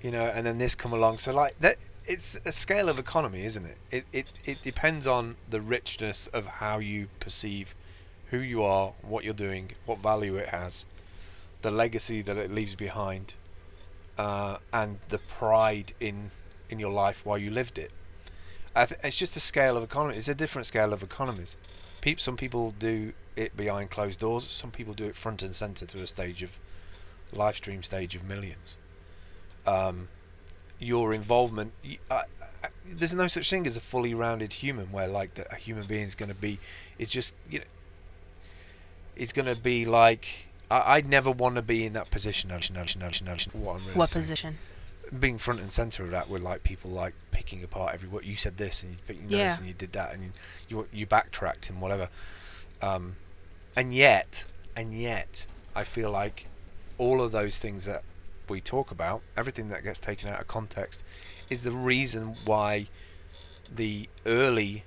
you 0.00 0.12
know, 0.12 0.26
and 0.26 0.46
then 0.46 0.58
this 0.58 0.76
come 0.76 0.92
along. 0.92 1.18
So 1.18 1.34
like 1.34 1.58
that, 1.58 1.76
it's 2.04 2.38
a 2.44 2.52
scale 2.52 2.88
of 2.88 2.98
economy, 2.98 3.44
isn't 3.44 3.66
it? 3.66 3.76
It 3.90 4.04
it 4.12 4.32
it 4.44 4.62
depends 4.62 5.06
on 5.06 5.36
the 5.50 5.60
richness 5.60 6.28
of 6.28 6.46
how 6.46 6.78
you 6.78 7.08
perceive 7.18 7.74
who 8.30 8.38
you 8.38 8.62
are, 8.62 8.92
what 9.02 9.24
you're 9.24 9.34
doing, 9.34 9.72
what 9.84 9.98
value 9.98 10.36
it 10.36 10.48
has, 10.48 10.84
the 11.62 11.70
legacy 11.70 12.22
that 12.22 12.36
it 12.36 12.50
leaves 12.50 12.74
behind, 12.74 13.34
uh, 14.18 14.58
and 14.72 14.98
the 15.08 15.18
pride 15.18 15.92
in 16.00 16.30
in 16.68 16.78
your 16.78 16.92
life 16.92 17.24
while 17.24 17.38
you 17.38 17.50
lived 17.50 17.78
it. 17.78 17.90
Th- 18.74 19.00
it's 19.04 19.16
just 19.16 19.36
a 19.36 19.40
scale 19.40 19.76
of 19.76 19.84
economy. 19.84 20.16
It's 20.16 20.28
a 20.28 20.34
different 20.34 20.66
scale 20.66 20.92
of 20.92 21.02
economies. 21.02 21.56
Peop- 22.00 22.20
some 22.20 22.36
people 22.36 22.72
do 22.78 23.12
it 23.36 23.56
behind 23.56 23.90
closed 23.90 24.20
doors. 24.20 24.44
Some 24.50 24.70
people 24.70 24.94
do 24.94 25.04
it 25.04 25.16
front 25.16 25.42
and 25.42 25.54
center 25.54 25.86
to 25.86 26.00
a 26.00 26.06
stage 26.06 26.42
of 26.42 26.58
live 27.32 27.56
stream 27.56 27.82
stage 27.82 28.14
of 28.16 28.24
millions. 28.24 28.76
Um, 29.66 30.08
your 30.78 31.14
involvement. 31.14 31.72
I- 32.10 32.14
I- 32.14 32.24
there's 32.86 33.14
no 33.14 33.28
such 33.28 33.48
thing 33.50 33.66
as 33.66 33.76
a 33.76 33.80
fully 33.80 34.14
rounded 34.14 34.52
human 34.54 34.92
where 34.92 35.08
like 35.08 35.34
the, 35.34 35.50
a 35.52 35.56
human 35.56 35.86
being 35.86 36.06
is 36.06 36.14
going 36.14 36.28
to 36.28 36.34
be. 36.34 36.58
It's 36.98 37.10
just 37.10 37.34
you 37.50 37.60
know. 37.60 37.64
It's 39.16 39.32
going 39.32 39.46
to 39.54 39.60
be 39.60 39.84
like. 39.84 40.48
I, 40.70 40.94
I'd 40.96 41.06
never 41.08 41.30
want 41.30 41.56
to 41.56 41.62
be 41.62 41.84
in 41.86 41.92
that 41.94 42.10
position. 42.10 42.50
What 42.50 42.60
I'm 42.60 43.84
really 43.86 43.94
What 43.94 44.10
position? 44.10 44.56
being 45.20 45.38
front 45.38 45.60
and 45.60 45.70
center 45.70 46.02
of 46.02 46.10
that 46.10 46.28
with 46.28 46.42
like 46.42 46.64
people 46.64 46.90
like 46.90 47.14
picking 47.30 47.62
apart 47.62 47.94
every 47.94 48.08
what 48.08 48.24
you 48.24 48.34
said 48.34 48.56
this 48.56 48.82
and 48.82 48.90
you 48.92 48.98
picking 49.06 49.28
Yeah. 49.28 49.50
those 49.50 49.58
and 49.58 49.68
you 49.68 49.74
did 49.74 49.92
that 49.92 50.12
and 50.12 50.24
you 50.24 50.32
you, 50.68 50.88
you 50.92 51.06
backtracked 51.06 51.70
and 51.70 51.80
whatever 51.80 52.08
um, 52.82 53.14
and 53.76 53.94
yet 53.94 54.46
and 54.74 54.92
yet 54.92 55.46
I 55.76 55.84
feel 55.84 56.10
like 56.10 56.48
all 56.98 57.22
of 57.22 57.30
those 57.30 57.60
things 57.60 57.84
that 57.84 58.02
we 58.48 58.60
talk 58.60 58.90
about 58.90 59.22
everything 59.36 59.68
that 59.68 59.84
gets 59.84 60.00
taken 60.00 60.28
out 60.28 60.40
of 60.40 60.48
context 60.48 61.04
is 61.48 61.62
the 61.62 61.70
reason 61.70 62.34
why 62.44 62.88
the 63.72 64.08
early 64.24 64.82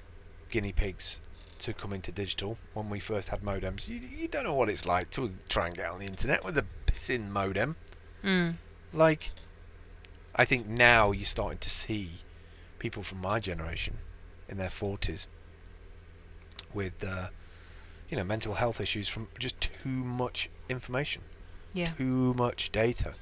guinea 0.50 0.74
pigs 0.74 1.22
to 1.60 1.74
come 1.74 1.94
into 1.94 2.12
digital 2.12 2.58
when 2.74 2.90
we 2.90 3.00
first 3.00 3.30
had 3.30 3.42
modems 3.42 3.88
you, 3.88 3.96
you 3.98 4.28
don't 4.28 4.44
know 4.44 4.54
what 4.54 4.70
it's 4.70 4.86
like 4.86 5.10
to 5.12 5.30
try 5.50 5.68
and 5.68 5.76
get 5.76 5.90
on 5.90 6.00
the 6.00 6.06
internet 6.06 6.44
with 6.44 6.58
a 6.58 6.66
pissing 6.88 7.30
modem 7.30 7.76
Mm. 8.24 8.56
like 8.94 9.32
I 10.36 10.44
think 10.46 10.68
now 10.68 11.12
you're 11.12 11.26
starting 11.26 11.60
to 11.60 11.70
see 11.70 12.12
people 12.80 13.02
from 13.04 13.20
my 13.22 13.40
generation 13.40 13.98
in 14.50 14.58
their 14.58 14.70
40s 14.70 15.28
with 16.74 17.04
uh, 17.06 17.28
you 18.10 18.18
know 18.18 18.24
mental 18.24 18.56
health 18.56 18.80
issues 18.82 19.08
from 19.08 19.28
just 19.38 19.60
too 19.62 19.90
much 19.90 20.50
information 20.70 21.22
Yeah. 21.74 21.92
too 21.98 22.34
much 22.34 22.72
data 22.72 23.16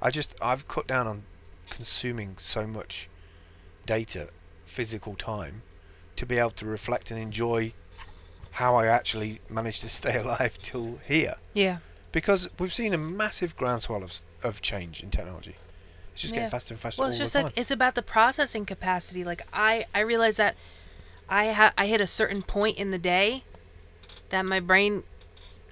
I 0.00 0.10
just 0.10 0.34
I've 0.40 0.68
cut 0.68 0.86
down 0.86 1.06
on 1.06 1.22
consuming 1.70 2.36
so 2.38 2.66
much 2.66 3.08
data 3.84 4.28
physical 4.64 5.14
time 5.14 5.62
to 6.16 6.26
be 6.26 6.38
able 6.38 6.50
to 6.50 6.66
reflect 6.66 7.10
and 7.10 7.20
enjoy 7.20 7.72
how 8.52 8.74
I 8.76 8.86
actually 8.86 9.40
managed 9.50 9.82
to 9.82 9.88
stay 9.88 10.16
alive 10.24 10.58
till 10.62 10.98
here 11.04 11.36
Yeah. 11.54 11.78
because 12.12 12.48
we've 12.58 12.72
seen 12.72 12.94
a 12.94 12.98
massive 12.98 13.56
groundswell 13.56 14.02
of, 14.02 14.12
of 14.42 14.60
change 14.62 15.02
in 15.02 15.10
technology. 15.10 15.56
It's 16.12 16.22
just 16.22 16.32
Yeah. 16.34 16.40
getting 16.40 16.50
faster 16.50 16.74
and 16.74 16.80
faster 16.80 17.00
Well, 17.02 17.10
it's 17.10 17.18
just 17.18 17.34
like 17.34 17.52
it's 17.56 17.70
about 17.70 17.94
the 17.94 18.02
processing 18.02 18.64
capacity. 18.64 19.24
Like 19.24 19.46
I, 19.52 19.84
I 19.94 20.00
realized 20.00 20.38
that 20.38 20.56
I 21.28 21.52
ha- 21.52 21.74
I 21.76 21.86
hit 21.86 22.00
a 22.00 22.06
certain 22.06 22.40
point 22.42 22.78
in 22.78 22.90
the 22.90 22.98
day 22.98 23.44
that 24.30 24.46
my 24.46 24.60
brain, 24.60 25.02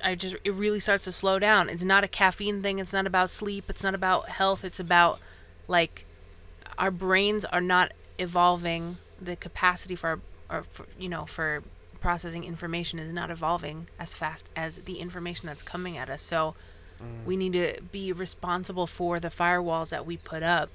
I 0.02 0.14
just 0.16 0.36
it 0.44 0.52
really 0.52 0.80
starts 0.80 1.06
to 1.06 1.12
slow 1.12 1.38
down. 1.38 1.70
It's 1.70 1.84
not 1.84 2.04
a 2.04 2.08
caffeine 2.08 2.60
thing. 2.62 2.78
It's 2.78 2.92
not 2.92 3.06
about 3.06 3.30
sleep. 3.30 3.70
It's 3.70 3.82
not 3.82 3.94
about 3.94 4.28
health. 4.28 4.64
It's 4.64 4.78
about 4.80 5.18
like 5.68 6.04
our 6.76 6.90
brains 6.90 7.46
are 7.46 7.60
not 7.62 7.92
evolving. 8.18 8.98
The 9.22 9.36
capacity 9.36 9.94
for, 9.94 10.08
our, 10.10 10.20
or 10.50 10.62
for 10.62 10.86
you 10.98 11.08
know 11.08 11.24
for 11.26 11.62
processing 12.00 12.44
information 12.44 12.98
is 12.98 13.12
not 13.12 13.30
evolving 13.30 13.88
as 13.98 14.14
fast 14.14 14.50
as 14.54 14.78
the 14.80 14.98
information 14.98 15.46
that's 15.46 15.62
coming 15.62 15.96
at 15.96 16.10
us. 16.10 16.22
So 16.22 16.54
we 17.26 17.36
need 17.36 17.52
to 17.54 17.80
be 17.92 18.12
responsible 18.12 18.86
for 18.86 19.20
the 19.20 19.28
firewalls 19.28 19.90
that 19.90 20.06
we 20.06 20.16
put 20.16 20.42
up. 20.42 20.70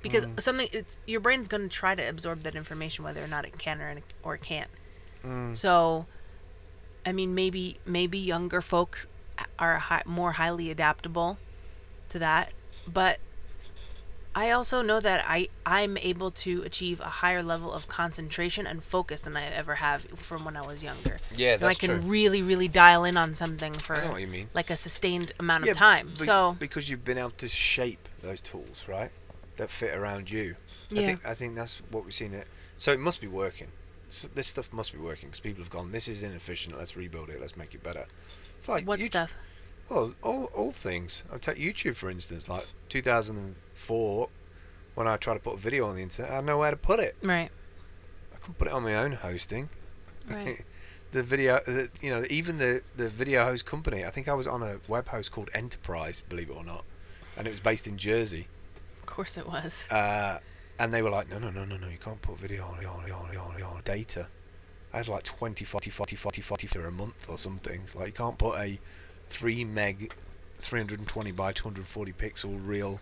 Because 0.00 0.26
mm. 0.28 0.40
something 0.40 0.68
it's 0.72 0.98
your 1.06 1.20
brain's 1.20 1.48
going 1.48 1.62
to 1.62 1.68
try 1.68 1.96
to 1.96 2.08
absorb 2.08 2.44
that 2.44 2.54
information 2.54 3.04
whether 3.04 3.22
or 3.22 3.26
not 3.26 3.44
it 3.44 3.58
can 3.58 3.80
or, 3.80 3.96
or 4.22 4.36
can't. 4.36 4.70
Mm. 5.24 5.56
So 5.56 6.06
i 7.08 7.12
mean 7.12 7.34
maybe 7.34 7.78
maybe 7.86 8.18
younger 8.18 8.60
folks 8.60 9.06
are 9.58 9.78
hi- 9.78 10.02
more 10.04 10.32
highly 10.32 10.70
adaptable 10.70 11.38
to 12.08 12.18
that 12.18 12.52
but 12.86 13.18
i 14.34 14.50
also 14.50 14.82
know 14.82 15.00
that 15.00 15.24
i 15.26 15.48
i'm 15.66 15.96
able 15.98 16.30
to 16.30 16.62
achieve 16.62 17.00
a 17.00 17.04
higher 17.04 17.42
level 17.42 17.72
of 17.72 17.88
concentration 17.88 18.66
and 18.66 18.84
focus 18.84 19.22
than 19.22 19.36
i 19.36 19.44
ever 19.46 19.76
have 19.76 20.02
from 20.14 20.44
when 20.44 20.56
i 20.56 20.64
was 20.66 20.82
younger 20.84 21.16
Yeah, 21.36 21.56
that's 21.56 21.62
and 21.62 21.64
i 21.70 21.74
can 21.74 22.00
true. 22.02 22.10
really 22.10 22.42
really 22.42 22.68
dial 22.68 23.04
in 23.04 23.16
on 23.16 23.34
something 23.34 23.72
for 23.72 23.96
I 23.96 24.04
know 24.04 24.12
what 24.12 24.20
you 24.20 24.26
mean. 24.26 24.48
like 24.54 24.70
a 24.70 24.76
sustained 24.76 25.32
amount 25.40 25.64
Yeah, 25.64 25.72
of 25.72 25.76
time 25.78 26.08
be- 26.08 26.16
so 26.16 26.56
because 26.58 26.88
you've 26.90 27.04
been 27.04 27.18
able 27.18 27.30
to 27.30 27.48
shape 27.48 28.08
those 28.20 28.40
tools, 28.40 28.86
right, 28.88 29.10
that 29.58 29.70
fit 29.70 29.94
around 29.96 30.28
you. 30.28 30.56
Yeah. 30.90 31.02
I 31.02 31.04
think 31.06 31.26
I 31.26 31.34
think 31.34 31.54
that's 31.54 31.80
what 31.92 32.04
we've 32.04 32.12
seen 32.12 32.34
it. 32.34 32.48
So 32.78 32.90
it 32.92 32.98
must 32.98 33.20
be 33.20 33.28
working. 33.28 33.68
So 34.10 34.26
this 34.34 34.48
stuff 34.48 34.72
must 34.72 34.92
be 34.92 34.98
working 34.98 35.28
because 35.28 35.38
people 35.38 35.62
have 35.62 35.70
gone. 35.70 35.92
This 35.92 36.08
is 36.08 36.24
inefficient. 36.24 36.76
Let's 36.76 36.96
rebuild 36.96 37.28
it. 37.30 37.40
Let's 37.40 37.56
make 37.56 37.74
it 37.76 37.82
better. 37.84 38.06
It's 38.56 38.68
like 38.68 38.88
what 38.88 39.00
stuff 39.04 39.36
Well, 39.88 40.14
all, 40.22 40.50
all 40.54 40.72
things. 40.72 41.24
I'll 41.32 41.38
take 41.38 41.58
YouTube 41.58 41.96
for 41.96 42.10
instance. 42.10 42.48
Like 42.48 42.66
2004, 42.88 44.28
when 44.94 45.08
I 45.08 45.16
tried 45.16 45.34
to 45.34 45.40
put 45.40 45.54
a 45.54 45.58
video 45.58 45.86
on 45.86 45.96
the 45.96 46.02
internet, 46.02 46.30
I 46.30 46.40
know 46.40 46.58
where 46.58 46.70
to 46.70 46.76
put 46.76 47.00
it. 47.00 47.16
right 47.22 47.50
I 48.32 48.36
couldn't 48.36 48.58
put 48.58 48.68
it 48.68 48.74
on 48.74 48.82
my 48.82 48.96
own 48.96 49.12
hosting. 49.12 49.68
right 50.28 50.62
the 51.12 51.22
video, 51.22 51.58
the, 51.64 51.88
you 52.00 52.10
know, 52.10 52.24
even 52.30 52.58
the 52.58 52.82
the 52.96 53.08
video 53.08 53.44
host 53.44 53.66
company. 53.66 54.04
I 54.04 54.10
think 54.10 54.28
I 54.28 54.34
was 54.34 54.46
on 54.46 54.62
a 54.62 54.78
web 54.88 55.08
host 55.08 55.32
called 55.32 55.50
Enterprise, 55.54 56.22
believe 56.28 56.50
it 56.50 56.56
or 56.56 56.64
not, 56.64 56.84
and 57.36 57.46
it 57.46 57.50
was 57.50 57.60
based 57.60 57.86
in 57.86 57.96
Jersey. 57.96 58.46
Of 59.00 59.06
course 59.06 59.38
it 59.38 59.46
was. 59.46 59.88
Uh, 59.90 60.38
and 60.78 60.92
they 60.92 61.02
were 61.02 61.10
like, 61.10 61.30
no, 61.30 61.38
no, 61.38 61.50
no, 61.50 61.64
no, 61.64 61.76
no, 61.76 61.88
you 61.88 61.98
can't 61.98 62.20
put 62.22 62.38
video 62.38 62.64
on, 62.64 62.84
on, 62.84 63.10
on, 63.10 63.36
on, 63.36 63.62
on 63.62 63.82
data. 63.84 64.28
I 64.92 64.98
had 64.98 65.08
like 65.08 65.24
20, 65.24 65.64
40, 65.64 65.90
40, 65.90 66.16
40, 66.16 66.42
40 66.42 66.66
for 66.66 66.86
a 66.86 66.92
month 66.92 67.28
or 67.28 67.36
something. 67.36 67.80
It's 67.82 67.96
like 67.96 68.06
you 68.06 68.12
can't 68.12 68.38
put 68.38 68.58
a 68.58 68.78
3 69.28 69.64
meg, 69.64 70.12
320 70.58 71.30
by 71.32 71.52
240 71.52 72.12
pixel 72.12 72.60
real 72.64 73.00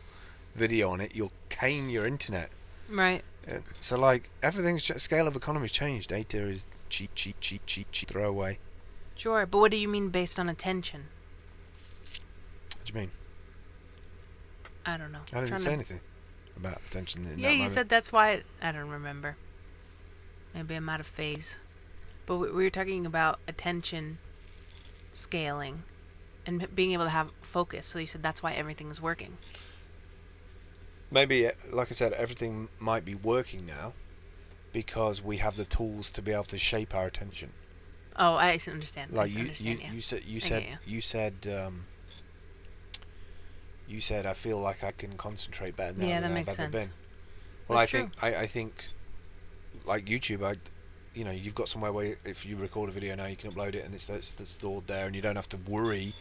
video 0.54 0.90
on 0.90 1.00
it. 1.00 1.14
You'll 1.14 1.32
cane 1.48 1.88
your 1.88 2.06
internet. 2.06 2.50
Right. 2.90 3.22
Uh, 3.50 3.58
So 3.80 3.98
like 3.98 4.28
everything's 4.42 4.82
ch- 4.82 4.98
scale 4.98 5.26
of 5.28 5.36
economy's 5.36 5.72
changed. 5.72 6.08
Data 6.10 6.38
is 6.46 6.66
cheap, 6.88 7.10
cheap, 7.14 7.36
cheap, 7.40 7.62
cheap, 7.66 7.86
cheap. 7.90 8.08
Throw 8.08 8.28
away. 8.28 8.58
Sure, 9.14 9.46
but 9.46 9.58
what 9.58 9.70
do 9.70 9.76
you 9.76 9.88
mean 9.88 10.08
based 10.10 10.38
on 10.38 10.48
attention? 10.48 11.04
What 12.74 12.84
do 12.84 12.92
you 12.92 13.00
mean? 13.00 13.10
I 14.84 14.96
don't 14.96 15.10
know. 15.12 15.20
I 15.32 15.40
didn't 15.40 15.58
say 15.58 15.64
to- 15.70 15.72
anything 15.74 16.00
about 16.56 16.78
attention 16.86 17.24
in 17.26 17.38
Yeah, 17.38 17.50
you 17.50 17.56
moment. 17.58 17.72
said 17.72 17.88
that's 17.88 18.12
why. 18.12 18.42
I 18.60 18.72
don't 18.72 18.88
remember. 18.90 19.36
Maybe 20.54 20.74
I'm 20.74 20.88
out 20.88 21.00
of 21.00 21.06
phase. 21.06 21.58
But 22.26 22.38
we 22.38 22.50
were 22.50 22.70
talking 22.70 23.06
about 23.06 23.38
attention 23.46 24.18
scaling 25.12 25.84
and 26.46 26.74
being 26.74 26.92
able 26.92 27.04
to 27.04 27.10
have 27.10 27.30
focus. 27.42 27.86
So 27.86 27.98
you 27.98 28.06
said 28.06 28.22
that's 28.22 28.42
why 28.42 28.52
everything's 28.52 29.00
working. 29.02 29.38
maybe 31.10 31.46
uh, 31.46 31.50
like 31.72 31.90
I 31.90 31.94
said, 31.94 32.12
everything 32.12 32.68
might 32.78 33.04
be 33.04 33.14
working 33.14 33.66
now 33.66 33.94
because 34.72 35.22
we 35.22 35.38
have 35.38 35.56
the 35.56 35.64
tools 35.64 36.10
to 36.10 36.22
be 36.22 36.32
able 36.32 36.44
to 36.44 36.58
shape 36.58 36.94
our 36.94 37.06
attention. 37.06 37.52
Oh, 38.18 38.34
I 38.34 38.58
understand. 38.68 39.12
Like 39.12 39.30
s- 39.30 39.36
you, 39.36 39.44
you, 39.72 39.78
yeah. 39.82 39.92
you 39.92 40.00
said, 40.00 40.22
you 40.24 40.40
said, 40.40 40.64
you 40.86 41.00
said, 41.00 41.34
um, 41.52 41.84
you 43.88 44.00
said, 44.00 44.26
I 44.26 44.32
feel 44.32 44.58
like 44.58 44.82
I 44.82 44.90
can 44.90 45.16
concentrate 45.16 45.76
better 45.76 45.96
now 45.98 46.06
Yeah, 46.06 46.20
than 46.20 46.22
that 46.22 46.28
I've 46.38 46.46
makes 46.46 46.58
ever 46.58 46.72
sense. 46.72 46.86
been. 46.88 46.94
Well, 47.68 47.78
That's 47.78 47.94
I 47.94 47.98
think, 47.98 48.12
I, 48.22 48.34
I 48.42 48.46
think, 48.46 48.86
like 49.84 50.06
YouTube, 50.06 50.44
I, 50.44 50.56
you 51.16 51.24
know, 51.24 51.30
you've 51.32 51.54
got 51.54 51.68
somewhere 51.68 51.92
where 51.92 52.16
if 52.24 52.44
you 52.46 52.56
record 52.56 52.88
a 52.90 52.92
video 52.92 53.16
now, 53.16 53.26
you 53.26 53.36
can 53.36 53.50
upload 53.50 53.74
it 53.74 53.84
and 53.84 53.94
it's, 53.94 54.08
it's, 54.10 54.38
it's 54.40 54.50
stored 54.50 54.86
there, 54.86 55.06
and 55.06 55.16
you 55.16 55.22
don't 55.22 55.34
have 55.36 55.48
to 55.48 55.56
worry 55.66 56.12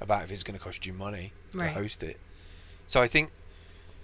about 0.00 0.22
if 0.24 0.30
it's 0.32 0.42
going 0.44 0.56
to 0.56 0.62
cost 0.64 0.86
you 0.86 0.92
money 0.92 1.32
to 1.52 1.68
host 1.68 2.02
it. 2.02 2.16
So 2.86 3.02
I 3.02 3.06
think 3.08 3.30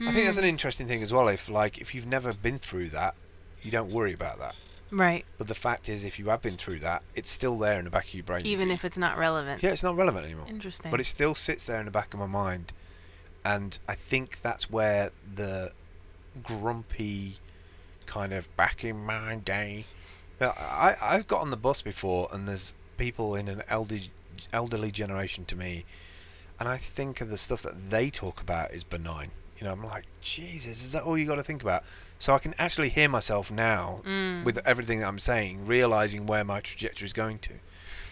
I 0.00 0.12
think 0.12 0.24
that's 0.24 0.36
Mm. 0.38 0.42
an 0.42 0.48
interesting 0.48 0.86
thing 0.88 1.02
as 1.02 1.12
well. 1.12 1.28
If 1.28 1.48
like 1.48 1.78
if 1.78 1.94
you've 1.94 2.06
never 2.06 2.32
been 2.32 2.58
through 2.58 2.88
that, 2.90 3.14
you 3.62 3.70
don't 3.70 3.90
worry 3.90 4.12
about 4.12 4.38
that. 4.38 4.57
right. 4.90 5.24
But 5.38 5.46
the 5.48 5.55
fact 5.55 5.88
is, 5.88 6.03
if 6.05 6.18
you 6.18 6.30
have 6.30 6.40
been 6.42 6.57
through 6.57 6.78
that, 6.80 7.03
it's 7.14 7.30
still 7.30 7.57
there 7.59 7.78
in 7.78 7.84
the 7.84 7.90
back 7.90 8.07
of 8.09 8.14
your 8.14 8.24
brain. 8.24 8.44
Even 8.46 8.70
if 8.70 8.84
it's 8.84 8.96
not 8.98 9.16
relevant. 9.18 9.62
yeah, 9.62 9.70
it's 9.70 9.82
not 9.84 9.96
relevant 9.96 10.24
anymore. 10.24 10.46
Interesting. 10.48 10.90
But 10.90 10.98
it 11.01 11.05
still 11.05 11.34
sits 11.34 11.66
there 11.66 11.78
in 11.78 11.84
the 11.84 11.90
back 11.92 12.12
of 12.14 12.18
my 12.20 12.26
mind, 12.26 12.72
and 13.44 13.78
I 13.86 13.94
think 13.94 14.40
that's 14.40 14.70
where 14.70 15.11
the 15.34 15.72
grumpy 16.42 17.36
kind 18.07 18.32
of 18.32 18.55
back 18.57 18.84
in 18.84 19.05
my 19.05 19.36
day. 19.36 19.84
I 20.49 20.95
I've 21.03 21.26
got 21.26 21.41
on 21.43 21.51
the 21.51 21.57
bus 21.57 21.82
before, 21.82 22.28
and 22.32 22.49
there's 22.49 22.74
people 22.97 23.34
in 23.34 23.49
an 23.49 23.62
elderly 23.68 24.05
elderly 24.53 24.91
generation 24.91 25.45
to 25.47 25.57
me, 25.57 25.84
and 26.59 26.68
I 26.68 26.76
think 26.76 27.20
of 27.20 27.28
the 27.28 27.38
stuff 27.38 27.62
that 27.62 27.91
they 27.91 28.11
talk 28.11 28.41
about 28.41 28.72
is 28.72 28.84
benign. 28.84 29.30
You 29.59 29.66
know, 29.66 29.72
I'm 29.72 29.84
like, 29.84 30.05
Jesus, 30.22 30.82
is 30.82 30.93
that 30.93 31.03
all 31.03 31.18
you 31.18 31.26
got 31.26 31.34
to 31.34 31.43
think 31.43 31.62
about? 31.62 31.84
So 32.18 32.32
I 32.34 32.38
can 32.38 32.55
actually 32.59 32.88
hear 32.88 33.09
myself 33.11 33.51
now 33.51 34.01
Mm. 34.05 34.45
with 34.45 34.59
everything 34.66 35.01
that 35.01 35.07
I'm 35.09 35.18
saying, 35.18 35.66
realizing 35.66 36.26
where 36.26 36.45
my 36.45 36.61
trajectory 36.61 37.05
is 37.05 37.12
going 37.12 37.41
to. 37.41 37.53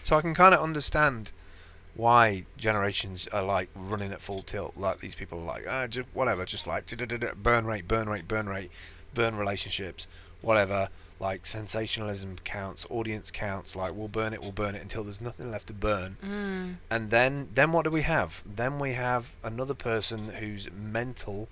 So 0.03 0.15
I 0.15 0.21
can 0.21 0.35
kind 0.35 0.53
of 0.53 0.61
understand 0.61 1.31
why 1.95 2.45
generations 2.55 3.27
are 3.29 3.41
like 3.41 3.69
running 3.75 4.11
at 4.11 4.21
full 4.21 4.43
tilt. 4.43 4.77
Like 4.77 4.99
these 4.99 5.15
people 5.15 5.39
are 5.39 5.45
like, 5.45 5.65
ah, 5.67 5.87
just 5.87 6.07
whatever, 6.13 6.45
just 6.45 6.67
like 6.67 6.85
burn 7.41 7.65
rate, 7.65 7.87
burn 7.87 8.07
rate, 8.07 8.27
burn 8.27 8.47
rate, 8.47 8.71
burn 9.15 9.35
relationships, 9.35 10.07
whatever. 10.41 10.89
Like 11.19 11.45
sensationalism 11.45 12.37
counts, 12.43 12.85
audience 12.89 13.29
counts. 13.29 13.75
Like 13.75 13.93
we'll 13.93 14.07
burn 14.07 14.33
it, 14.33 14.41
we'll 14.41 14.51
burn 14.51 14.75
it 14.75 14.81
until 14.81 15.03
there's 15.03 15.21
nothing 15.21 15.51
left 15.51 15.67
to 15.67 15.73
burn. 15.73 16.17
Mm. 16.23 16.75
And 16.89 17.09
then, 17.09 17.49
then 17.53 17.71
what 17.71 17.83
do 17.83 17.91
we 17.91 18.03
have? 18.03 18.43
Then 18.45 18.79
we 18.79 18.93
have 18.93 19.35
another 19.43 19.73
person 19.73 20.29
who's 20.29 20.69
mental, 20.71 21.49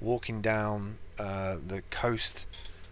walking 0.00 0.42
down 0.42 0.98
uh, 1.18 1.56
the 1.66 1.82
coast, 1.90 2.46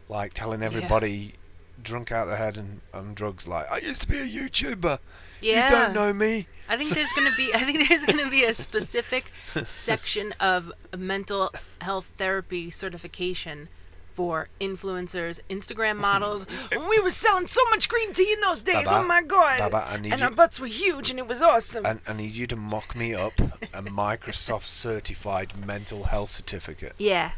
like 0.09 0.33
telling 0.33 0.63
everybody 0.63 1.35
drunk 1.83 2.11
out 2.11 2.27
their 2.27 2.37
head 2.37 2.57
and 2.57 2.81
on 2.93 3.15
drugs. 3.15 3.47
Like 3.47 3.71
I 3.71 3.79
used 3.79 4.01
to 4.03 4.09
be 4.09 4.19
a 4.19 4.27
YouTuber. 4.27 4.99
Yeah. 5.41 5.65
You 5.65 5.71
don't 5.71 5.95
know 5.95 6.13
me. 6.13 6.47
I 6.69 6.77
think 6.77 6.91
there's 6.95 7.13
gonna 7.13 7.35
be 7.37 7.53
I 7.55 7.59
think 7.59 7.89
there's 7.89 8.05
gonna 8.05 8.31
be 8.31 8.45
a 8.45 8.55
specific 8.55 9.31
section 9.67 10.35
of 10.41 10.73
mental 10.97 11.51
health 11.81 12.15
therapy 12.17 12.71
certification 12.71 13.69
for 14.15 14.49
influencers, 14.61 15.41
Instagram 15.51 15.97
models. 15.97 16.47
we 16.89 17.01
were 17.01 17.11
selling 17.11 17.47
so 17.47 17.61
much 17.71 17.89
green 17.89 18.13
tea 18.13 18.33
in 18.33 18.41
those 18.41 18.63
days. 18.63 18.91
Baba, 18.91 19.05
oh 19.05 19.07
my 19.07 19.23
god! 19.23 19.59
Baba, 19.59 19.89
and 19.91 20.07
you- 20.07 20.25
our 20.25 20.31
butts 20.31 20.61
were 20.61 20.69
huge, 20.69 21.11
and 21.11 21.19
it 21.19 21.27
was 21.27 21.43
awesome. 21.43 21.85
I, 21.85 21.97
I 22.07 22.13
need 22.15 22.33
you 22.33 22.47
to 22.47 22.57
mock 22.57 22.97
me 22.97 23.13
up 23.15 23.33
a 23.75 23.83
Microsoft 23.83 24.67
certified 24.67 25.53
mental 25.67 26.05
health 26.05 26.31
certificate 26.31 26.95
yeah, 26.99 27.33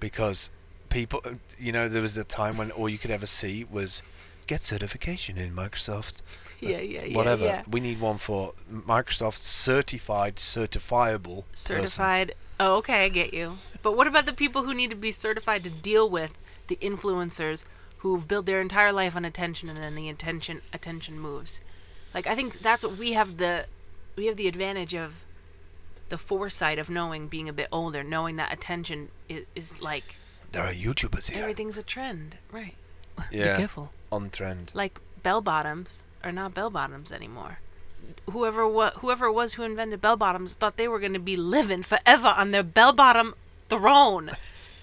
because 0.00 0.50
people, 0.90 1.22
you 1.58 1.72
know, 1.72 1.88
there 1.88 2.02
was 2.02 2.16
a 2.16 2.24
time 2.24 2.58
when 2.58 2.70
all 2.70 2.88
you 2.88 2.98
could 2.98 3.10
ever 3.10 3.26
see 3.26 3.64
was 3.70 4.02
get 4.46 4.62
certification 4.62 5.38
in 5.38 5.52
Microsoft. 5.54 6.20
Yeah, 6.62 6.78
yeah, 6.78 7.04
yeah. 7.04 7.16
whatever. 7.16 7.44
yeah. 7.44 7.62
We 7.70 7.80
need 7.80 8.00
one 8.00 8.18
for 8.18 8.52
Microsoft 8.72 9.34
certified, 9.36 10.36
certifiable. 10.36 11.44
person. 11.50 11.76
Certified. 11.76 12.34
Oh, 12.60 12.76
okay, 12.78 13.04
I 13.04 13.08
get 13.08 13.34
you. 13.34 13.58
But 13.82 13.96
what 13.96 14.06
about 14.06 14.26
the 14.26 14.32
people 14.32 14.62
who 14.62 14.74
need 14.74 14.90
to 14.90 14.96
be 14.96 15.10
certified 15.10 15.64
to 15.64 15.70
deal 15.70 16.08
with 16.08 16.38
the 16.68 16.76
influencers 16.76 17.64
who've 17.98 18.26
built 18.26 18.46
their 18.46 18.60
entire 18.60 18.92
life 18.92 19.16
on 19.16 19.24
attention 19.24 19.68
and 19.68 19.78
then 19.78 19.94
the 19.94 20.08
attention 20.08 20.60
attention 20.72 21.18
moves? 21.18 21.60
Like 22.14 22.26
I 22.26 22.34
think 22.34 22.60
that's 22.60 22.84
what 22.84 22.96
we 22.96 23.12
have 23.12 23.38
the 23.38 23.66
we 24.16 24.26
have 24.26 24.36
the 24.36 24.46
advantage 24.46 24.94
of 24.94 25.24
the 26.10 26.18
foresight 26.18 26.78
of 26.78 26.90
knowing 26.90 27.26
being 27.26 27.48
a 27.48 27.52
bit 27.52 27.68
older, 27.72 28.04
knowing 28.04 28.36
that 28.36 28.52
attention 28.52 29.08
is, 29.28 29.44
is 29.54 29.82
like 29.82 30.16
There 30.52 30.62
are 30.62 30.72
YouTubers 30.72 31.30
here. 31.30 31.40
everything's 31.42 31.78
a 31.78 31.82
trend, 31.82 32.36
right? 32.52 32.74
Yeah. 33.32 33.52
Be 33.54 33.58
careful. 33.58 33.92
On 34.10 34.30
trend. 34.30 34.70
Like 34.74 35.00
bell 35.22 35.40
bottoms 35.40 36.02
are 36.24 36.32
not 36.32 36.54
bell 36.54 36.70
bottoms 36.70 37.12
anymore. 37.12 37.58
Whoever 38.30 38.66
wa- 38.66 38.92
whoever 38.96 39.26
it 39.26 39.32
was 39.32 39.54
who 39.54 39.62
invented 39.62 40.00
bell 40.00 40.16
bottoms 40.16 40.54
thought 40.54 40.76
they 40.76 40.88
were 40.88 40.98
going 40.98 41.12
to 41.12 41.18
be 41.18 41.36
living 41.36 41.82
forever 41.82 42.32
on 42.36 42.50
their 42.50 42.62
bell 42.62 42.92
bottom 42.92 43.34
throne. 43.68 44.30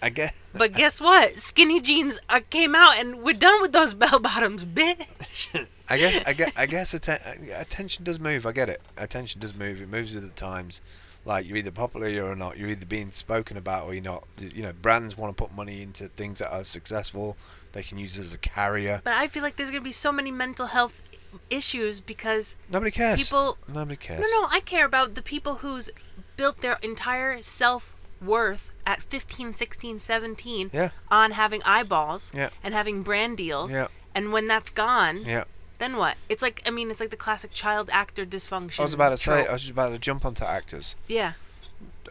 I 0.02 0.10
guess. 0.10 0.34
But 0.54 0.74
guess 0.74 1.02
what? 1.02 1.38
Skinny 1.38 1.82
jeans 1.82 2.20
uh, 2.30 2.40
came 2.50 2.74
out 2.74 2.98
and 3.00 3.22
we're 3.22 3.34
done 3.34 3.62
with 3.62 3.72
those 3.72 3.94
bell 3.94 4.20
bottoms, 4.20 4.66
bitch. 4.66 5.68
I 5.90 5.98
guess. 5.98 6.24
I 6.28 6.34
guess. 6.34 6.52
I 6.58 6.66
guess 6.66 6.94
atten- 6.94 7.50
attention 7.56 8.04
does 8.04 8.20
move. 8.20 8.46
I 8.46 8.52
get 8.52 8.70
it. 8.70 8.82
Attention 8.98 9.42
does 9.42 9.56
move. 9.56 9.82
It 9.82 9.90
moves 9.90 10.14
with 10.14 10.24
the 10.24 10.30
times. 10.30 10.82
Like 11.26 11.48
you're 11.48 11.58
either 11.58 11.72
popular 11.72 12.24
or 12.24 12.36
not. 12.36 12.58
You're 12.58 12.70
either 12.70 12.86
being 12.86 13.12
spoken 13.12 13.58
about 13.58 13.86
or 13.86 13.94
you're 13.94 14.04
not. 14.04 14.24
You 14.40 14.64
know, 14.64 14.74
brands 14.74 15.18
want 15.18 15.36
to 15.36 15.44
put 15.44 15.54
money 15.54 15.82
into 15.82 16.08
things 16.08 16.40
that 16.40 16.52
are 16.54 16.64
successful. 16.64 17.36
They 17.74 17.84
can 17.84 17.98
use 17.98 18.18
it 18.18 18.22
as 18.22 18.34
a 18.34 18.38
carrier. 18.38 19.02
But 19.04 19.14
I 19.14 19.28
feel 19.28 19.44
like 19.44 19.56
there's 19.58 19.70
going 19.70 19.82
to 19.82 19.86
be 19.86 19.92
so 19.92 20.12
many 20.12 20.32
mental 20.32 20.68
health 20.68 21.02
issues 21.50 22.00
because 22.02 22.56
Nobody 22.72 22.92
cares. 22.92 23.24
people 23.24 23.58
Nobody 23.68 23.96
cares. 23.98 24.22
No, 24.22 24.28
no, 24.42 24.48
I 24.50 24.60
care 24.60 24.86
about 24.86 25.16
the 25.16 25.22
people 25.22 25.56
who's 25.56 25.90
built 26.38 26.58
their 26.62 26.78
entire 26.82 27.42
self 27.42 27.96
worth 28.22 28.72
at 28.86 29.02
15, 29.02 29.54
16, 29.54 30.00
17 30.00 30.70
Yeah. 30.74 30.90
on 31.10 31.32
having 31.32 31.62
eyeballs 31.64 32.32
Yeah. 32.36 32.50
and 32.64 32.74
having 32.74 33.02
brand 33.04 33.38
deals. 33.38 33.72
Yeah. 33.74 33.88
And 34.16 34.32
when 34.34 34.48
that's 34.48 34.70
gone, 34.70 35.24
Yeah. 35.24 35.46
then 35.78 35.96
what? 35.98 36.18
It's 36.28 36.42
like, 36.42 36.62
I 36.66 36.70
mean, 36.70 36.92
it's 36.92 37.00
like 37.00 37.12
the 37.12 37.16
classic 37.18 37.52
child 37.54 37.90
actor 37.94 38.26
dysfunction. 38.26 38.80
I 38.82 38.84
was 38.84 38.94
about 38.94 39.10
to 39.10 39.18
say. 39.18 39.32
trope. 39.44 39.50
I 39.50 39.54
was 39.54 39.62
just 39.62 39.72
about 39.72 39.92
to 39.92 40.00
jump 40.00 40.26
onto 40.26 40.44
actors. 40.44 40.96
yeah. 41.08 41.34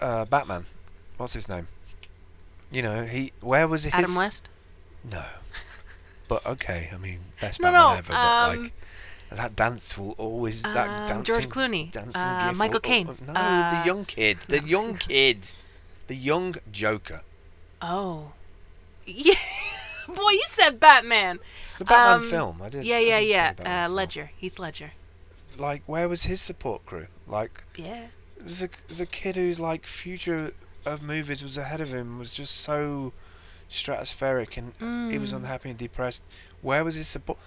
Uh, 0.01 0.25
Batman. 0.25 0.65
What's 1.17 1.33
his 1.33 1.49
name? 1.49 1.67
You 2.71 2.83
know, 2.83 3.05
he. 3.05 3.33
Where 3.41 3.67
was 3.67 3.83
his? 3.85 3.93
Adam 3.93 4.15
West? 4.15 4.49
No. 5.03 5.25
But 6.29 6.45
okay, 6.47 6.89
I 6.93 6.99
mean, 6.99 7.19
best 7.41 7.61
No, 7.61 7.73
Batman 7.73 7.83
no, 7.93 7.99
ever. 7.99 8.13
But 8.13 8.17
um, 8.59 8.63
like, 8.65 8.73
that 9.37 9.55
dance 9.57 9.97
will 9.99 10.13
always 10.19 10.63
that 10.63 10.89
Um, 10.89 11.07
dancing. 11.07 11.25
George 11.25 11.49
Clooney, 11.49 11.91
dancing 11.93 12.23
uh, 12.23 12.53
Michael 12.55 12.81
Caine, 12.81 13.07
No, 13.27 13.33
uh, 13.35 13.71
the 13.83 13.87
young 13.87 14.05
kid, 14.05 14.39
the 14.49 14.63
young 14.65 14.97
kid, 15.09 15.53
the 16.07 16.15
young 16.15 16.55
Joker, 16.73 17.23
Oh. 17.83 18.33
Yeah. 19.05 19.35
Boy, 20.09 20.31
you 20.31 20.45
said 20.47 20.81
Batman. 20.81 21.39
the 21.79 21.85
Batman 21.85 22.23
Um, 22.25 22.31
film. 22.31 22.63
I 22.63 22.69
did. 22.71 22.85
Yeah, 22.85 22.99
yeah, 22.99 23.21
did 23.21 23.29
yeah. 23.29 23.53
Uh, 23.59 23.85
film. 23.87 23.95
Ledger. 23.95 24.31
Heath 24.39 24.59
Ledger. 24.59 24.93
Like, 25.57 25.83
where 25.87 26.09
was 26.09 26.25
his 26.25 26.41
support 26.41 26.85
crew? 26.87 27.07
Like, 27.27 27.63
Yeah. 27.77 28.07
there's 28.39 28.63
a 28.63 28.69
there's 28.87 29.01
a 29.01 29.07
kid 29.07 29.37
who's 29.37 29.61
like 29.61 29.85
future 29.87 30.53
of 30.87 31.03
movies 31.03 31.43
was 31.43 31.57
ahead 31.59 31.81
of 31.81 31.93
him 31.93 32.19
was 32.19 32.33
just 32.33 32.57
so 32.57 33.13
stratospheric 33.69 34.57
and 34.57 35.11
he 35.13 35.19
was 35.19 35.33
Mm. 35.33 35.37
unhappy 35.39 35.69
and 35.71 35.79
depressed. 35.79 36.25
Where 36.63 36.85
was 36.85 36.95
his 36.95 37.09
support? 37.09 37.39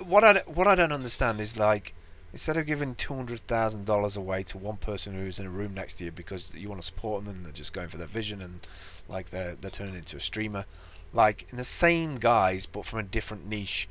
What 0.00 0.24
I 0.24 0.32
don't- 0.34 0.48
what 0.56 0.66
I 0.66 0.74
don't 0.74 0.92
understand 0.92 1.40
is 1.40 1.56
like 1.58 1.94
instead 2.32 2.56
of 2.56 2.66
giving 2.66 2.94
two 2.94 3.14
hundred 3.14 3.40
thousand 3.46 3.84
dollars 3.84 4.16
away 4.16 4.42
to 4.44 4.58
one 4.58 4.76
person 4.78 5.14
who's 5.14 5.38
in 5.38 5.46
a 5.46 5.50
room 5.50 5.74
next 5.74 5.94
to 5.96 6.04
you 6.04 6.10
because 6.10 6.52
you 6.54 6.68
want 6.68 6.80
to 6.80 6.86
support 6.86 7.24
them 7.24 7.34
and 7.34 7.44
they're 7.44 7.52
just 7.52 7.72
going 7.72 7.88
for 7.88 7.96
their 7.98 8.06
vision 8.06 8.40
and 8.42 8.66
like 9.08 9.30
they're 9.30 9.54
they're 9.54 9.70
turning 9.70 9.94
into 9.94 10.16
a 10.16 10.20
streamer, 10.20 10.64
like 11.12 11.46
in 11.50 11.56
the 11.56 11.64
same 11.64 12.16
guise 12.16 12.66
but 12.66 12.84
from 12.86 12.98
a 13.00 13.02
different 13.02 13.46
niche. 13.46 13.88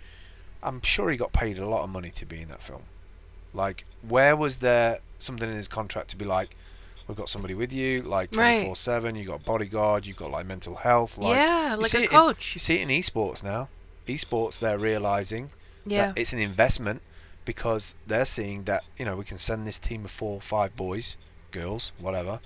I'm 0.63 0.81
sure 0.81 1.09
he 1.09 1.17
got 1.17 1.33
paid 1.33 1.57
a 1.57 1.67
lot 1.67 1.83
of 1.83 1.89
money 1.89 2.11
to 2.11 2.25
be 2.25 2.41
in 2.41 2.47
that 2.49 2.61
film. 2.61 2.83
Like, 3.53 3.85
where 4.07 4.35
was 4.35 4.59
there 4.59 4.99
something 5.19 5.49
in 5.49 5.55
his 5.55 5.67
contract 5.67 6.09
to 6.11 6.15
be 6.17 6.23
like, 6.25 6.55
we've 7.07 7.17
got 7.17 7.29
somebody 7.29 7.53
with 7.55 7.73
you, 7.73 8.01
like 8.03 8.31
twenty 8.31 8.65
four 8.65 8.75
seven. 8.75 9.15
You 9.15 9.25
got 9.25 9.43
bodyguard. 9.43 10.05
You 10.05 10.13
got 10.13 10.29
like 10.31 10.45
mental 10.45 10.75
health. 10.75 11.17
Like, 11.17 11.35
yeah, 11.35 11.75
like 11.79 11.93
a 11.93 11.97
it 11.97 12.03
in- 12.03 12.09
coach. 12.09 12.55
you 12.55 12.59
see 12.59 12.75
it 12.79 12.81
in 12.83 12.89
esports 12.89 13.43
now. 13.43 13.69
Esports, 14.07 14.59
they're 14.59 14.77
realizing 14.79 15.49
yeah. 15.85 16.13
it's 16.15 16.33
an 16.33 16.39
investment 16.39 17.01
because 17.45 17.95
they're 18.07 18.25
seeing 18.25 18.63
that 18.63 18.83
you 18.97 19.05
know 19.05 19.15
we 19.15 19.23
can 19.23 19.37
send 19.37 19.65
this 19.67 19.79
team 19.79 20.05
of 20.05 20.11
four, 20.11 20.39
five 20.41 20.75
boys, 20.75 21.17
girls, 21.51 21.91
whatever, 21.99 22.39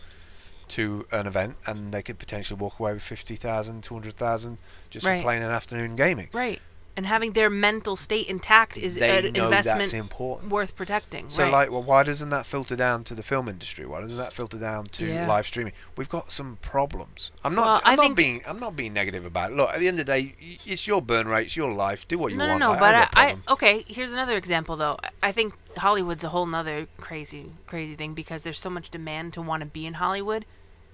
to 0.70 1.06
an 1.12 1.28
event, 1.28 1.56
and 1.68 1.94
they 1.94 2.02
could 2.02 2.18
potentially 2.18 2.60
walk 2.60 2.80
away 2.80 2.94
with 2.94 3.04
50,000, 3.04 3.84
200,000 3.84 4.58
just 4.90 5.06
Right. 5.06 5.18
for 5.18 5.24
playing 5.24 5.44
an 5.44 5.52
afternoon 5.52 5.96
gaming. 5.96 6.30
Right. 6.34 6.62
And 6.98 7.06
having 7.06 7.34
their 7.34 7.50
mental 7.50 7.98
state 7.98 8.28
intact 8.30 8.78
is 8.78 8.96
they 8.96 9.20
an 9.20 9.36
investment 9.36 10.14
worth 10.50 10.76
protecting. 10.78 11.30
So, 11.30 11.44
right. 11.44 11.52
like, 11.52 11.72
well, 11.72 11.84
why 11.84 12.04
doesn't 12.04 12.30
that 12.30 12.46
filter 12.46 12.78
down 12.78 13.04
to 13.06 13.14
the 13.14 13.24
film 13.24 13.50
industry? 13.50 13.86
Why 13.86 14.00
doesn't 14.00 14.18
that 14.18 14.32
filter 14.32 14.58
down 14.58 14.86
to 14.86 15.06
Yeah. 15.06 15.28
live 15.28 15.46
streaming? 15.46 15.74
We've 15.98 16.08
got 16.08 16.32
some 16.32 16.58
problems. 16.62 17.34
I'm 17.44 17.54
not. 17.54 17.66
Well, 17.66 17.82
I'm 17.84 18.00
I 18.00 18.08
not 18.08 18.16
being. 18.16 18.42
I'm 18.48 18.60
not 18.60 18.78
being 18.78 18.94
negative 18.94 19.26
about 19.26 19.52
it. 19.52 19.58
Look, 19.58 19.72
at 19.72 19.80
the 19.80 19.90
end 19.90 20.00
of 20.00 20.06
the 20.06 20.12
day, 20.12 20.36
it's 20.66 20.88
your 20.88 21.02
burn 21.02 21.28
rate. 21.28 21.48
It's 21.48 21.58
your 21.58 21.74
life. 21.74 22.08
Do 22.08 22.18
what 22.18 22.32
you 22.32 22.38
no, 22.38 22.48
want. 22.48 22.60
no, 22.62 22.72
no. 22.72 22.78
I 22.78 22.80
but 22.80 22.96
I, 22.96 23.10
I, 23.14 23.36
okay. 23.50 23.84
Here's 23.88 24.14
another 24.14 24.38
example, 24.38 24.76
though. 24.76 24.98
I- 25.22 25.36
think 25.36 25.54
Hollywood's 25.78 26.24
a 26.24 26.30
whole 26.30 26.48
nother 26.48 26.88
crazy, 26.98 27.52
crazy 27.68 27.94
thing 27.94 28.14
because 28.14 28.44
there's 28.44 28.58
so 28.58 28.70
much 28.70 28.90
demand 28.90 29.34
to 29.34 29.42
want 29.42 29.62
to 29.62 29.68
be 29.68 29.86
in 29.86 29.96
Hollywood 29.96 30.46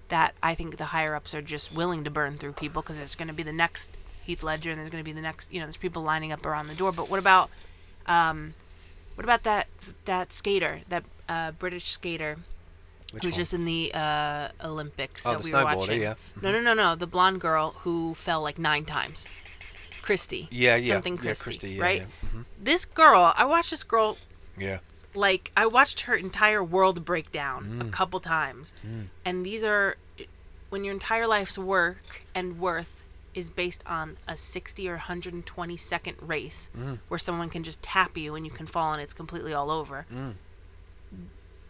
that 0.10 0.34
I 0.44 0.56
think 0.56 0.76
the 0.78 0.86
higher 0.86 1.16
ups 1.16 1.34
are 1.34 1.42
just 1.42 1.74
willing 1.74 2.04
to 2.04 2.10
burn 2.10 2.38
through 2.38 2.54
people 2.54 2.82
because 2.82 2.98
there's 2.98 3.16
going 3.16 3.30
to 3.30 3.34
be 3.34 3.44
the 3.44 3.54
next 3.54 3.98
Heath 4.24 4.44
Ledger 4.44 4.70
and 4.72 4.80
there's 4.80 4.90
going 4.90 5.04
to 5.04 5.08
be 5.10 5.14
the 5.14 5.22
next. 5.22 5.52
You 5.52 5.60
know, 5.60 5.66
there's 5.66 5.78
people 5.78 6.02
lining 6.04 6.32
up 6.32 6.46
around 6.46 6.68
the 6.68 6.76
door. 6.76 6.92
But 6.92 7.10
what 7.10 7.20
about, 7.20 7.50
um, 8.08 8.54
what 9.16 9.24
about 9.24 9.44
that 9.44 9.68
that 10.06 10.32
skater, 10.34 10.82
that 10.90 11.04
uh, 11.30 11.52
British 11.52 11.86
skater? 11.86 12.38
Which 13.14 13.24
who's 13.26 13.34
one? 13.34 13.40
just 13.40 13.54
in 13.54 13.66
the 13.66 13.92
uh, 13.94 14.50
Olympics 14.64 15.28
Oh, 15.28 15.34
that 15.36 15.44
we 15.44 15.52
were 15.52 15.64
watching. 15.66 16.02
yeah. 16.02 16.14
No, 16.42 16.52
no, 16.52 16.62
no, 16.62 16.74
no. 16.74 16.96
The 16.96 17.08
blonde 17.08 17.42
girl 17.42 17.72
who 17.80 18.14
fell 18.14 18.42
like 18.42 18.58
nine 18.58 18.86
times. 18.86 19.30
Christie. 20.02 20.48
Yeah, 20.50 20.78
yeah, 20.78 20.94
Something 20.96 21.16
yeah, 21.16 21.22
Christie, 21.22 21.44
Christie, 21.44 21.70
yeah, 21.72 21.82
right? 21.84 22.00
yeah, 22.02 22.30
mhm. 22.34 22.46
This 22.60 22.86
girl, 22.86 23.34
I 23.36 23.46
watched 23.46 23.70
this 23.72 23.84
girl 23.84 24.18
Yeah. 24.58 24.80
like 25.14 25.52
I 25.56 25.66
watched 25.68 26.02
her 26.02 26.16
entire 26.16 26.64
world 26.64 27.06
break 27.06 27.32
down 27.32 27.66
Mm. 27.66 27.88
a 27.90 27.92
couple 27.92 28.20
times. 28.20 28.74
And 29.26 29.46
these 29.46 29.64
are 29.64 29.98
when 30.70 30.84
your 30.84 30.94
entire 30.94 31.28
life's 31.28 31.58
work 31.58 32.24
and 32.34 32.60
worth 32.60 33.01
is 33.34 33.50
based 33.50 33.84
on 33.88 34.18
a 34.28 34.36
60 34.36 34.88
or 34.90 34.94
120 34.94 35.78
second 35.78 36.18
race 36.22 36.70
Mm. 36.78 37.00
where 37.08 37.18
someone 37.18 37.50
can 37.50 37.64
just 37.64 37.82
tap 37.82 38.18
you 38.18 38.36
and 38.36 38.46
you 38.46 38.52
can 38.52 38.66
fall 38.68 38.92
and 38.94 39.02
it's 39.02 39.14
completely 39.14 39.54
all 39.54 39.72
over. 39.72 40.06
Mm. 40.14 40.36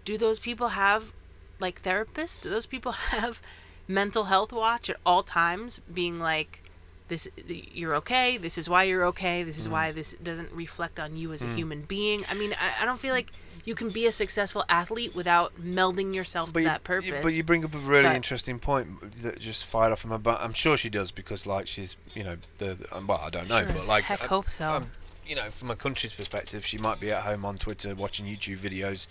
Do 0.05 0.18
those 0.18 0.39
people 0.39 0.70
have 0.70 1.14
like 1.59 1.82
therapists? 1.82 2.41
Do 2.41 2.49
those 2.49 2.66
people 2.66 2.91
have 3.14 3.41
mental 3.88 4.26
health 4.26 4.51
watch 4.53 4.89
at 4.89 4.97
all 5.05 5.24
times 5.24 5.80
being 5.93 6.20
like 6.20 6.64
this 7.07 7.28
you're 7.47 7.93
okay. 7.95 8.38
This 8.38 8.57
is 8.57 8.70
why 8.70 8.84
you're 8.84 9.05
okay. 9.05 9.43
This 9.43 9.57
is 9.59 9.68
Mm. 9.68 9.72
why 9.72 9.91
this 9.91 10.16
doesn't 10.16 10.51
reflect 10.53 10.99
on 10.99 11.18
you 11.18 11.34
as 11.34 11.43
a 11.43 11.47
human 11.47 11.82
being. 11.84 12.24
I 12.30 12.34
mean, 12.34 12.53
I, 12.53 12.84
I 12.84 12.86
don't 12.86 12.99
feel 12.99 13.14
like 13.14 13.32
you 13.66 13.76
can 13.76 13.89
be 13.89 14.05
a 14.05 14.12
successful 14.12 14.64
athlete 14.70 15.14
without 15.16 15.55
melding 15.62 16.14
yourself 16.16 16.53
to 16.53 16.59
you- 16.62 16.66
that 16.68 16.80
you- 16.82 16.84
purpose. 16.84 17.22
But 17.24 17.34
you 17.34 17.43
bring 17.43 17.64
up 17.64 17.74
a 17.74 17.78
really 17.78 18.03
But- 18.03 18.16
interesting 18.16 18.59
point 18.59 19.22
that 19.24 19.39
just 19.39 19.66
fired 19.66 19.91
off 19.91 19.99
from 20.01 20.09
my 20.12 20.18
But 20.18 20.41
I'm 20.41 20.53
sure 20.53 20.78
she 20.78 20.89
does 20.89 21.12
because, 21.12 21.45
like, 21.47 21.68
she's 21.68 21.97
you 22.16 22.24
know 22.24 22.38
the, 22.57 22.74
the 22.76 22.95
um, 22.97 23.07
well, 23.07 23.20
I 23.24 23.30
don't 23.30 23.47
know, 23.47 23.59
Sure 23.59 23.68
but 23.74 23.88
like, 23.88 24.03
heck 24.05 24.24
uh, 24.24 24.28
hope 24.28 24.49
so. 24.49 24.68
um, 24.68 24.91
you 25.26 25.36
know, 25.36 25.49
from 25.49 25.72
a 25.72 25.76
country's 25.76 26.12
perspective, 26.14 26.66
she 26.66 26.78
might 26.78 26.99
be 26.99 27.12
at 27.12 27.24
home 27.24 27.45
on 27.45 27.57
Twitter 27.57 27.95
watching 27.95 28.26
YouTube 28.26 28.57
videos, 28.57 29.07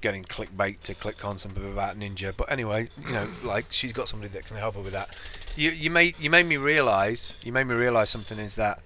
getting 0.00 0.24
clickbait 0.24 0.80
to 0.80 0.94
click 0.94 1.24
on 1.24 1.38
something 1.38 1.64
about 1.70 1.96
Ninja. 1.98 2.32
But 2.36 2.50
anyway, 2.50 2.88
you 3.06 3.12
know, 3.12 3.28
like 3.44 3.66
she's 3.70 3.92
got 3.92 4.08
somebody 4.08 4.32
that 4.32 4.44
can 4.46 4.56
help 4.56 4.74
her 4.74 4.80
with 4.80 4.92
that. 4.94 5.16
You 5.56 5.70
you 5.70 5.90
made 5.90 6.18
you 6.18 6.30
made 6.30 6.46
me 6.46 6.56
realise 6.56 7.34
you 7.44 7.52
made 7.52 7.64
me 7.68 7.74
realise 7.74 8.10
something 8.10 8.38
is 8.38 8.56
that 8.56 8.80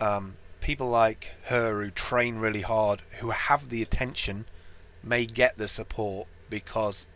um, 0.00 0.36
people 0.64 0.88
like 0.88 1.34
her 1.44 1.82
who 1.82 1.90
train 1.90 2.36
really 2.36 2.62
hard, 2.62 3.02
who 3.20 3.30
have 3.30 3.68
the 3.68 3.82
attention, 3.82 4.46
may 5.02 5.26
get 5.26 5.58
the 5.58 5.68
support 5.68 6.26
because 6.48 7.06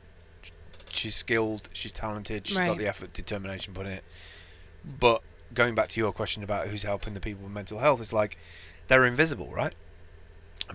she's 0.91 1.15
skilled, 1.15 1.71
she's 1.73 1.91
talented, 1.91 2.47
she's 2.47 2.59
got 2.59 2.77
the 2.77 2.87
effort, 2.87 3.15
determination 3.15 3.73
put 3.73 3.87
in 3.87 3.93
it. 3.93 4.05
But 5.01 5.23
going 5.55 5.75
back 5.75 5.89
to 5.89 6.01
your 6.01 6.13
question 6.13 6.43
about 6.43 6.69
who's 6.69 6.83
helping 6.83 7.15
the 7.15 7.21
people 7.21 7.45
with 7.45 7.53
mental 7.53 7.79
health, 7.79 8.03
it's 8.03 8.13
like 8.13 8.37
they're 8.89 9.07
invisible, 9.07 9.51
right? 9.51 9.75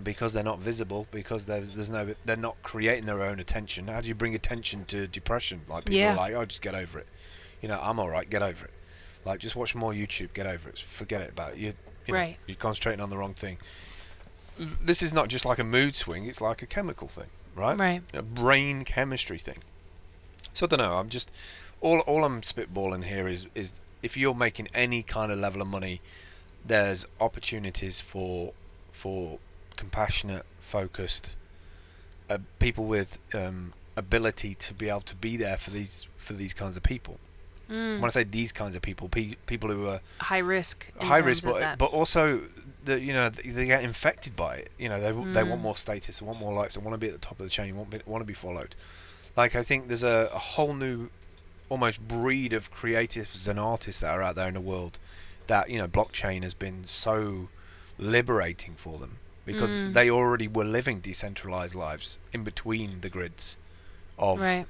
Because 0.02 0.32
they're 0.32 0.42
not 0.42 0.58
visible, 0.58 1.06
because 1.12 1.44
there's, 1.44 1.76
there's 1.76 1.90
no, 1.90 2.12
they're 2.24 2.36
not 2.36 2.56
creating 2.64 3.06
their 3.06 3.22
own 3.22 3.38
attention. 3.38 3.86
How 3.86 4.00
do 4.00 4.08
you 4.08 4.16
bring 4.16 4.34
attention 4.34 4.84
to 4.86 5.06
depression? 5.06 5.60
Like 5.68 5.84
people 5.84 6.00
Yeah. 6.00 6.14
are 6.14 6.16
like, 6.16 6.34
oh, 6.34 6.44
just 6.44 6.60
get 6.62 6.74
over 6.74 6.98
it. 6.98 7.06
You 7.62 7.68
know, 7.68 7.78
I'm 7.80 8.00
all 8.00 8.10
right. 8.10 8.28
Get 8.28 8.42
over 8.42 8.64
it. 8.64 8.72
Like 9.24 9.38
just 9.38 9.54
watch 9.54 9.76
more 9.76 9.92
YouTube. 9.92 10.32
Get 10.34 10.48
over 10.48 10.68
it. 10.68 10.78
Forget 10.80 11.20
it 11.20 11.30
about 11.30 11.52
it. 11.52 11.58
You, 11.58 11.72
you 12.06 12.12
know, 12.14 12.20
Right. 12.20 12.36
you're 12.46 12.56
concentrating 12.56 13.00
on 13.00 13.10
the 13.10 13.16
wrong 13.18 13.34
thing. 13.34 13.58
This 14.58 15.02
is 15.02 15.12
not 15.12 15.28
just 15.28 15.44
like 15.44 15.58
a 15.58 15.64
mood 15.64 15.96
swing. 15.96 16.26
It's 16.26 16.40
like 16.40 16.62
a 16.62 16.66
chemical 16.66 17.08
thing, 17.08 17.28
right? 17.56 17.78
Right. 17.78 18.02
A 18.12 18.22
brain 18.22 18.84
chemistry 18.84 19.38
thing. 19.38 19.58
So 20.54 20.66
I 20.66 20.68
don't 20.68 20.78
know. 20.78 20.94
I'm 20.94 21.08
just 21.08 21.30
all 21.80 22.00
all 22.00 22.24
I'm 22.24 22.40
spitballing 22.42 23.04
here 23.04 23.26
is 23.26 23.46
is 23.54 23.80
if 24.02 24.16
you're 24.16 24.34
making 24.34 24.68
any 24.74 25.02
kind 25.02 25.32
of 25.32 25.38
level 25.40 25.60
of 25.60 25.66
money, 25.68 26.00
there's 26.64 27.06
opportunities 27.20 28.00
for 28.00 28.52
for 28.92 29.38
compassionate, 29.76 30.46
focused 30.60 31.34
uh, 32.30 32.38
people 32.60 32.84
with 32.84 33.18
um, 33.34 33.72
ability 33.96 34.54
to 34.54 34.72
be 34.72 34.88
able 34.88 35.00
to 35.00 35.16
be 35.16 35.36
there 35.36 35.56
for 35.56 35.70
these 35.70 36.06
for 36.16 36.34
these 36.34 36.54
kinds 36.54 36.76
of 36.76 36.82
people. 36.84 37.18
Mm. 37.70 37.96
When 38.00 38.04
I 38.04 38.08
say 38.10 38.24
these 38.24 38.52
kinds 38.52 38.76
of 38.76 38.82
people, 38.82 39.08
pe- 39.08 39.36
people 39.46 39.70
who 39.70 39.86
are 39.88 40.00
high 40.18 40.38
risk. 40.38 40.86
high 41.00 41.18
risk, 41.18 41.44
but 41.44 41.78
but 41.78 41.86
also 41.86 42.40
the 42.84 43.00
you 43.00 43.12
know 43.14 43.28
they 43.30 43.66
get 43.66 43.82
infected 43.84 44.36
by 44.36 44.56
it. 44.56 44.70
You 44.78 44.88
know 44.90 45.00
they 45.00 45.08
w 45.08 45.32
they 45.32 45.42
want 45.42 45.60
Mm. 45.60 45.64
more 45.64 45.76
status, 45.76 46.18
they 46.18 46.26
want 46.26 46.38
more 46.40 46.52
likes, 46.52 46.74
they 46.74 46.82
want 46.82 46.94
to 46.94 46.98
be 46.98 47.06
at 47.06 47.14
the 47.14 47.18
top 47.18 47.38
of 47.40 47.44
the 47.46 47.50
chain, 47.50 47.76
want 47.76 47.90
be, 47.90 48.00
want 48.06 48.20
to 48.20 48.26
be 48.26 48.34
followed. 48.34 48.74
Like 49.36 49.56
I 49.56 49.62
think 49.62 49.88
there's 49.88 50.02
a, 50.02 50.28
a 50.32 50.38
whole 50.38 50.74
new 50.74 51.08
almost 51.70 52.06
breed 52.06 52.52
of 52.52 52.70
creatives 52.72 53.48
and 53.48 53.58
artists 53.58 54.02
that 54.02 54.10
are 54.10 54.22
out 54.22 54.36
there 54.36 54.48
in 54.48 54.54
the 54.54 54.60
world 54.60 54.98
that 55.46 55.70
you 55.70 55.78
know 55.78 55.88
blockchain 55.88 56.42
has 56.42 56.52
been 56.54 56.84
so 56.84 57.48
liberating 57.98 58.74
for 58.76 58.98
them 58.98 59.16
because 59.46 59.72
Mm. 59.72 59.92
they 59.92 60.10
already 60.10 60.48
were 60.48 60.64
living 60.64 61.00
decentralized 61.00 61.74
lives 61.74 62.18
in 62.32 62.44
between 62.44 63.00
the 63.00 63.08
grids 63.08 63.56
of 64.18 64.40
right. 64.40 64.66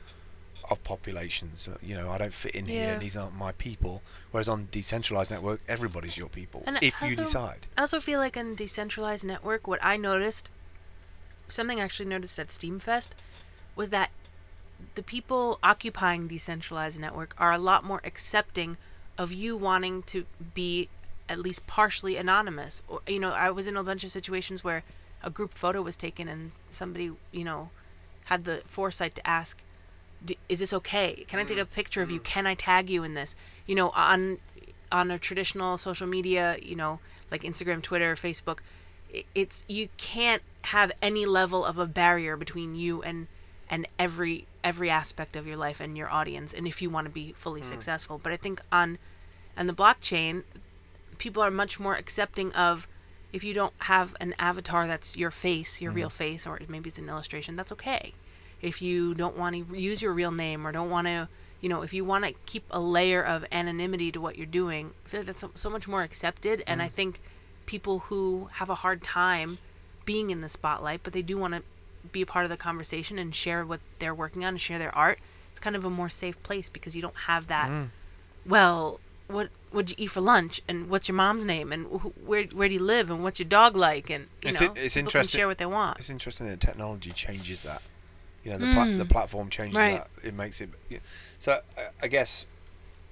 Of 0.71 0.83
populations. 0.83 1.69
Uh, 1.69 1.77
You 1.83 1.95
know, 1.95 2.11
I 2.11 2.19
don't 2.19 2.33
fit 2.33 2.55
in 2.55 2.67
here, 2.67 2.95
and 2.95 3.03
these 3.03 3.17
aren't 3.17 3.37
my 3.37 3.53
people. 3.53 4.03
Whereas 4.31 4.49
on 4.49 4.69
decentralized 4.71 5.31
network, 5.31 5.61
everybody's 5.69 6.17
your 6.17 6.29
people 6.29 6.63
And 6.67 6.79
if 6.83 7.01
you 7.03 7.15
decide. 7.15 7.67
I 7.77 7.83
also 7.83 8.01
feel 8.01 8.19
like 8.19 8.37
in 8.37 8.55
decentralized 8.55 9.27
network, 9.27 9.67
what 9.67 9.81
I 9.83 9.97
noticed, 9.97 10.49
something 11.49 11.81
I 11.81 11.85
actually 11.85 12.09
noticed 12.09 12.39
at 12.39 12.49
SteemFest, 12.49 13.11
was 13.77 13.91
that 13.91 14.11
the 14.95 15.03
people 15.03 15.59
occupying 15.63 16.29
decentralized 16.29 17.01
network 17.01 17.35
are 17.39 17.53
a 17.53 17.59
lot 17.59 17.85
more 17.85 18.01
accepting 18.05 18.77
of 19.19 19.33
you 19.33 19.57
wanting 19.57 20.03
to 20.05 20.27
be 20.55 20.89
at 21.29 21.39
least 21.39 21.67
partially 21.67 22.17
anonymous. 22.17 22.83
Or 22.89 23.01
you 23.07 23.19
know, 23.19 23.33
I 23.33 23.51
was 23.51 23.67
in 23.67 23.77
a 23.77 23.85
bunch 23.85 24.05
of 24.05 24.11
situations 24.11 24.65
where 24.65 24.83
a 25.23 25.31
group 25.31 25.53
photo 25.55 25.81
was 25.83 25.97
taken 25.97 26.29
and 26.29 26.53
somebody 26.69 27.13
you 27.33 27.45
know 27.45 27.71
had 28.27 28.45
the 28.45 28.63
foresight 28.67 29.15
to 29.15 29.27
ask, 29.27 29.63
"Is 30.49 30.61
this 30.61 30.73
okay? 30.75 31.25
Can 31.29 31.39
I 31.39 31.45
take 31.45 31.59
a 31.59 31.67
picture 31.67 32.03
of 32.03 32.11
you? 32.11 32.21
Can 32.21 32.47
I 32.47 32.55
tag 32.55 32.91
you 32.91 33.05
in 33.05 33.15
this?" 33.15 33.37
You 33.67 33.75
know, 33.75 33.91
on 33.91 34.39
on 34.93 35.11
a 35.11 35.19
traditional 35.19 35.77
social 35.77 36.07
media, 36.07 36.57
you 36.63 36.77
know, 36.77 37.01
like 37.31 37.43
Instagram, 37.43 37.83
Twitter, 37.83 38.15
Facebook, 38.15 38.61
it's 39.35 39.65
you 39.69 39.89
can't 39.97 40.43
have 40.65 40.93
any 41.03 41.27
level 41.27 41.65
of 41.65 41.79
a 41.79 41.87
barrier 41.87 42.37
between 42.37 42.75
you 42.75 43.03
and 43.03 43.27
and 43.69 43.87
every 43.99 44.47
every 44.63 44.91
aspect 44.91 45.37
of 45.37 45.47
your 45.47 45.57
life 45.57 45.81
and 45.81 45.97
your 45.97 46.11
audience 46.11 46.55
and 46.55 46.67
if 46.67 46.81
you 46.81 46.89
want 46.89 47.07
to 47.07 47.13
be 47.13 47.33
fully 47.33 47.61
hmm. 47.61 47.67
successful. 47.67 48.19
But 48.23 48.33
I 48.33 48.37
think 48.37 48.61
on 48.73 48.99
on 49.57 49.67
the 49.67 49.73
blockchain, 49.73 50.45
people 51.19 51.43
are 51.43 51.51
much 51.51 51.79
more 51.79 51.95
accepting 51.95 52.53
of 52.53 52.89
if 53.33 53.43
you 53.43 53.53
don't 53.53 53.75
have 53.81 54.15
an 54.21 54.35
avatar 54.39 54.87
that's 54.87 55.17
your 55.17 55.31
face, 55.31 55.81
your 55.81 55.91
hmm. 55.91 55.97
real 55.97 56.11
face, 56.11 56.47
or 56.47 56.61
maybe 56.69 56.89
it's 56.89 56.99
an 56.99 57.09
illustration, 57.09 57.57
that's 57.57 57.73
okay. 57.73 58.15
If 58.65 58.83
you 58.83 59.15
don't 59.15 59.37
want 59.37 59.55
to 59.55 59.77
use 59.77 60.03
your 60.03 60.13
real 60.13 60.33
name 60.33 60.67
or 60.67 60.73
don't 60.73 60.91
want 60.91 61.07
to, 61.07 61.29
you 61.61 61.69
know, 61.69 61.83
if 61.83 61.93
you 61.93 62.05
want 62.05 62.25
to 62.25 62.35
keep 62.47 62.65
a 62.71 62.81
layer 62.81 63.23
of 63.23 63.45
anonymity 63.53 64.11
to 64.13 64.21
what 64.21 64.37
you're 64.37 64.47
doing, 64.47 64.93
I 65.05 65.09
feel 65.09 65.21
like 65.21 65.27
that's 65.27 65.41
so, 65.41 65.51
so 65.55 65.71
much 65.71 65.87
more 65.87 66.03
accepted. 66.03 66.63
And 66.67 66.81
I 66.81 66.87
mm-hmm. 66.87 66.95
think 66.95 67.21
people 67.67 68.01
who 68.01 68.49
have 68.53 68.71
a 68.71 68.77
hard 68.77 69.03
time 69.03 69.59
being 70.05 70.31
in 70.31 70.41
the 70.41 70.49
spotlight, 70.49 71.01
but 71.03 71.13
they 71.13 71.23
do 71.23 71.37
want 71.39 71.55
to 71.55 71.63
be 72.13 72.23
a 72.23 72.27
part 72.27 72.45
of 72.45 72.51
the 72.51 72.57
conversation 72.57 73.19
and 73.19 73.35
share 73.35 73.65
what 73.65 73.81
they're 73.99 74.15
working 74.15 74.45
on 74.45 74.51
and 74.51 74.61
share 74.61 74.79
their 74.79 74.95
art, 74.95 75.19
it's 75.51 75.61
kind 75.61 75.77
of 75.77 75.85
a 75.85 75.91
more 75.91 76.09
safe 76.09 76.43
place 76.43 76.69
because 76.69 76.95
you 76.95 77.03
don't 77.03 77.17
have 77.27 77.47
that. 77.47 77.71
Mm. 77.71 77.89
Well, 78.47 79.01
what 79.29 79.49
would 79.73 79.91
you 79.91 79.97
eat 79.99 80.11
for 80.11 80.21
lunch? 80.21 80.61
And 80.69 80.89
what's 80.91 81.09
your 81.09 81.17
mom's 81.17 81.47
name? 81.47 81.73
And 81.73 81.87
wh- 81.87 82.29
where 82.29 82.45
where 82.45 82.69
do 82.69 82.75
you 82.75 82.83
live? 82.83 83.11
And 83.11 83.23
what's 83.23 83.39
your 83.39 83.49
dog 83.49 83.77
like? 83.77 84.11
And 84.11 84.25
you 84.43 84.51
It's 84.51 84.61
know, 84.61 84.73
it's 84.77 84.95
people 84.95 85.07
interesting- 85.07 85.31
can 85.31 85.39
share 85.39 85.49
what 85.49 85.59
they 85.59 85.67
want. 85.67 85.99
It's 85.99 86.11
interesting 86.11 86.47
that 86.49 86.61
technology 86.61 87.13
changes 87.13 87.63
that. 87.63 87.83
You 88.45 88.53
know, 88.53 88.59
the 88.59 88.73
pla- 88.73 88.87
the 88.99 89.05
platform 89.07 89.49
changes 89.51 89.77
Mm. 89.77 89.81
Right. 89.81 90.05
that. 90.17 90.25
It 90.29 90.35
makes 90.35 90.61
it. 90.61 90.71
yeah. 90.89 90.99
So 91.39 91.59
I, 91.79 91.83
I 92.03 92.09
guess 92.09 92.47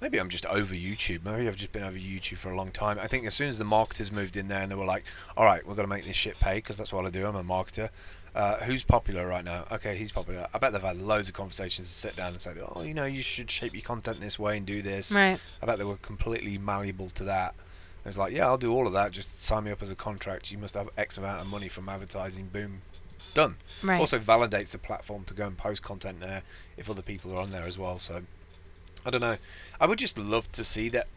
maybe 0.01 0.19
I'm 0.19 0.29
just 0.29 0.45
over 0.45 0.73
YouTube. 0.75 1.23
Maybe 1.25 1.47
I've 1.47 1.55
just 1.55 1.71
been 1.71 1.83
over 1.83 1.97
YouTube 1.97 2.37
for 2.37 2.51
a 2.51 2.55
long 2.55 2.71
time. 2.71 2.99
I 2.99 3.07
think 3.07 3.25
as 3.25 3.33
soon 3.33 3.49
as 3.49 3.57
the 3.57 3.65
marketers 3.65 4.11
moved 4.11 4.37
in 4.37 4.47
there 4.47 4.61
and 4.61 4.71
they 4.71 4.75
were 4.75 4.85
like, 4.85 5.05
"All 5.35 5.45
right, 5.45 5.65
we're 5.65 5.75
gonna 5.75 5.87
make 5.87 6.05
this 6.05 6.15
shit 6.15 6.39
pay," 6.39 6.55
because 6.55 6.77
that's 6.77 6.93
what 6.93 7.05
I 7.05 7.09
do. 7.09 7.25
I'm 7.25 7.35
a 7.35 7.43
marketer. 7.43 7.89
Uh, 8.35 8.57
who's 8.57 8.83
popular 8.83 9.27
right 9.27 9.43
now? 9.43 9.63
Okay, 9.71 9.95
he's 9.95 10.11
popular. 10.11 10.47
I 10.53 10.57
bet 10.57 10.71
they've 10.73 10.81
had 10.81 10.99
loads 10.99 11.27
of 11.29 11.35
conversations 11.35 11.87
to 11.87 11.93
sit 11.93 12.15
down 12.15 12.31
and 12.33 12.41
say, 12.41 12.53
"Oh, 12.75 12.81
you 12.83 12.93
know, 12.93 13.05
you 13.05 13.21
should 13.21 13.49
shape 13.51 13.73
your 13.73 13.83
content 13.83 14.19
this 14.21 14.37
way 14.39 14.57
and 14.57 14.65
do 14.65 14.81
this." 14.81 15.11
Right. 15.11 15.39
I 15.61 15.65
bet 15.65 15.77
they 15.77 15.83
were 15.85 15.97
completely 15.97 16.57
malleable 16.57 17.09
to 17.09 17.23
that. 17.25 17.53
It 18.05 18.07
was 18.07 18.17
like, 18.17 18.33
yeah, 18.33 18.47
I'll 18.47 18.57
do 18.57 18.73
all 18.73 18.85
of 18.85 18.91
that. 18.93 19.11
Just 19.11 19.41
sign 19.43 19.63
me 19.63 19.71
up 19.71 19.81
as 19.81 19.89
a 19.89 19.95
contract. 19.95 20.51
You 20.51 20.57
must 20.57 20.73
have 20.75 20.89
X 20.97 21.17
amount 21.17 21.39
of 21.41 21.47
money 21.47 21.69
from 21.69 21.87
advertising. 21.87 22.47
Boom, 22.47 22.81
done. 23.33 23.55
Right. 23.83 23.99
Also 23.99 24.19
validates 24.19 24.71
the 24.71 24.77
platform 24.77 25.23
to 25.25 25.33
go 25.33 25.47
and 25.47 25.57
post 25.57 25.83
content 25.83 26.19
there 26.19 26.43
if 26.77 26.89
other 26.89 27.01
people 27.01 27.33
are 27.33 27.41
on 27.41 27.51
there 27.51 27.63
as 27.63 27.77
well. 27.77 27.99
So 27.99 28.21
I 29.05 29.09
don't 29.09 29.21
know. 29.21 29.37
I 29.79 29.85
would 29.85 29.99
just 29.99 30.17
love 30.17 30.51
to 30.53 30.63
see 30.63 30.89
that. 30.89 31.07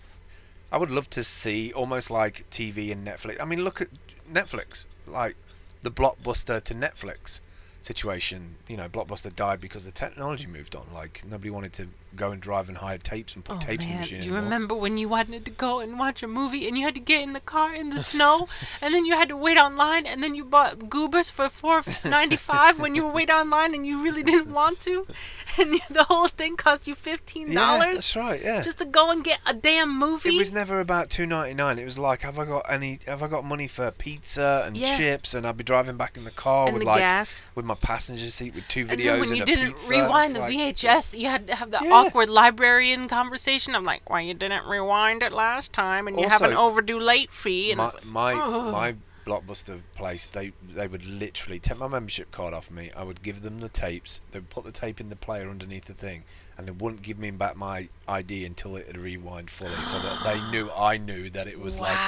I 0.73 0.79
would 0.79 0.91
love 0.91 1.09
to 1.11 1.23
see 1.23 1.73
almost 1.73 2.11
like 2.11 2.49
TV 2.51 2.91
and 2.91 3.07
Netflix. 3.07 3.41
I 3.41 3.45
mean, 3.45 3.62
look 3.62 3.81
at 3.81 3.89
Netflix, 4.31 4.87
like 5.07 5.37
the 5.83 5.91
blockbuster 5.91 6.61
to 6.62 6.75
Netflix 6.75 7.41
situation. 7.81 8.57
You 8.69 8.77
know, 8.77 8.89
blockbuster 8.89 9.35
died 9.35 9.61
because 9.61 9.85
the 9.85 9.93
technology 9.93 10.47
moved 10.47 10.75
on. 10.75 10.87
Like 10.93 11.23
nobody 11.29 11.51
wanted 11.51 11.73
to 11.75 11.89
go 12.17 12.31
and 12.33 12.41
drive 12.41 12.69
and 12.69 12.79
hire 12.79 12.99
tapes 12.99 13.35
and 13.35 13.45
put 13.45 13.57
Oh 13.57 13.59
tapes 13.61 13.85
in 13.85 13.91
the 13.91 13.95
man, 13.95 14.01
machine. 14.01 14.21
do 14.21 14.27
you 14.29 14.33
anymore. 14.35 14.45
remember 14.45 14.75
when 14.75 14.97
you 14.97 15.09
wanted 15.09 15.45
to 15.45 15.51
go 15.51 15.81
and 15.81 15.99
watch 15.99 16.23
a 16.23 16.27
movie 16.29 16.67
and 16.67 16.77
you 16.77 16.85
had 16.85 16.95
to 16.95 17.01
get 17.01 17.23
in 17.23 17.33
the 17.33 17.41
car 17.41 17.75
in 17.75 17.91
the 17.91 18.01
snow 18.01 18.49
and 18.83 18.93
then 18.95 19.05
you 19.07 19.14
had 19.14 19.29
to 19.29 19.37
wait 19.37 19.57
online 19.59 20.07
and 20.07 20.23
then 20.23 20.35
you 20.35 20.45
bought 20.45 20.89
goobers 20.89 21.31
for 21.31 21.49
four 21.49 21.83
ninety 22.05 22.37
five 22.37 22.79
when 22.81 22.95
you 22.95 23.05
were 23.07 23.12
wait 23.12 23.31
online 23.31 23.75
and 23.75 23.87
you 23.87 24.03
really 24.03 24.23
didn't 24.23 24.53
want 24.53 24.81
to 24.81 25.07
and 25.61 25.81
the 25.91 26.05
whole 26.05 26.29
thing 26.29 26.57
cost 26.57 26.87
you 26.89 26.95
fifteen 26.95 27.53
dollars. 27.55 27.87
Yeah, 27.87 27.95
that's 27.95 28.17
right. 28.17 28.41
Yeah. 28.43 28.62
just 28.62 28.79
to 28.79 28.85
go 28.85 29.11
and 29.11 29.23
get 29.25 29.39
a 29.47 29.55
damn 29.55 29.97
movie. 29.99 30.37
It 30.37 30.39
was 30.39 30.53
never 30.53 30.81
about 30.81 31.11
two 31.11 31.27
ninety 31.27 31.55
nine. 31.55 31.79
It 31.79 31.85
was 31.85 31.99
like, 31.99 32.23
have 32.23 32.39
I 32.39 32.45
got 32.45 32.64
any? 32.71 32.99
Have 33.07 33.23
I 33.23 33.29
got 33.29 33.45
money 33.45 33.67
for 33.69 33.91
pizza 33.91 34.64
and 34.67 34.77
Yeah. 34.77 34.97
chips? 34.97 35.35
And 35.35 35.47
I'd 35.47 35.57
be 35.57 35.64
driving 35.64 35.97
back 35.97 36.17
in 36.17 36.25
the 36.25 36.31
car 36.31 36.67
and 36.67 36.75
with 36.75 36.83
the 36.83 36.87
like 36.89 37.01
gas. 37.01 37.47
with 37.55 37.64
my 37.64 37.75
passenger 37.75 38.31
seat 38.31 38.55
with 38.55 38.67
two 38.69 38.85
videos 38.87 38.91
And 38.91 39.01
then 39.01 39.21
when 39.21 39.29
and 39.29 39.37
you 39.39 39.45
didn't 39.45 39.73
pizza. 39.73 39.95
rewind 39.95 40.35
the 40.37 40.41
like- 40.41 40.53
VHS, 40.53 41.19
you 41.19 41.29
had 41.29 41.47
to 41.49 41.55
have 41.57 41.71
the 41.71 41.79
Yeah. 41.83 41.91
Awkward 42.07 42.29
librarian 42.29 43.09
conversation. 43.09 43.75
I'm 43.75 43.85
like, 43.85 44.09
why 44.09 44.21
you 44.21 44.35
didn't 44.35 44.67
rewind 44.67 45.23
it 45.23 45.33
last 45.33 45.73
time, 45.73 46.07
and 46.09 46.19
you 46.19 46.29
have 46.29 46.43
an 46.43 46.53
Also, 46.55 46.61
overdue 46.67 46.99
late 46.99 47.33
fee, 47.33 47.71
and 47.71 47.79
My 47.79 47.85
it's 47.87 47.95
like, 47.95 48.05
my 48.07 48.33
ugh. 48.35 48.73
my 48.73 48.95
blockbuster 49.27 49.81
place, 49.95 50.27
they 50.27 50.53
they 50.72 50.87
would 50.87 51.05
literally 51.05 51.59
take 51.59 51.79
my 51.79 51.89
membership 51.89 52.31
card 52.31 52.55
off 52.55 52.70
me. 52.70 52.91
I 52.97 53.03
would 53.03 53.22
give 53.22 53.43
them 53.43 53.59
the 53.59 53.68
tapes. 53.68 54.20
They 54.31 54.39
would 54.39 54.51
put 54.51 54.64
the 54.64 54.72
tape 54.72 55.01
in 55.01 55.09
the 55.11 55.16
player 55.16 55.51
underneath 55.51 55.85
the 55.87 55.95
thing, 55.95 56.22
and 56.57 56.66
they 56.66 56.70
wouldn't 56.72 57.03
give 57.03 57.18
me 57.18 57.31
back 57.33 57.57
my 57.57 57.89
ID 58.09 58.45
until 58.45 58.77
it 58.77 58.87
had 58.87 58.97
rewind 58.97 59.51
fully, 59.51 59.74
so 59.85 59.99
that 59.99 60.20
they 60.24 60.41
knew 60.51 60.70
I 60.70 60.97
knew 60.97 61.29
that 61.31 61.47
it 61.49 61.59
was 61.61 61.81
like 61.81 61.99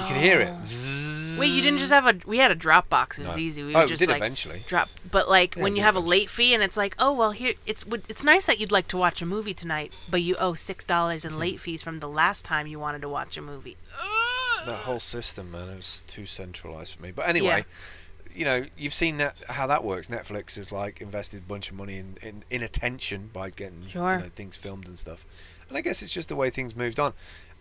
you 0.00 0.14
could 0.14 0.22
hear 0.22 0.40
it. 0.40 0.52
Wait, 1.38 1.48
you 1.48 1.62
didn't 1.62 1.78
just 1.78 1.92
have 1.92 2.06
a? 2.06 2.14
We 2.26 2.38
had 2.38 2.50
a 2.50 2.56
Dropbox. 2.56 3.18
It 3.18 3.26
was 3.26 3.36
No. 3.36 3.42
easy. 3.42 3.62
We 3.64 3.74
Oh, 3.74 3.80
we 3.82 3.86
just 3.86 4.00
did 4.00 4.08
like 4.10 4.18
eventually. 4.18 4.62
drop. 4.66 4.88
But 5.10 5.28
like 5.30 5.56
Yeah, 5.56 5.62
when 5.62 5.76
you 5.76 5.82
have 5.82 5.96
a 5.96 6.00
late 6.00 6.28
fee 6.30 6.52
and 6.54 6.62
it's 6.62 6.76
like, 6.76 6.94
oh 6.98 7.12
well, 7.12 7.32
here 7.32 7.54
it's 7.66 7.84
it's 8.08 8.22
nice 8.22 8.46
that 8.46 8.60
you'd 8.60 8.70
like 8.70 8.86
to 8.88 8.96
watch 8.98 9.20
a 9.22 9.26
movie 9.26 9.54
tonight, 9.54 9.92
but 10.10 10.22
you 10.22 10.36
owe 10.36 10.54
six 10.54 10.84
dollars 10.84 11.24
Hmm. 11.24 11.30
in 11.32 11.38
late 11.38 11.58
fees 11.60 11.82
from 11.82 12.00
the 12.00 12.08
last 12.08 12.44
time 12.44 12.66
you 12.66 12.78
wanted 12.78 13.00
to 13.02 13.08
watch 13.08 13.36
a 13.38 13.42
movie. 13.42 13.76
That 14.66 14.80
whole 14.80 15.00
system, 15.00 15.50
man, 15.50 15.68
it 15.68 15.76
was 15.76 16.04
too 16.06 16.26
centralized 16.26 16.94
for 16.96 17.02
me. 17.02 17.10
But 17.12 17.28
anyway, 17.28 17.64
you 18.34 18.44
know, 18.44 18.64
you've 18.78 18.94
seen 18.94 19.18
that 19.18 19.36
how 19.48 19.66
that 19.66 19.84
works. 19.84 20.08
Netflix 20.08 20.56
has 20.56 20.72
like 20.72 21.00
invested 21.00 21.40
a 21.40 21.42
bunch 21.46 21.70
of 21.70 21.76
money 21.76 21.98
in 21.98 22.16
in, 22.22 22.42
in 22.50 22.62
attention 22.62 23.30
by 23.32 23.50
getting 23.50 23.86
Sure. 23.88 24.14
you 24.14 24.18
know, 24.20 24.28
things 24.34 24.56
filmed 24.56 24.88
and 24.88 24.98
stuff. 24.98 25.24
And 25.68 25.76
I 25.76 25.80
guess 25.80 26.02
it's 26.02 26.12
just 26.12 26.28
the 26.28 26.36
way 26.36 26.50
things 26.50 26.76
moved 26.76 26.98
on. 27.00 27.12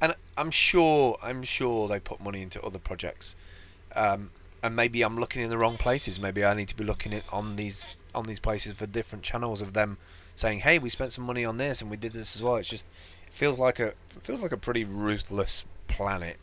And 0.02 0.16
I'm 0.38 0.52
sure, 0.52 1.18
I'm 1.22 1.44
sure 1.44 1.88
they 1.88 2.00
put 2.00 2.20
money 2.20 2.42
into 2.42 2.62
other 2.62 2.80
projects. 2.80 3.36
Um, 3.96 4.32
and 4.64 4.76
maybe 4.76 5.02
I'm 5.04 5.18
looking 5.18 5.42
in 5.42 5.50
the 5.50 5.58
wrong 5.58 5.78
places. 5.78 6.20
Maybe 6.20 6.44
I 6.46 6.54
need 6.54 6.68
to 6.70 6.76
be 6.76 6.84
looking 6.84 7.14
at 7.14 7.24
on 7.32 7.56
these 7.56 7.88
on 8.14 8.26
these 8.26 8.40
places 8.40 8.74
for 8.74 8.86
different 8.86 9.24
channels 9.24 9.62
of 9.62 9.74
them 9.74 9.98
saying, 10.36 10.60
"Hey, 10.60 10.78
we 10.80 10.90
spent 10.90 11.14
some 11.14 11.26
money 11.26 11.44
on 11.46 11.58
this 11.58 11.82
and 11.82 11.90
we 11.90 11.98
did 11.98 12.14
this 12.14 12.36
as 12.36 12.44
well." 12.44 12.56
It's 12.58 12.70
just 12.70 12.88
it 13.28 13.34
feels 13.34 13.58
like 13.60 13.80
a 13.80 13.88
it 13.88 14.22
feels 14.22 14.42
like 14.42 14.52
a 14.52 14.58
pretty 14.58 14.84
ruthless 14.86 15.64
planet 15.88 16.38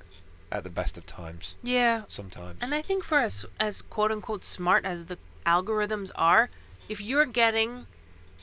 at 0.51 0.65
the 0.65 0.71
best 0.71 0.97
of 0.99 1.05
times. 1.07 1.57
Yeah, 1.63 2.03
Sometimes. 2.09 2.57
and 2.63 2.75
I 2.75 2.83
think 2.83 3.05
for 3.05 3.19
us, 3.19 3.45
as 3.61 3.83
quote 3.83 4.11
unquote 4.11 4.45
smart 4.45 4.85
as 4.85 5.07
the 5.07 5.19
algorithms 5.45 6.11
are, 6.17 6.49
if 6.89 7.01
you're 7.03 7.27
getting 7.27 7.87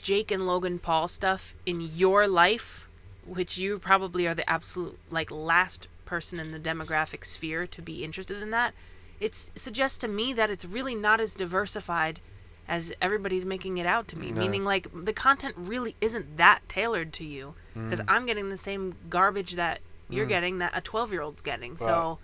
Jake 0.02 0.32
and 0.32 0.46
Logan 0.46 0.80
Paul 0.80 1.08
stuff 1.08 1.54
in 1.66 1.82
your 1.82 2.28
life, 2.28 2.88
which 3.26 3.58
you 3.58 3.80
probably 3.80 4.28
are 4.28 4.36
the 4.36 4.48
absolute 4.50 4.98
like 5.10 5.32
last 5.32 5.88
person 6.06 6.40
in 6.40 6.52
the 6.52 6.60
demographic 6.60 7.26
sphere 7.26 7.66
to 7.66 7.82
be 7.82 8.04
interested 8.04 8.42
in 8.42 8.52
that, 8.52 8.74
it 9.20 9.34
suggests 9.34 9.98
to 10.00 10.08
me 10.08 10.32
that 10.34 10.50
it's 10.52 10.66
really 10.66 10.94
not 10.94 11.20
as 11.20 11.34
diversified 11.36 12.20
as 12.68 12.94
everybody's 13.02 13.46
making 13.46 13.78
it 13.78 13.86
out 13.88 14.08
to 14.10 14.16
be. 14.16 14.32
No. 14.32 14.42
Meaning 14.42 14.64
like 14.64 14.88
the 14.94 15.14
content 15.14 15.56
really 15.58 15.96
isn't 16.02 16.38
that 16.38 16.60
tailored 16.68 17.14
to 17.14 17.24
you 17.24 17.56
because 17.74 18.00
Mm. 18.02 18.06
I'm 18.08 18.26
getting 18.26 18.50
the 18.50 18.58
same 18.58 18.96
garbage 19.10 19.54
that 19.54 19.80
you're 20.10 20.26
mm. 20.26 20.30
getting 20.30 20.58
that 20.60 20.72
a 20.76 20.82
12 20.82 21.12
year 21.12 21.22
old's 21.22 21.42
getting. 21.42 21.78
So 21.78 22.20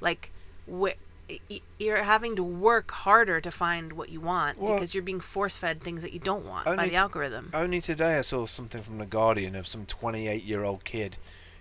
like 0.00 0.30
wh- 0.70 0.96
y- 1.28 1.60
you're 1.78 2.02
having 2.02 2.36
to 2.36 2.42
work 2.42 2.90
harder 2.90 3.40
to 3.40 3.50
find 3.50 3.92
what 3.94 4.08
you 4.10 4.20
want 4.20 4.58
Well- 4.58 4.74
because 4.74 4.94
you're 4.94 5.02
being 5.02 5.20
force 5.20 5.58
fed 5.58 5.82
things 5.82 6.02
that 6.02 6.12
you 6.12 6.18
don't 6.20 6.44
want 6.44 6.66
by 6.66 6.76
the 6.76 6.82
th- 6.82 6.94
algorithm. 6.94 7.50
Only 7.54 7.80
today 7.80 8.18
I 8.18 8.22
saw 8.22 8.46
something 8.46 8.82
from 8.82 8.98
the 8.98 9.06
Guardian 9.06 9.54
of 9.56 9.66
some 9.66 9.86
28 9.86 10.42
year 10.44 10.64
old 10.64 10.84
kid 10.84 11.18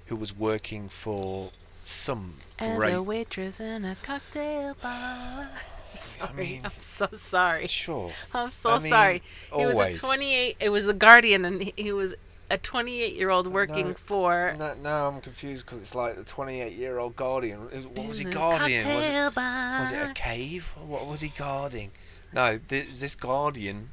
who 0.07 0.15
was 0.15 0.36
working 0.36 0.89
for 0.89 1.51
some 1.82 2.36
As 2.59 2.78
great. 2.78 2.93
a 2.93 3.01
waitress 3.01 3.59
in 3.59 3.86
a 3.86 3.95
cocktail 3.95 4.76
bar. 4.82 5.49
Sorry, 5.95 6.34
mean- 6.34 6.61
I'm 6.65 6.71
so 6.78 7.07
sorry. 7.13 7.67
Sure. 7.67 8.11
I'm 8.34 8.49
so 8.49 8.71
I 8.71 8.80
mean, 8.80 8.89
sorry. 8.89 9.21
He 9.55 9.65
was 9.65 9.80
a 9.80 9.93
28. 9.93 10.57
It 10.59 10.69
was 10.69 10.88
the 10.88 10.93
Guardian, 10.93 11.45
and 11.45 11.71
he 11.76 11.91
was 11.91 12.15
a 12.51 12.57
28 12.57 13.15
year 13.15 13.29
old 13.29 13.47
working 13.47 13.89
No, 13.89 13.93
for. 13.93 14.55
No, 14.59 14.73
now 14.83 15.07
I'm 15.07 15.21
confused 15.21 15.65
because 15.65 15.79
it's 15.79 15.95
like 15.95 16.15
the 16.15 16.23
28 16.23 16.73
year 16.73 16.99
old 16.99 17.15
Guardian. 17.15 17.59
What 17.61 18.07
was 18.07 18.19
he 18.19 18.25
in 18.25 18.31
guarding? 18.31 18.77
Was 18.85 19.09
it, 19.09 19.35
was 19.35 19.91
it 19.91 20.09
a 20.09 20.13
cave? 20.13 20.73
What 20.85 21.07
was 21.07 21.21
he 21.21 21.29
guarding? 21.29 21.91
No, 22.33 22.59
there's 22.67 22.99
this 22.99 23.15
Guardian 23.15 23.89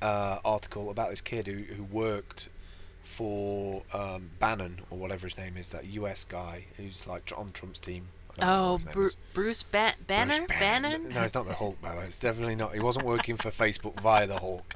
uh, 0.00 0.38
article 0.44 0.90
about 0.90 1.10
this 1.10 1.20
kid 1.20 1.46
who, 1.46 1.58
who 1.74 1.82
worked 1.84 2.48
for 3.02 3.82
um, 3.92 4.30
Bannon 4.38 4.80
or 4.90 4.98
whatever 4.98 5.26
his 5.26 5.36
name 5.36 5.56
is, 5.56 5.68
that 5.70 5.86
US 5.86 6.24
guy 6.24 6.66
who's 6.76 7.06
like 7.06 7.32
on 7.36 7.52
Trump's 7.52 7.78
team. 7.80 8.08
I 8.38 8.40
don't 8.40 8.46
know 8.48 8.54
Oh, 8.64 8.72
what 8.72 8.78
his 8.78 8.86
name 8.86 8.92
Bru- 8.94 9.10
Bruce 9.34 9.62
ba- 9.62 9.94
Banner? 10.06 10.46
Bruce 10.46 10.58
Bannon? 10.60 11.08
No, 11.10 11.22
it's 11.22 11.34
not 11.34 11.46
the 11.46 11.52
Hulk, 11.54 11.80
Banner. 11.82 12.02
It's 12.02 12.16
definitely 12.16 12.54
not. 12.54 12.72
He 12.74 12.80
wasn't 12.80 13.04
working 13.04 13.36
for 13.36 13.50
Facebook 13.50 14.00
via 14.00 14.26
the 14.26 14.38
Hulk. 14.38 14.74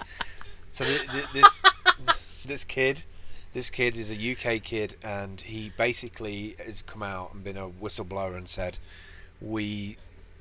So 0.71 0.85
th- 0.85 1.11
th- 1.11 1.33
this 1.33 1.63
this 2.47 2.65
kid, 2.65 3.05
this 3.53 3.71
kid 3.71 3.97
is 3.97 4.11
a 4.13 4.33
UK 4.33 4.63
kid, 4.63 4.97
and 5.03 5.41
he 5.41 5.73
basically 5.77 6.57
has 6.65 6.83
come 6.83 7.03
out 7.03 7.35
and 7.35 7.43
been 7.45 7.57
a 7.57 7.69
whistleblower 7.69 8.37
and 8.37 8.49
said, 8.49 8.79
we 9.41 9.97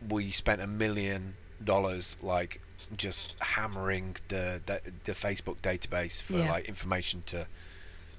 we 0.10 0.30
spent 0.32 0.62
a 0.62 0.68
million 0.68 1.36
dollars 1.64 2.18
like 2.22 2.62
just 2.96 3.36
hammering 3.40 4.16
the 4.28 4.62
the, 4.66 4.82
the 5.06 5.14
Facebook 5.14 5.58
database 5.62 6.22
for 6.22 6.34
Yeah. 6.34 6.52
like 6.52 6.66
information 6.66 7.24
to 7.28 7.48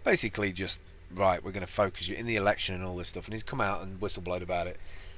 basically 0.05 0.53
just 0.53 0.83
right 1.15 1.43
we're 1.45 1.53
going 1.53 1.65
to 1.67 1.73
focus 1.73 2.09
you 2.09 2.17
in 2.17 2.27
the 2.27 2.35
election 2.37 2.75
and 2.75 2.83
all 2.85 2.97
this 2.97 3.09
stuff 3.09 3.27
and 3.27 3.35
he's 3.35 3.43
come 3.45 3.61
out 3.61 3.83
and 3.83 4.01
whistleblowed 4.01 4.43
about 4.43 4.67
it 4.67 4.77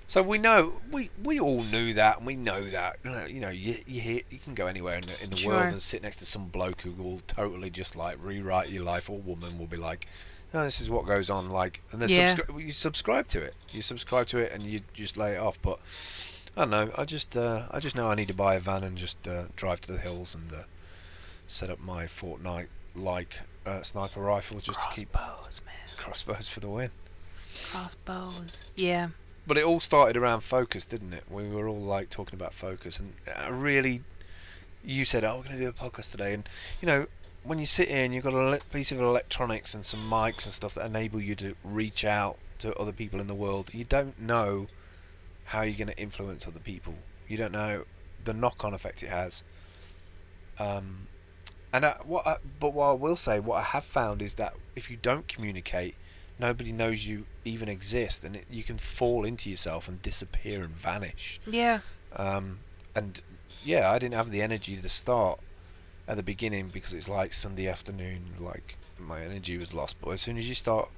so 0.08 0.22
we 0.22 0.38
know 0.38 0.80
we 0.90 1.10
we 1.22 1.38
all 1.38 1.62
knew 1.62 1.92
that 1.94 2.16
and 2.18 2.26
we 2.26 2.34
know 2.34 2.64
that 2.64 2.96
you 3.30 3.40
know, 3.40 3.48
you 3.50 3.76
you, 3.86 4.00
hear 4.00 4.20
you 4.30 4.38
can 4.38 4.54
go 4.54 4.66
anywhere 4.66 4.96
in 4.96 5.02
the, 5.02 5.22
in 5.22 5.30
the 5.30 5.36
Sure. 5.36 5.52
world 5.52 5.70
and 5.72 5.80
sit 5.82 6.02
next 6.02 6.16
to 6.16 6.26
some 6.26 6.46
bloke 6.48 6.80
who 6.80 6.90
will 6.92 7.20
totally 7.28 7.70
just 7.70 7.94
like 7.94 8.16
rewrite 8.20 8.70
your 8.70 8.82
life 8.82 9.08
or 9.08 9.18
woman 9.18 9.58
will 9.58 9.66
be 9.66 9.76
like 9.76 10.06
no 10.52 10.64
this 10.64 10.80
is 10.80 10.88
what 10.90 11.06
goes 11.06 11.28
on 11.30 11.48
like 11.50 11.82
and 11.92 12.00
then 12.02 12.08
Yeah. 12.08 12.34
subscri- 12.34 12.64
you 12.66 12.72
subscribe 12.72 13.26
to 13.28 13.40
it 13.42 13.54
you 13.70 13.82
subscribe 13.82 14.26
to 14.28 14.38
it 14.38 14.50
and 14.52 14.62
you 14.64 14.80
just 14.94 15.16
lay 15.16 15.34
it 15.34 15.38
off 15.38 15.60
but 15.62 15.78
I 16.56 16.62
don't 16.62 16.70
know 16.70 16.90
I 16.98 17.04
just 17.04 17.36
uh, 17.36 17.66
I 17.70 17.78
just 17.78 17.94
know 17.94 18.08
I 18.08 18.14
need 18.16 18.28
to 18.28 18.34
buy 18.34 18.54
a 18.56 18.60
van 18.60 18.82
and 18.82 18.96
just 18.98 19.28
uh, 19.28 19.44
drive 19.56 19.80
to 19.82 19.92
the 19.92 19.98
hills 19.98 20.34
and 20.34 20.50
uh, 20.52 20.62
set 21.46 21.68
up 21.70 21.78
my 21.80 22.04
Fortnite 22.04 22.68
like 22.96 23.40
uh, 23.66 23.82
sniper 23.82 24.20
rifle 24.20 24.58
just 24.58 24.80
to 24.82 24.88
keep 24.94 25.12
Crossbows, 25.12 25.60
man. 25.66 25.74
crossbows 25.98 26.48
for 26.48 26.60
the 26.60 26.68
win. 26.70 26.90
Crossbows. 27.70 28.64
Yeah. 28.74 29.08
But 29.48 29.56
it 29.56 29.64
all 29.64 29.80
started 29.80 30.16
around 30.16 30.42
focus, 30.42 30.84
didn't 30.84 31.14
it? 31.14 31.24
We 31.30 31.48
were 31.48 31.66
all 31.66 31.80
like 31.80 32.10
talking 32.10 32.38
about 32.38 32.52
focus, 32.52 33.00
and 33.00 33.14
I 33.34 33.48
really, 33.48 34.02
you 34.84 35.06
said, 35.06 35.24
"Oh, 35.24 35.38
we're 35.38 35.44
going 35.44 35.56
to 35.56 35.64
do 35.64 35.68
a 35.70 35.72
podcast 35.72 36.12
today," 36.12 36.34
and 36.34 36.46
you 36.82 36.86
know, 36.86 37.06
when 37.44 37.58
you 37.58 37.64
sit 37.64 37.88
here 37.88 38.04
and 38.04 38.14
you've 38.14 38.24
got 38.24 38.34
a 38.34 38.60
piece 38.66 38.92
of 38.92 39.00
electronics 39.00 39.72
and 39.74 39.86
some 39.86 40.00
mics 40.00 40.44
and 40.44 40.52
stuff 40.52 40.74
that 40.74 40.84
enable 40.84 41.18
you 41.18 41.34
to 41.36 41.54
reach 41.64 42.04
out 42.04 42.36
to 42.58 42.74
other 42.76 42.92
people 42.92 43.20
in 43.20 43.26
the 43.26 43.34
world, 43.34 43.72
you 43.72 43.84
don't 43.84 44.20
know 44.20 44.66
how 45.46 45.62
you're 45.62 45.78
going 45.78 45.88
to 45.88 45.98
influence 45.98 46.46
other 46.46 46.60
people. 46.60 46.94
You 47.26 47.38
don't 47.38 47.52
know 47.52 47.84
the 48.24 48.34
knock-on 48.34 48.74
effect 48.74 49.02
it 49.02 49.08
has. 49.08 49.44
Um, 50.58 51.06
and 51.72 51.86
I, 51.86 51.96
what, 52.04 52.26
I, 52.26 52.36
but 52.60 52.74
what 52.74 52.90
I 52.90 52.92
will 52.92 53.16
say, 53.16 53.40
what 53.40 53.56
I 53.56 53.62
have 53.62 53.84
found 53.84 54.20
is 54.20 54.34
that 54.34 54.54
if 54.74 54.90
you 54.90 54.98
don't 55.00 55.26
communicate, 55.26 55.94
nobody 56.38 56.72
knows 56.72 57.06
you 57.06 57.26
even 57.44 57.68
exist, 57.68 58.24
and 58.24 58.36
it, 58.36 58.46
you 58.50 58.62
can 58.62 58.78
fall 58.78 59.24
into 59.24 59.50
yourself 59.50 59.88
and 59.88 60.00
disappear 60.02 60.62
and 60.62 60.74
vanish. 60.74 61.40
Yeah. 61.46 61.80
Um, 62.14 62.60
and 62.94 63.20
yeah, 63.64 63.90
I 63.90 63.98
didn't 63.98 64.14
have 64.14 64.30
the 64.30 64.42
energy 64.42 64.76
to 64.76 64.88
start 64.88 65.40
at 66.06 66.16
the 66.16 66.22
beginning 66.22 66.68
because 66.68 66.92
it's 66.92 67.08
like 67.08 67.32
Sunday 67.32 67.68
afternoon, 67.68 68.20
like 68.38 68.76
my 68.98 69.22
energy 69.22 69.58
was 69.58 69.74
lost. 69.74 69.96
But 70.00 70.10
as 70.10 70.20
soon 70.20 70.38
as 70.38 70.48
you 70.48 70.54
start 70.54 70.90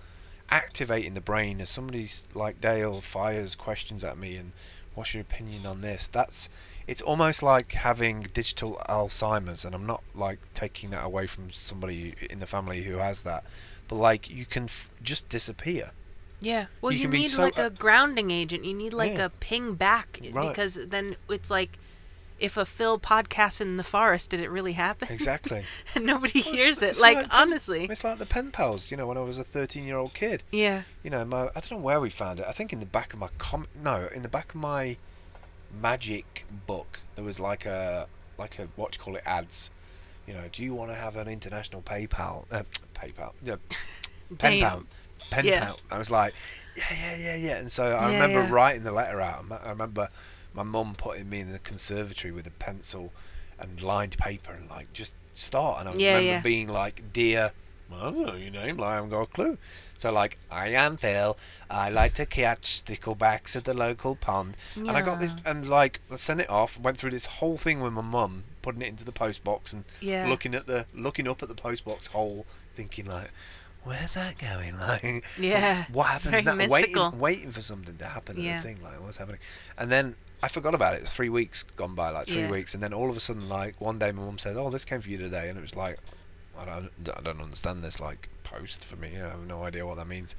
activating 0.51 1.15
the 1.15 1.21
brain, 1.21 1.61
as 1.61 1.71
somebody's 1.71 2.27
like 2.35 2.61
Dale 2.61 3.01
fires 3.01 3.55
questions 3.55 4.05
at 4.05 4.19
me 4.19 4.37
and 4.37 4.53
what's 4.95 5.15
your 5.15 5.23
opinion 5.23 5.67
on 5.67 5.81
this, 5.81 6.07
that's 6.07 6.49
it's 6.87 7.03
almost 7.03 7.43
like 7.43 7.73
having 7.73 8.23
digital 8.33 8.81
Alzheimer's, 8.89 9.65
and 9.65 9.75
I'm 9.75 9.87
not 9.87 10.03
like 10.15 10.39
taking 10.55 10.91
that 10.91 11.05
away 11.05 11.27
from 11.27 11.51
somebody 11.51 12.15
in 12.29 12.41
the 12.41 12.47
family 12.47 12.83
who 12.83 12.99
has 12.99 13.23
that, 13.23 13.45
but 13.91 13.97
like 13.97 14.31
you 14.31 14.47
can 14.47 14.65
f- 14.65 14.89
just 15.03 15.29
disappear. 15.29 15.91
Yeah. 16.41 16.67
Well, 16.81 16.93
You 16.93 17.01
you, 17.01 17.09
need 17.09 17.29
so- 17.29 17.43
like 17.43 17.59
a 17.59 17.69
grounding 17.69 18.31
agent. 18.31 18.65
You 18.65 18.73
need 18.73 18.95
like 18.95 19.13
Yeah. 19.19 19.27
a 19.27 19.29
ping 19.29 19.75
back 19.75 20.19
eh, 20.25 20.31
Right. 20.33 20.49
because 20.49 20.77
then 20.89 21.17
it's 21.29 21.51
like 21.51 21.79
if 22.39 22.57
a 22.57 22.65
Phil 22.65 22.99
podcast 22.99 23.61
in 23.61 23.77
the 23.77 23.83
forest, 23.85 24.31
did 24.31 24.41
it 24.41 24.49
really 24.49 24.73
happen? 24.73 25.09
Exactly. 25.11 25.63
and 25.95 26.07
nobody 26.07 26.41
Well, 26.43 26.55
hears 26.55 26.79
it's- 26.79 26.83
it. 26.83 26.87
it's 26.93 27.01
Like, 27.03 27.17
like 27.17 27.29
pen- 27.31 27.41
honestly. 27.43 27.85
It's 27.85 28.03
like 28.05 28.19
the 28.19 28.25
pen 28.25 28.51
pals, 28.53 28.91
you 28.91 28.97
know, 28.97 29.07
when 29.07 29.19
I 29.19 29.21
was 29.21 29.39
a 29.39 29.45
13 29.45 29.85
year 29.85 29.99
old 29.99 30.15
kid. 30.15 30.43
Yeah. 30.51 30.83
You 31.03 31.11
know, 31.11 31.23
my 31.27 31.43
I 31.55 31.61
don't 31.61 31.73
know 31.73 31.85
where 31.85 32.01
we 32.01 32.09
found 32.09 32.41
it. 32.41 32.47
I 32.49 32.53
think 32.53 32.73
in 32.73 32.81
the 32.81 32.87
back 32.87 33.13
of 33.13 33.19
my 33.19 33.29
com 33.37 33.67
no, 33.85 34.09
in 34.15 34.23
the 34.23 34.29
back 34.31 34.51
of 34.55 34.61
my 34.73 34.97
magic 35.81 36.45
book 36.67 36.99
there 37.15 37.25
was 37.25 37.39
like 37.39 37.65
a 37.67 38.07
like 38.39 38.59
a 38.59 38.67
what 38.77 38.93
do 38.93 38.97
you 38.99 39.05
call 39.05 39.17
it 39.17 39.23
ads. 39.27 39.71
You 40.27 40.35
know, 40.35 40.45
do 40.53 40.63
you 40.63 40.75
want 40.75 40.91
to 40.91 40.97
have 40.97 41.17
an 41.17 41.29
international 41.29 41.83
PayPal? 41.83 42.45
Uh, 42.51 42.63
PayPal. 42.95 43.33
Yeah, 43.43 43.57
pen 44.39 44.61
pal. 44.61 44.85
Pen 45.31 45.45
Yeah. 45.47 45.61
pal. 45.61 45.81
I 45.91 45.99
was 45.99 46.11
like, 46.11 46.35
yeah, 46.77 46.85
yeah, 46.93 47.17
yeah, 47.17 47.37
yeah. 47.37 47.57
And 47.59 47.71
so 47.71 47.85
I 47.85 48.07
Yeah, 48.07 48.13
remember 48.13 48.41
yeah. 48.41 48.51
writing 48.53 48.83
the 48.85 48.93
letter 48.93 49.21
out. 49.21 49.45
I 49.65 49.71
remember 49.71 50.09
my 50.55 50.63
mum 50.63 50.95
putting 50.97 51.29
me 51.29 51.41
in 51.41 51.53
the 51.53 51.59
conservatory 51.59 52.33
with 52.33 52.47
a 52.47 52.51
pencil 52.51 53.13
and 53.59 53.81
lined 53.83 54.17
paper 54.19 54.53
and 54.53 54.69
like 54.71 54.93
just 54.93 55.15
start. 55.35 55.81
And 55.81 55.89
I 55.89 55.93
remember 55.93 56.43
being 56.43 56.69
like, 56.69 57.13
dear 57.13 57.53
I 57.93 58.03
don't 58.05 58.25
know 58.25 58.35
your 58.35 58.53
name. 58.53 58.77
Like, 58.77 58.91
I 58.91 58.95
haven't 58.95 59.11
got 59.11 59.23
a 59.23 59.27
clue. 59.27 59.59
So 59.97 60.13
like, 60.13 60.39
I 60.51 60.69
am 60.69 60.97
Phil. 60.97 61.37
I 61.69 61.91
like 61.91 62.15
to 62.15 62.27
catch 62.27 62.85
sticklebacks 62.85 63.57
at 63.57 63.65
the 63.65 63.75
local 63.75 64.15
pond. 64.15 64.57
And 64.77 64.91
I 64.91 65.03
got 65.03 65.19
this, 65.19 65.35
and 65.45 65.69
like, 65.69 66.01
I 66.11 66.15
sent 66.15 66.41
it 66.41 66.49
off. 66.49 66.79
Went 66.79 66.99
through 66.99 67.11
this 67.11 67.27
whole 67.27 67.57
thing 67.57 67.81
with 67.81 67.93
my 67.93 68.01
mum, 68.01 68.45
putting 68.63 68.83
it 68.83 68.89
into 68.89 69.05
the 69.05 69.13
post 69.13 69.43
box 69.45 69.73
and 69.73 69.85
Yeah. 70.01 70.29
looking 70.29 70.55
at 70.55 70.67
the, 70.67 70.87
looking 70.95 71.29
up 71.29 71.43
at 71.43 71.49
the 71.49 71.55
post 71.55 71.85
box 71.85 72.07
hole, 72.09 72.47
thinking 72.75 73.07
like, 73.07 73.31
where's 73.83 74.15
that 74.15 74.39
going? 74.39 74.75
Like, 74.79 75.25
Yeah, 75.39 75.85
what 75.93 76.09
happens 76.09 76.45
now? 76.45 76.55
mystical. 76.55 77.05
Waiting, 77.05 77.19
waiting 77.21 77.53
for 77.53 77.63
something 77.63 77.97
to 77.97 78.05
happen 78.07 78.39
Yeah. 78.41 78.57
the 78.57 78.63
thing. 78.63 78.83
Like, 78.83 79.01
what's 79.03 79.17
happening? 79.17 79.41
And 79.79 79.91
then 79.91 80.17
I 80.43 80.49
forgot 80.49 80.75
about 80.75 80.95
it. 80.95 81.07
Three 81.09 81.29
weeks 81.29 81.63
gone 81.63 81.95
by, 81.95 82.11
like 82.11 82.27
three 82.27 82.43
Yeah. 82.43 82.51
weeks, 82.51 82.75
and 82.75 82.83
then 82.83 82.93
all 82.95 83.11
of 83.11 83.17
a 83.17 83.21
sudden, 83.21 83.49
like 83.49 83.81
one 83.81 83.99
day, 83.99 84.11
my 84.13 84.23
mum 84.23 84.39
said, 84.39 84.57
"Oh, 84.57 84.71
this 84.71 84.85
came 84.85 85.01
for 85.03 85.11
you 85.11 85.19
today," 85.19 85.49
and 85.49 85.59
it 85.59 85.61
was 85.63 85.77
like, 85.77 85.99
I 86.59 86.65
don't, 86.65 86.91
I 87.17 87.21
don't 87.23 87.41
understand 87.41 87.83
this 87.85 88.01
like 88.01 88.29
post 88.43 88.85
for 88.85 88.97
me. 88.97 89.11
I 89.17 89.29
have 89.31 89.47
no 89.47 89.65
idea 89.65 89.87
what 89.87 89.97
that 89.97 90.09
means. 90.09 90.35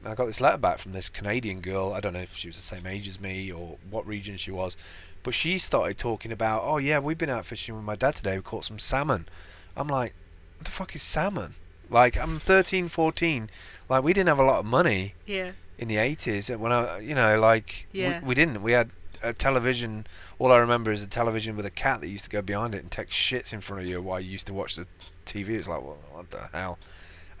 And 0.00 0.08
I 0.12 0.14
got 0.14 0.26
this 0.26 0.40
letter 0.40 0.58
back 0.58 0.78
from 0.78 0.92
this 0.92 1.08
Canadian 1.08 1.60
girl. 1.60 1.92
I 1.92 2.00
don't 2.00 2.12
know 2.12 2.20
if 2.20 2.36
she 2.36 2.46
was 2.48 2.56
the 2.56 2.62
same 2.62 2.86
age 2.86 3.08
as 3.08 3.20
me 3.20 3.50
or 3.50 3.78
what 3.90 4.06
region 4.06 4.36
she 4.36 4.50
was, 4.52 4.76
but 5.22 5.34
she 5.34 5.58
started 5.58 5.98
talking 5.98 6.32
about, 6.32 6.62
"Oh 6.64 6.78
yeah, 6.78 6.98
we've 6.98 7.18
been 7.18 7.30
out 7.30 7.44
fishing 7.46 7.74
with 7.74 7.84
my 7.84 7.96
dad 7.96 8.14
today. 8.16 8.36
We 8.36 8.42
caught 8.42 8.64
some 8.64 8.78
salmon." 8.78 9.28
I'm 9.76 9.88
like, 9.88 10.14
"What 10.56 10.64
the 10.64 10.70
fuck 10.70 10.94
is 10.94 11.02
salmon?" 11.02 11.54
Like 11.90 12.16
I'm 12.18 12.38
13, 12.38 12.88
14. 12.88 13.50
Like 13.88 14.02
we 14.04 14.12
didn't 14.12 14.28
have 14.28 14.38
a 14.38 14.44
lot 14.44 14.58
of 14.60 14.66
money 14.66 15.14
Yeah. 15.26 15.52
in 15.78 15.88
the 15.88 15.96
80s 15.96 16.52
uh, 16.54 16.58
when 16.58 16.72
I 16.72 16.98
you 17.00 17.14
know 17.14 17.38
like 17.40 17.86
Yeah. 17.92 18.20
we, 18.20 18.28
we 18.28 18.34
didn't 18.34 18.62
we 18.62 18.72
had 18.72 18.90
a 19.22 19.32
television 19.32 20.06
all 20.38 20.52
I 20.52 20.58
remember 20.58 20.92
is 20.92 21.02
a 21.02 21.08
television 21.08 21.56
with 21.56 21.64
a 21.66 21.70
cat 21.70 22.00
that 22.02 22.08
used 22.08 22.24
to 22.24 22.30
go 22.30 22.42
behind 22.42 22.74
it 22.74 22.82
and 22.82 22.90
take 22.90 23.08
shits 23.08 23.52
in 23.54 23.60
front 23.60 23.82
of 23.82 23.88
you 23.88 24.00
while 24.02 24.20
you 24.20 24.30
used 24.30 24.46
to 24.48 24.54
watch 24.54 24.76
the 24.76 24.86
TV 25.24 25.48
it's 25.50 25.66
like 25.66 25.80
well 25.82 25.98
what 26.12 26.30
the 26.30 26.48
hell 26.52 26.78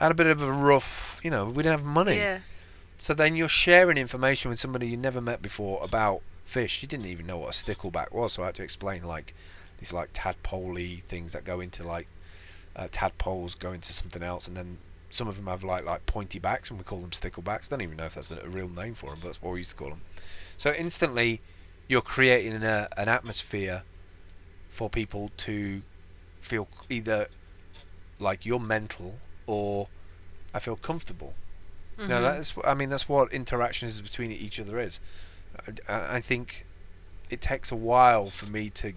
I 0.00 0.04
had 0.04 0.12
a 0.12 0.14
bit 0.14 0.26
of 0.26 0.42
a 0.42 0.50
rough 0.50 1.20
you 1.22 1.30
know 1.30 1.44
we 1.44 1.62
didn't 1.62 1.72
have 1.78 1.84
money 1.84 2.16
Yeah. 2.16 2.38
so 2.96 3.12
then 3.14 3.36
you're 3.36 3.48
sharing 3.48 3.98
information 3.98 4.48
with 4.48 4.58
somebody 4.58 4.88
you 4.88 4.96
never 4.96 5.20
met 5.20 5.42
before 5.42 5.84
about 5.84 6.22
fish 6.48 6.72
She 6.72 6.86
didn't 6.86 7.06
even 7.06 7.26
know 7.26 7.38
what 7.38 7.50
a 7.50 7.52
stickleback 7.52 8.12
was 8.12 8.32
so 8.32 8.42
I 8.42 8.46
had 8.46 8.54
to 8.56 8.62
explain 8.62 9.04
like 9.04 9.34
these 9.78 9.92
like 9.92 10.12
tadpoley 10.12 11.02
things 11.02 11.32
that 11.32 11.44
go 11.44 11.60
into 11.60 11.86
like 11.86 12.06
uh, 12.74 12.88
tadpoles 12.90 13.58
go 13.58 13.72
into 13.72 13.92
something 13.92 14.22
else 14.22 14.48
and 14.48 14.56
then 14.56 14.78
some 15.10 15.28
of 15.28 15.36
them 15.36 15.46
have 15.46 15.62
like 15.62 15.84
like 15.84 16.06
pointy 16.06 16.38
backs 16.38 16.70
and 16.70 16.78
we 16.78 16.84
call 16.84 17.00
them 17.00 17.10
sticklebacks 17.10 17.66
I 17.66 17.76
don't 17.76 17.82
even 17.82 17.96
know 17.96 18.04
if 18.04 18.14
that's 18.14 18.30
a 18.30 18.40
a 18.44 18.48
real 18.48 18.68
name 18.68 18.94
for 18.94 19.10
them 19.10 19.18
but 19.20 19.28
that's 19.28 19.42
what 19.42 19.52
we 19.52 19.60
used 19.60 19.70
to 19.70 19.76
call 19.76 19.90
them 19.90 20.00
so 20.56 20.72
instantly 20.72 21.40
you're 21.86 22.02
creating 22.02 22.62
a, 22.62 22.88
an 22.96 23.08
atmosphere 23.08 23.82
for 24.70 24.88
people 24.90 25.30
to 25.38 25.82
feel 26.40 26.68
either 26.88 27.26
like 28.18 28.46
you're 28.46 28.60
mental 28.60 29.16
or 29.46 29.88
I 30.54 30.58
feel 30.60 30.76
comfortable 30.76 31.34
Mm-hmm. 31.98 32.10
no, 32.10 32.22
that's. 32.22 32.54
I 32.64 32.74
mean, 32.74 32.90
that's 32.90 33.08
what 33.08 33.32
interactions 33.32 34.00
between 34.00 34.30
each 34.30 34.60
other 34.60 34.78
is. 34.78 35.00
I, 35.88 36.16
I 36.16 36.20
think 36.20 36.64
it 37.30 37.40
takes 37.40 37.70
a 37.72 37.76
while 37.76 38.30
for 38.30 38.46
me 38.46 38.70
to 38.70 38.92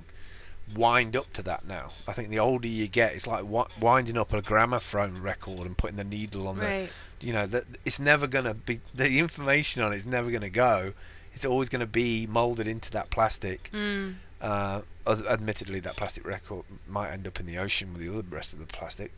wind 0.76 1.18
up 1.18 1.34
to 1.34 1.44
that 1.44 1.68
now. 1.68 1.90
I 2.08 2.14
think 2.14 2.30
the 2.30 2.40
older 2.40 2.68
you 2.68 2.88
get, 2.88 3.14
it's 3.14 3.28
like 3.28 3.44
winding 3.80 4.18
up 4.18 4.32
a 4.34 4.42
gramophone 4.42 5.22
record 5.22 5.62
and 5.62 5.78
putting 5.78 5.98
the 5.98 6.04
needle 6.04 6.48
on 6.48 6.58
Right. 6.58 6.90
the. 7.20 7.28
You 7.28 7.34
know 7.34 7.46
that 7.46 7.66
it's 7.86 8.00
never 8.00 8.26
gonna 8.28 8.54
be. 8.54 8.80
The 8.96 9.20
information 9.20 9.82
on 9.84 9.94
it's 9.94 10.06
never 10.06 10.32
gonna 10.32 10.50
go. 10.50 10.94
It's 11.34 11.46
always 11.46 11.70
gonna 11.70 11.86
be 11.86 12.26
molded 12.26 12.68
into 12.68 12.90
that 12.92 13.10
plastic. 13.10 13.70
Mm. 13.74 14.16
Uh, 14.42 14.82
admittedly, 15.08 15.80
that 15.82 15.96
plastic 15.98 16.26
record 16.26 16.66
might 16.88 17.12
end 17.12 17.28
up 17.28 17.40
in 17.40 17.46
the 17.46 17.58
ocean 17.60 17.94
with 17.94 18.02
the 18.02 18.10
other 18.10 18.26
rest 18.30 18.54
of 18.54 18.60
the 18.60 18.66
plastic, 18.66 19.12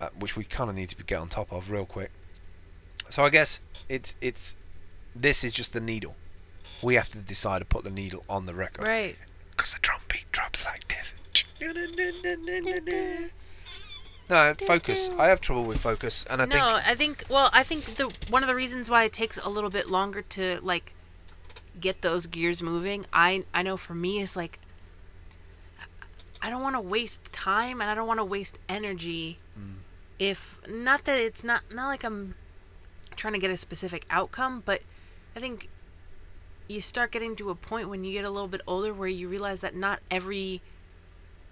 uh, 0.00 0.08
which 0.18 0.36
we 0.36 0.42
kind 0.42 0.68
of 0.68 0.74
need 0.74 0.88
to 0.88 0.96
get 1.04 1.20
on 1.20 1.28
top 1.28 1.52
of 1.52 1.70
real 1.70 1.86
quick. 1.86 2.10
So 3.08 3.22
I 3.22 3.30
guess 3.30 3.60
it's 3.88 4.16
it's 4.20 4.56
this 5.14 5.44
is 5.44 5.52
just 5.52 5.72
the 5.74 5.80
needle. 5.80 6.16
We 6.82 6.94
have 6.94 7.08
to 7.10 7.24
decide 7.24 7.58
to 7.60 7.64
put 7.64 7.84
the 7.84 7.90
needle 7.90 8.24
on 8.28 8.46
the 8.46 8.54
record 8.54 8.86
Right. 8.86 9.16
because 9.50 9.72
the 9.72 9.80
drum 9.80 10.00
beat 10.08 10.30
drops 10.32 10.64
like 10.64 10.86
this. 10.88 11.14
No, 14.30 14.54
focus. 14.66 15.10
I 15.18 15.28
have 15.28 15.40
trouble 15.40 15.64
with 15.64 15.80
focus, 15.80 16.26
and 16.28 16.42
I 16.42 16.44
no, 16.44 16.50
think 16.50 16.88
I 16.88 16.94
think. 16.94 17.24
Well, 17.30 17.48
I 17.52 17.62
think 17.62 17.84
the 17.84 18.14
one 18.28 18.42
of 18.42 18.48
the 18.48 18.54
reasons 18.54 18.90
why 18.90 19.04
it 19.04 19.12
takes 19.12 19.38
a 19.38 19.48
little 19.48 19.70
bit 19.70 19.88
longer 19.88 20.20
to 20.20 20.60
like 20.60 20.92
get 21.80 22.02
those 22.02 22.26
gears 22.26 22.62
moving. 22.62 23.06
I 23.12 23.44
I 23.54 23.62
know 23.62 23.78
for 23.78 23.94
me 23.94 24.20
is 24.20 24.36
like 24.36 24.58
I 26.42 26.50
don't 26.50 26.62
want 26.62 26.76
to 26.76 26.80
waste 26.80 27.32
time 27.32 27.80
and 27.80 27.90
I 27.90 27.94
don't 27.94 28.06
want 28.06 28.18
to 28.20 28.24
waste 28.24 28.58
energy. 28.68 29.38
Mm. 29.58 29.76
If 30.18 30.60
not 30.68 31.04
that 31.04 31.18
it's 31.18 31.42
not 31.42 31.62
not 31.72 31.86
like 31.86 32.04
I'm 32.04 32.34
trying 33.16 33.32
to 33.32 33.40
get 33.40 33.50
a 33.50 33.56
specific 33.56 34.04
outcome, 34.10 34.62
but 34.64 34.82
I 35.34 35.40
think 35.40 35.70
you 36.68 36.80
start 36.80 37.10
getting 37.10 37.34
to 37.36 37.50
a 37.50 37.54
point 37.54 37.88
when 37.88 38.04
you 38.04 38.12
get 38.12 38.24
a 38.24 38.30
little 38.30 38.48
bit 38.48 38.60
older 38.66 38.92
where 38.92 39.08
you 39.08 39.28
realize 39.28 39.60
that 39.62 39.74
not 39.74 40.00
every 40.10 40.60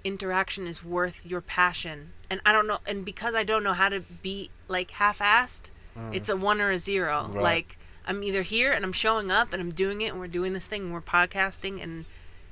interaction 0.04 0.66
is 0.66 0.84
worth 0.84 1.26
your 1.26 1.40
passion. 1.40 2.12
And 2.30 2.40
I 2.44 2.52
don't 2.52 2.66
know 2.66 2.78
and 2.86 3.04
because 3.04 3.34
I 3.34 3.44
don't 3.44 3.64
know 3.64 3.72
how 3.72 3.88
to 3.88 4.00
be 4.00 4.50
like 4.68 4.92
half-assed, 4.92 5.70
mm. 5.96 6.14
it's 6.14 6.28
a 6.28 6.36
1 6.36 6.60
or 6.60 6.70
a 6.70 6.78
0. 6.78 7.30
Right. 7.32 7.42
Like 7.42 7.78
I'm 8.06 8.22
either 8.22 8.42
here 8.42 8.72
and 8.72 8.84
I'm 8.84 8.92
showing 8.92 9.30
up 9.30 9.52
and 9.52 9.60
I'm 9.60 9.72
doing 9.72 10.02
it 10.02 10.12
and 10.12 10.20
we're 10.20 10.28
doing 10.28 10.52
this 10.52 10.66
thing 10.66 10.82
and 10.82 10.92
we're 10.92 11.00
podcasting 11.00 11.82
and 11.82 12.04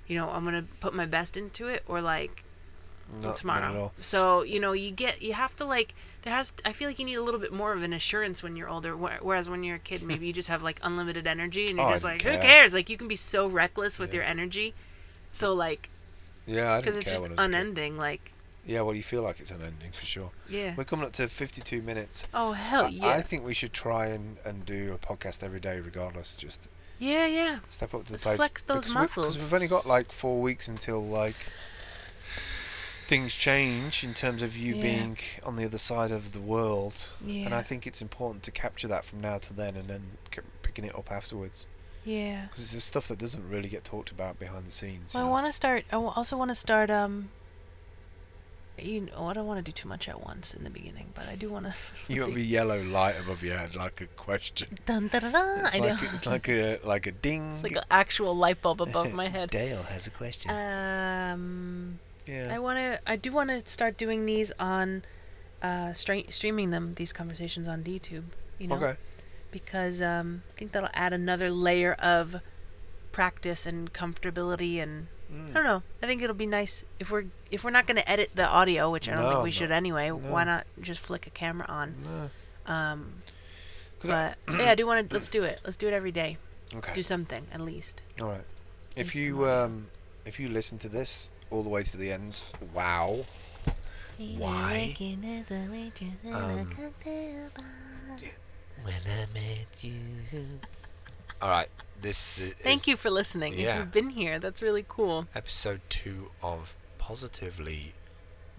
you 0.06 0.16
know, 0.16 0.30
I'm 0.30 0.44
going 0.44 0.54
to 0.54 0.70
put 0.80 0.94
my 0.94 1.06
best 1.06 1.36
into 1.36 1.68
it 1.68 1.82
or 1.88 2.00
like 2.00 2.43
not, 3.20 3.22
not 3.28 3.36
tomorrow. 3.36 3.70
at 3.70 3.76
all. 3.76 3.92
So 3.96 4.42
you 4.42 4.60
know, 4.60 4.72
you 4.72 4.90
get 4.90 5.22
you 5.22 5.32
have 5.34 5.54
to 5.56 5.64
like 5.64 5.94
there 6.22 6.32
has. 6.34 6.54
I 6.64 6.72
feel 6.72 6.88
like 6.88 6.98
you 6.98 7.04
need 7.04 7.16
a 7.16 7.22
little 7.22 7.40
bit 7.40 7.52
more 7.52 7.72
of 7.72 7.82
an 7.82 7.92
assurance 7.92 8.42
when 8.42 8.56
you're 8.56 8.68
older. 8.68 8.96
Whereas 8.96 9.48
when 9.50 9.62
you're 9.64 9.76
a 9.76 9.80
kid, 9.80 10.02
maybe 10.02 10.26
you 10.26 10.32
just 10.32 10.48
have 10.48 10.62
like 10.62 10.80
unlimited 10.82 11.26
energy 11.26 11.68
and 11.68 11.78
you're 11.78 11.86
Oh, 11.88 11.92
just 11.92 12.04
like, 12.04 12.20
care. 12.20 12.32
who 12.32 12.38
cares? 12.42 12.72
Like 12.74 12.88
you 12.88 12.96
can 12.96 13.08
be 13.08 13.16
so 13.16 13.46
reckless 13.46 13.98
with 13.98 14.10
Yeah. 14.12 14.20
your 14.20 14.24
energy. 14.24 14.74
So 15.32 15.52
like, 15.52 15.88
Yeah, 16.46 16.78
because 16.78 16.96
it's 16.96 17.06
care 17.06 17.14
just 17.14 17.22
when 17.22 17.32
I 17.32 17.34
was 17.34 17.44
a 17.44 17.48
kid. 17.48 17.54
unending. 17.54 17.96
Like, 17.98 18.32
Yeah, 18.66 18.80
well, 18.82 18.94
you 18.94 19.02
feel 19.02 19.22
like 19.22 19.40
it's 19.40 19.50
unending 19.50 19.92
for 19.92 20.06
sure. 20.06 20.30
yeah. 20.48 20.74
We're 20.76 20.84
coming 20.84 21.04
up 21.06 21.12
to 21.14 21.28
52 21.28 21.82
minutes. 21.82 22.26
Oh 22.32 22.52
hell 22.52 22.86
I, 22.86 22.88
yeah. 22.88 23.08
I 23.08 23.20
think 23.20 23.44
we 23.44 23.52
should 23.54 23.72
try 23.72 24.06
and, 24.06 24.36
and 24.44 24.64
do 24.64 24.92
a 24.92 24.98
podcast 24.98 25.42
every 25.42 25.60
day, 25.60 25.80
regardless. 25.80 26.34
Just 26.34 26.68
yeah, 26.98 27.26
yeah. 27.26 27.58
step 27.68 27.92
up 27.92 28.02
to 28.02 28.06
the 28.06 28.12
Let's 28.12 28.24
plate. 28.24 28.36
flex 28.36 28.62
those 28.62 28.86
Because 28.86 28.88
we- 28.88 28.94
'cause 28.94 29.16
muscles. 29.16 29.42
we've 29.44 29.52
only 29.54 29.66
got 29.66 29.84
like 29.86 30.12
four 30.12 30.40
weeks 30.40 30.68
until 30.68 31.02
like 31.04 31.36
things 33.04 33.34
change 33.34 34.02
in 34.04 34.14
terms 34.14 34.42
of 34.42 34.56
you 34.56 34.74
Yeah. 34.76 34.82
being 34.82 35.18
on 35.42 35.56
the 35.56 35.64
other 35.64 35.78
side 35.78 36.10
of 36.10 36.32
the 36.32 36.40
world. 36.40 37.06
Yeah. 37.24 37.44
And 37.46 37.54
I 37.54 37.62
think 37.62 37.86
it's 37.86 38.00
important 38.02 38.42
to 38.44 38.50
capture 38.50 38.88
that 38.88 39.04
from 39.04 39.20
now 39.20 39.38
to 39.38 39.52
then, 39.52 39.76
and 39.76 39.88
then 39.88 40.02
picking 40.62 40.84
it 40.84 40.94
up 40.96 41.10
afterwards. 41.12 41.66
Yeah. 42.04 42.46
Because 42.48 42.64
it's 42.64 42.72
the 42.72 42.80
stuff 42.80 43.08
that 43.08 43.18
doesn't 43.18 43.48
really 43.48 43.68
get 43.68 43.84
talked 43.84 44.10
about 44.10 44.38
behind 44.38 44.66
the 44.66 44.72
scenes. 44.72 45.14
Well, 45.14 45.26
I 45.26 45.30
want 45.30 45.46
to 45.46 45.52
start. 45.52 45.84
I 45.92 45.96
also 45.96 46.36
want 46.36 46.50
to 46.50 46.54
start. 46.54 46.90
Um. 46.90 47.30
You 48.76 49.02
know, 49.02 49.28
I 49.28 49.34
don't 49.34 49.46
want 49.46 49.64
to 49.64 49.70
do 49.70 49.70
too 49.70 49.86
much 49.86 50.08
at 50.08 50.26
once 50.26 50.52
in 50.52 50.64
the 50.64 50.70
beginning, 50.70 51.12
but 51.14 51.28
I 51.28 51.36
do 51.36 51.48
want 51.54 51.66
to. 51.66 51.74
You 52.12 52.22
have 52.22 52.34
the 52.34 52.42
yellow 52.42 52.82
light 52.82 53.14
above 53.20 53.40
your 53.44 53.56
head, 53.56 53.76
like 53.76 54.00
a 54.00 54.06
question. 54.06 54.78
Dun, 54.86 55.06
dun, 55.08 55.22
dun, 55.22 55.32
dun. 55.32 55.60
It's 55.66 55.74
I 55.76 55.78
like, 55.78 55.88
know. 55.90 56.08
it's 56.12 56.26
like 56.34 56.48
a 56.48 56.80
like 56.82 57.06
a 57.06 57.12
ding. 57.12 57.50
It's 57.52 57.62
like 57.62 57.76
an 57.76 57.84
actual 57.90 58.34
light 58.36 58.60
bulb 58.60 58.82
above 58.82 59.14
my 59.14 59.28
head. 59.28 59.50
Dale 59.50 59.84
has 59.84 60.08
a 60.08 60.10
question. 60.10 60.50
Um, 60.50 62.00
yeah. 62.26 62.48
I 62.54 62.58
want 62.58 62.78
to. 62.78 63.00
I 63.06 63.16
do 63.16 63.32
want 63.32 63.50
to 63.50 63.62
start 63.70 63.96
doing 63.96 64.26
these 64.26 64.52
on, 64.58 65.02
uh, 65.62 65.92
stra- 65.92 66.30
streaming 66.32 66.70
them 66.70 66.94
these 66.94 67.12
conversations 67.12 67.66
on 67.68 67.82
DTube. 67.82 68.24
You 68.58 68.68
know, 68.68 68.76
Okay. 68.76 68.94
because 69.50 70.00
um, 70.00 70.42
I 70.54 70.58
think 70.58 70.72
that'll 70.72 70.88
add 70.94 71.12
another 71.12 71.50
layer 71.50 71.92
of 71.94 72.36
practice 73.12 73.66
and 73.66 73.92
comfortability 73.92 74.78
and 74.82 75.08
Mm. 75.32 75.50
I 75.50 75.52
don't 75.54 75.64
know. 75.64 75.82
I 76.02 76.06
think 76.06 76.20
it'll 76.22 76.36
be 76.36 76.46
nice 76.46 76.84
if 77.00 77.10
we're 77.10 77.24
if 77.50 77.64
we're 77.64 77.70
not 77.70 77.86
going 77.86 77.96
to 77.96 78.08
edit 78.08 78.32
the 78.34 78.46
audio, 78.46 78.90
which 78.90 79.08
I 79.08 79.14
don't 79.14 79.22
No, 79.22 79.30
think 79.30 79.42
we 79.44 79.48
no. 79.48 79.52
should 79.52 79.70
anyway. 79.72 80.10
Why 80.10 80.44
not 80.44 80.66
just 80.80 81.00
flick 81.00 81.26
a 81.26 81.30
camera 81.30 81.66
on? 81.66 81.94
No. 82.04 82.30
Um, 82.72 83.14
I- 84.04 84.06
but 84.06 84.38
yeah, 84.60 84.70
I 84.70 84.74
do 84.74 84.86
want 84.86 85.08
to. 85.08 85.14
Let's 85.14 85.30
do 85.30 85.42
it. 85.42 85.60
Let's 85.64 85.78
do 85.78 85.88
it 85.88 85.94
every 85.94 86.12
day. 86.12 86.36
Okay. 86.76 86.92
Do 86.94 87.02
something 87.02 87.46
at 87.52 87.60
least. 87.62 88.02
All 88.20 88.28
right. 88.28 88.44
If 88.96 89.14
Least 89.14 89.26
you 89.26 89.46
um, 89.46 89.88
if 90.26 90.38
you 90.38 90.48
listen 90.48 90.76
to 90.78 90.88
this 90.90 91.30
all 91.50 91.62
the 91.62 91.70
way 91.70 91.82
to 91.82 91.96
the 91.96 92.12
end, 92.12 92.42
wow. 92.74 93.24
Why? 94.38 94.94
Um, 96.32 96.68
When 98.82 98.94
I 99.06 99.26
met 99.34 99.82
you. 99.84 99.94
All 101.42 101.48
right. 101.50 101.68
This 102.00 102.40
i- 102.40 102.50
Thank 102.62 102.82
is 102.82 102.88
you 102.88 102.96
for 102.96 103.10
listening. 103.10 103.54
If 103.54 103.58
yeah. 103.60 103.78
you've 103.78 103.90
been 103.90 104.10
here, 104.10 104.38
that's 104.38 104.60
really 104.62 104.84
cool. 104.86 105.26
episode 105.34 105.80
two 105.88 106.30
of 106.42 106.76
positively, 106.98 107.94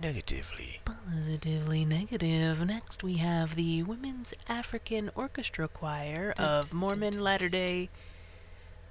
negatively. 0.02 0.82
Positively 0.86 1.86
negative. 1.86 2.66
Next, 2.66 3.04
we 3.04 3.18
have 3.18 3.56
the 3.56 3.84
Women's 3.84 4.34
African 4.50 5.12
Orchestra 5.16 5.68
Choir 5.68 6.34
of 6.38 6.74
Mormon 6.74 7.20
Latter 7.22 7.50
Day 7.50 7.90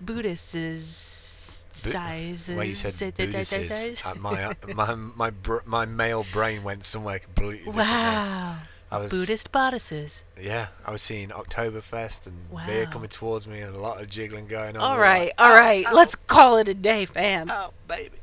Buddhists. 0.04 1.66
Size. 1.70 2.50
Well, 2.54 2.64
you 2.64 2.74
said 2.74 3.14
Buddhists. 3.16 4.04
Uh, 4.06 4.14
my 4.20 4.44
uh, 4.44 4.54
my 4.74 4.94
my 4.94 5.30
br- 5.30 5.58
my 5.66 5.84
male 5.86 6.24
brain 6.32 6.62
went 6.62 6.84
somewhere 6.84 7.18
completely 7.18 7.58
different. 7.58 7.76
Wow. 7.76 8.56
I 8.90 8.98
was 8.98 9.10
Buddhist 9.10 9.50
bodices. 9.50 10.24
yeah, 10.40 10.68
I 10.86 10.92
was 10.92 11.02
seeing 11.02 11.30
Oktoberfest 11.30 12.26
and 12.26 12.36
beer 12.66 12.84
Wow. 12.84 12.90
coming 12.92 13.08
towards 13.08 13.48
me 13.48 13.58
and 13.60 13.74
a 13.74 13.78
lot 13.80 14.00
of 14.00 14.08
jiggling 14.08 14.46
going 14.46 14.76
on. 14.76 14.82
All 14.82 14.92
We 14.92 14.96
were 14.98 15.02
right, 15.02 15.20
like, 15.26 15.32
all 15.40 15.48
"Ow, 15.52 15.94
Let's 15.94 16.14
call 16.14 16.58
it 16.58 16.68
a 16.68 16.74
day, 16.74 17.04
fam. 17.04 17.48
ow, 17.50 17.72
baby. 17.88 18.18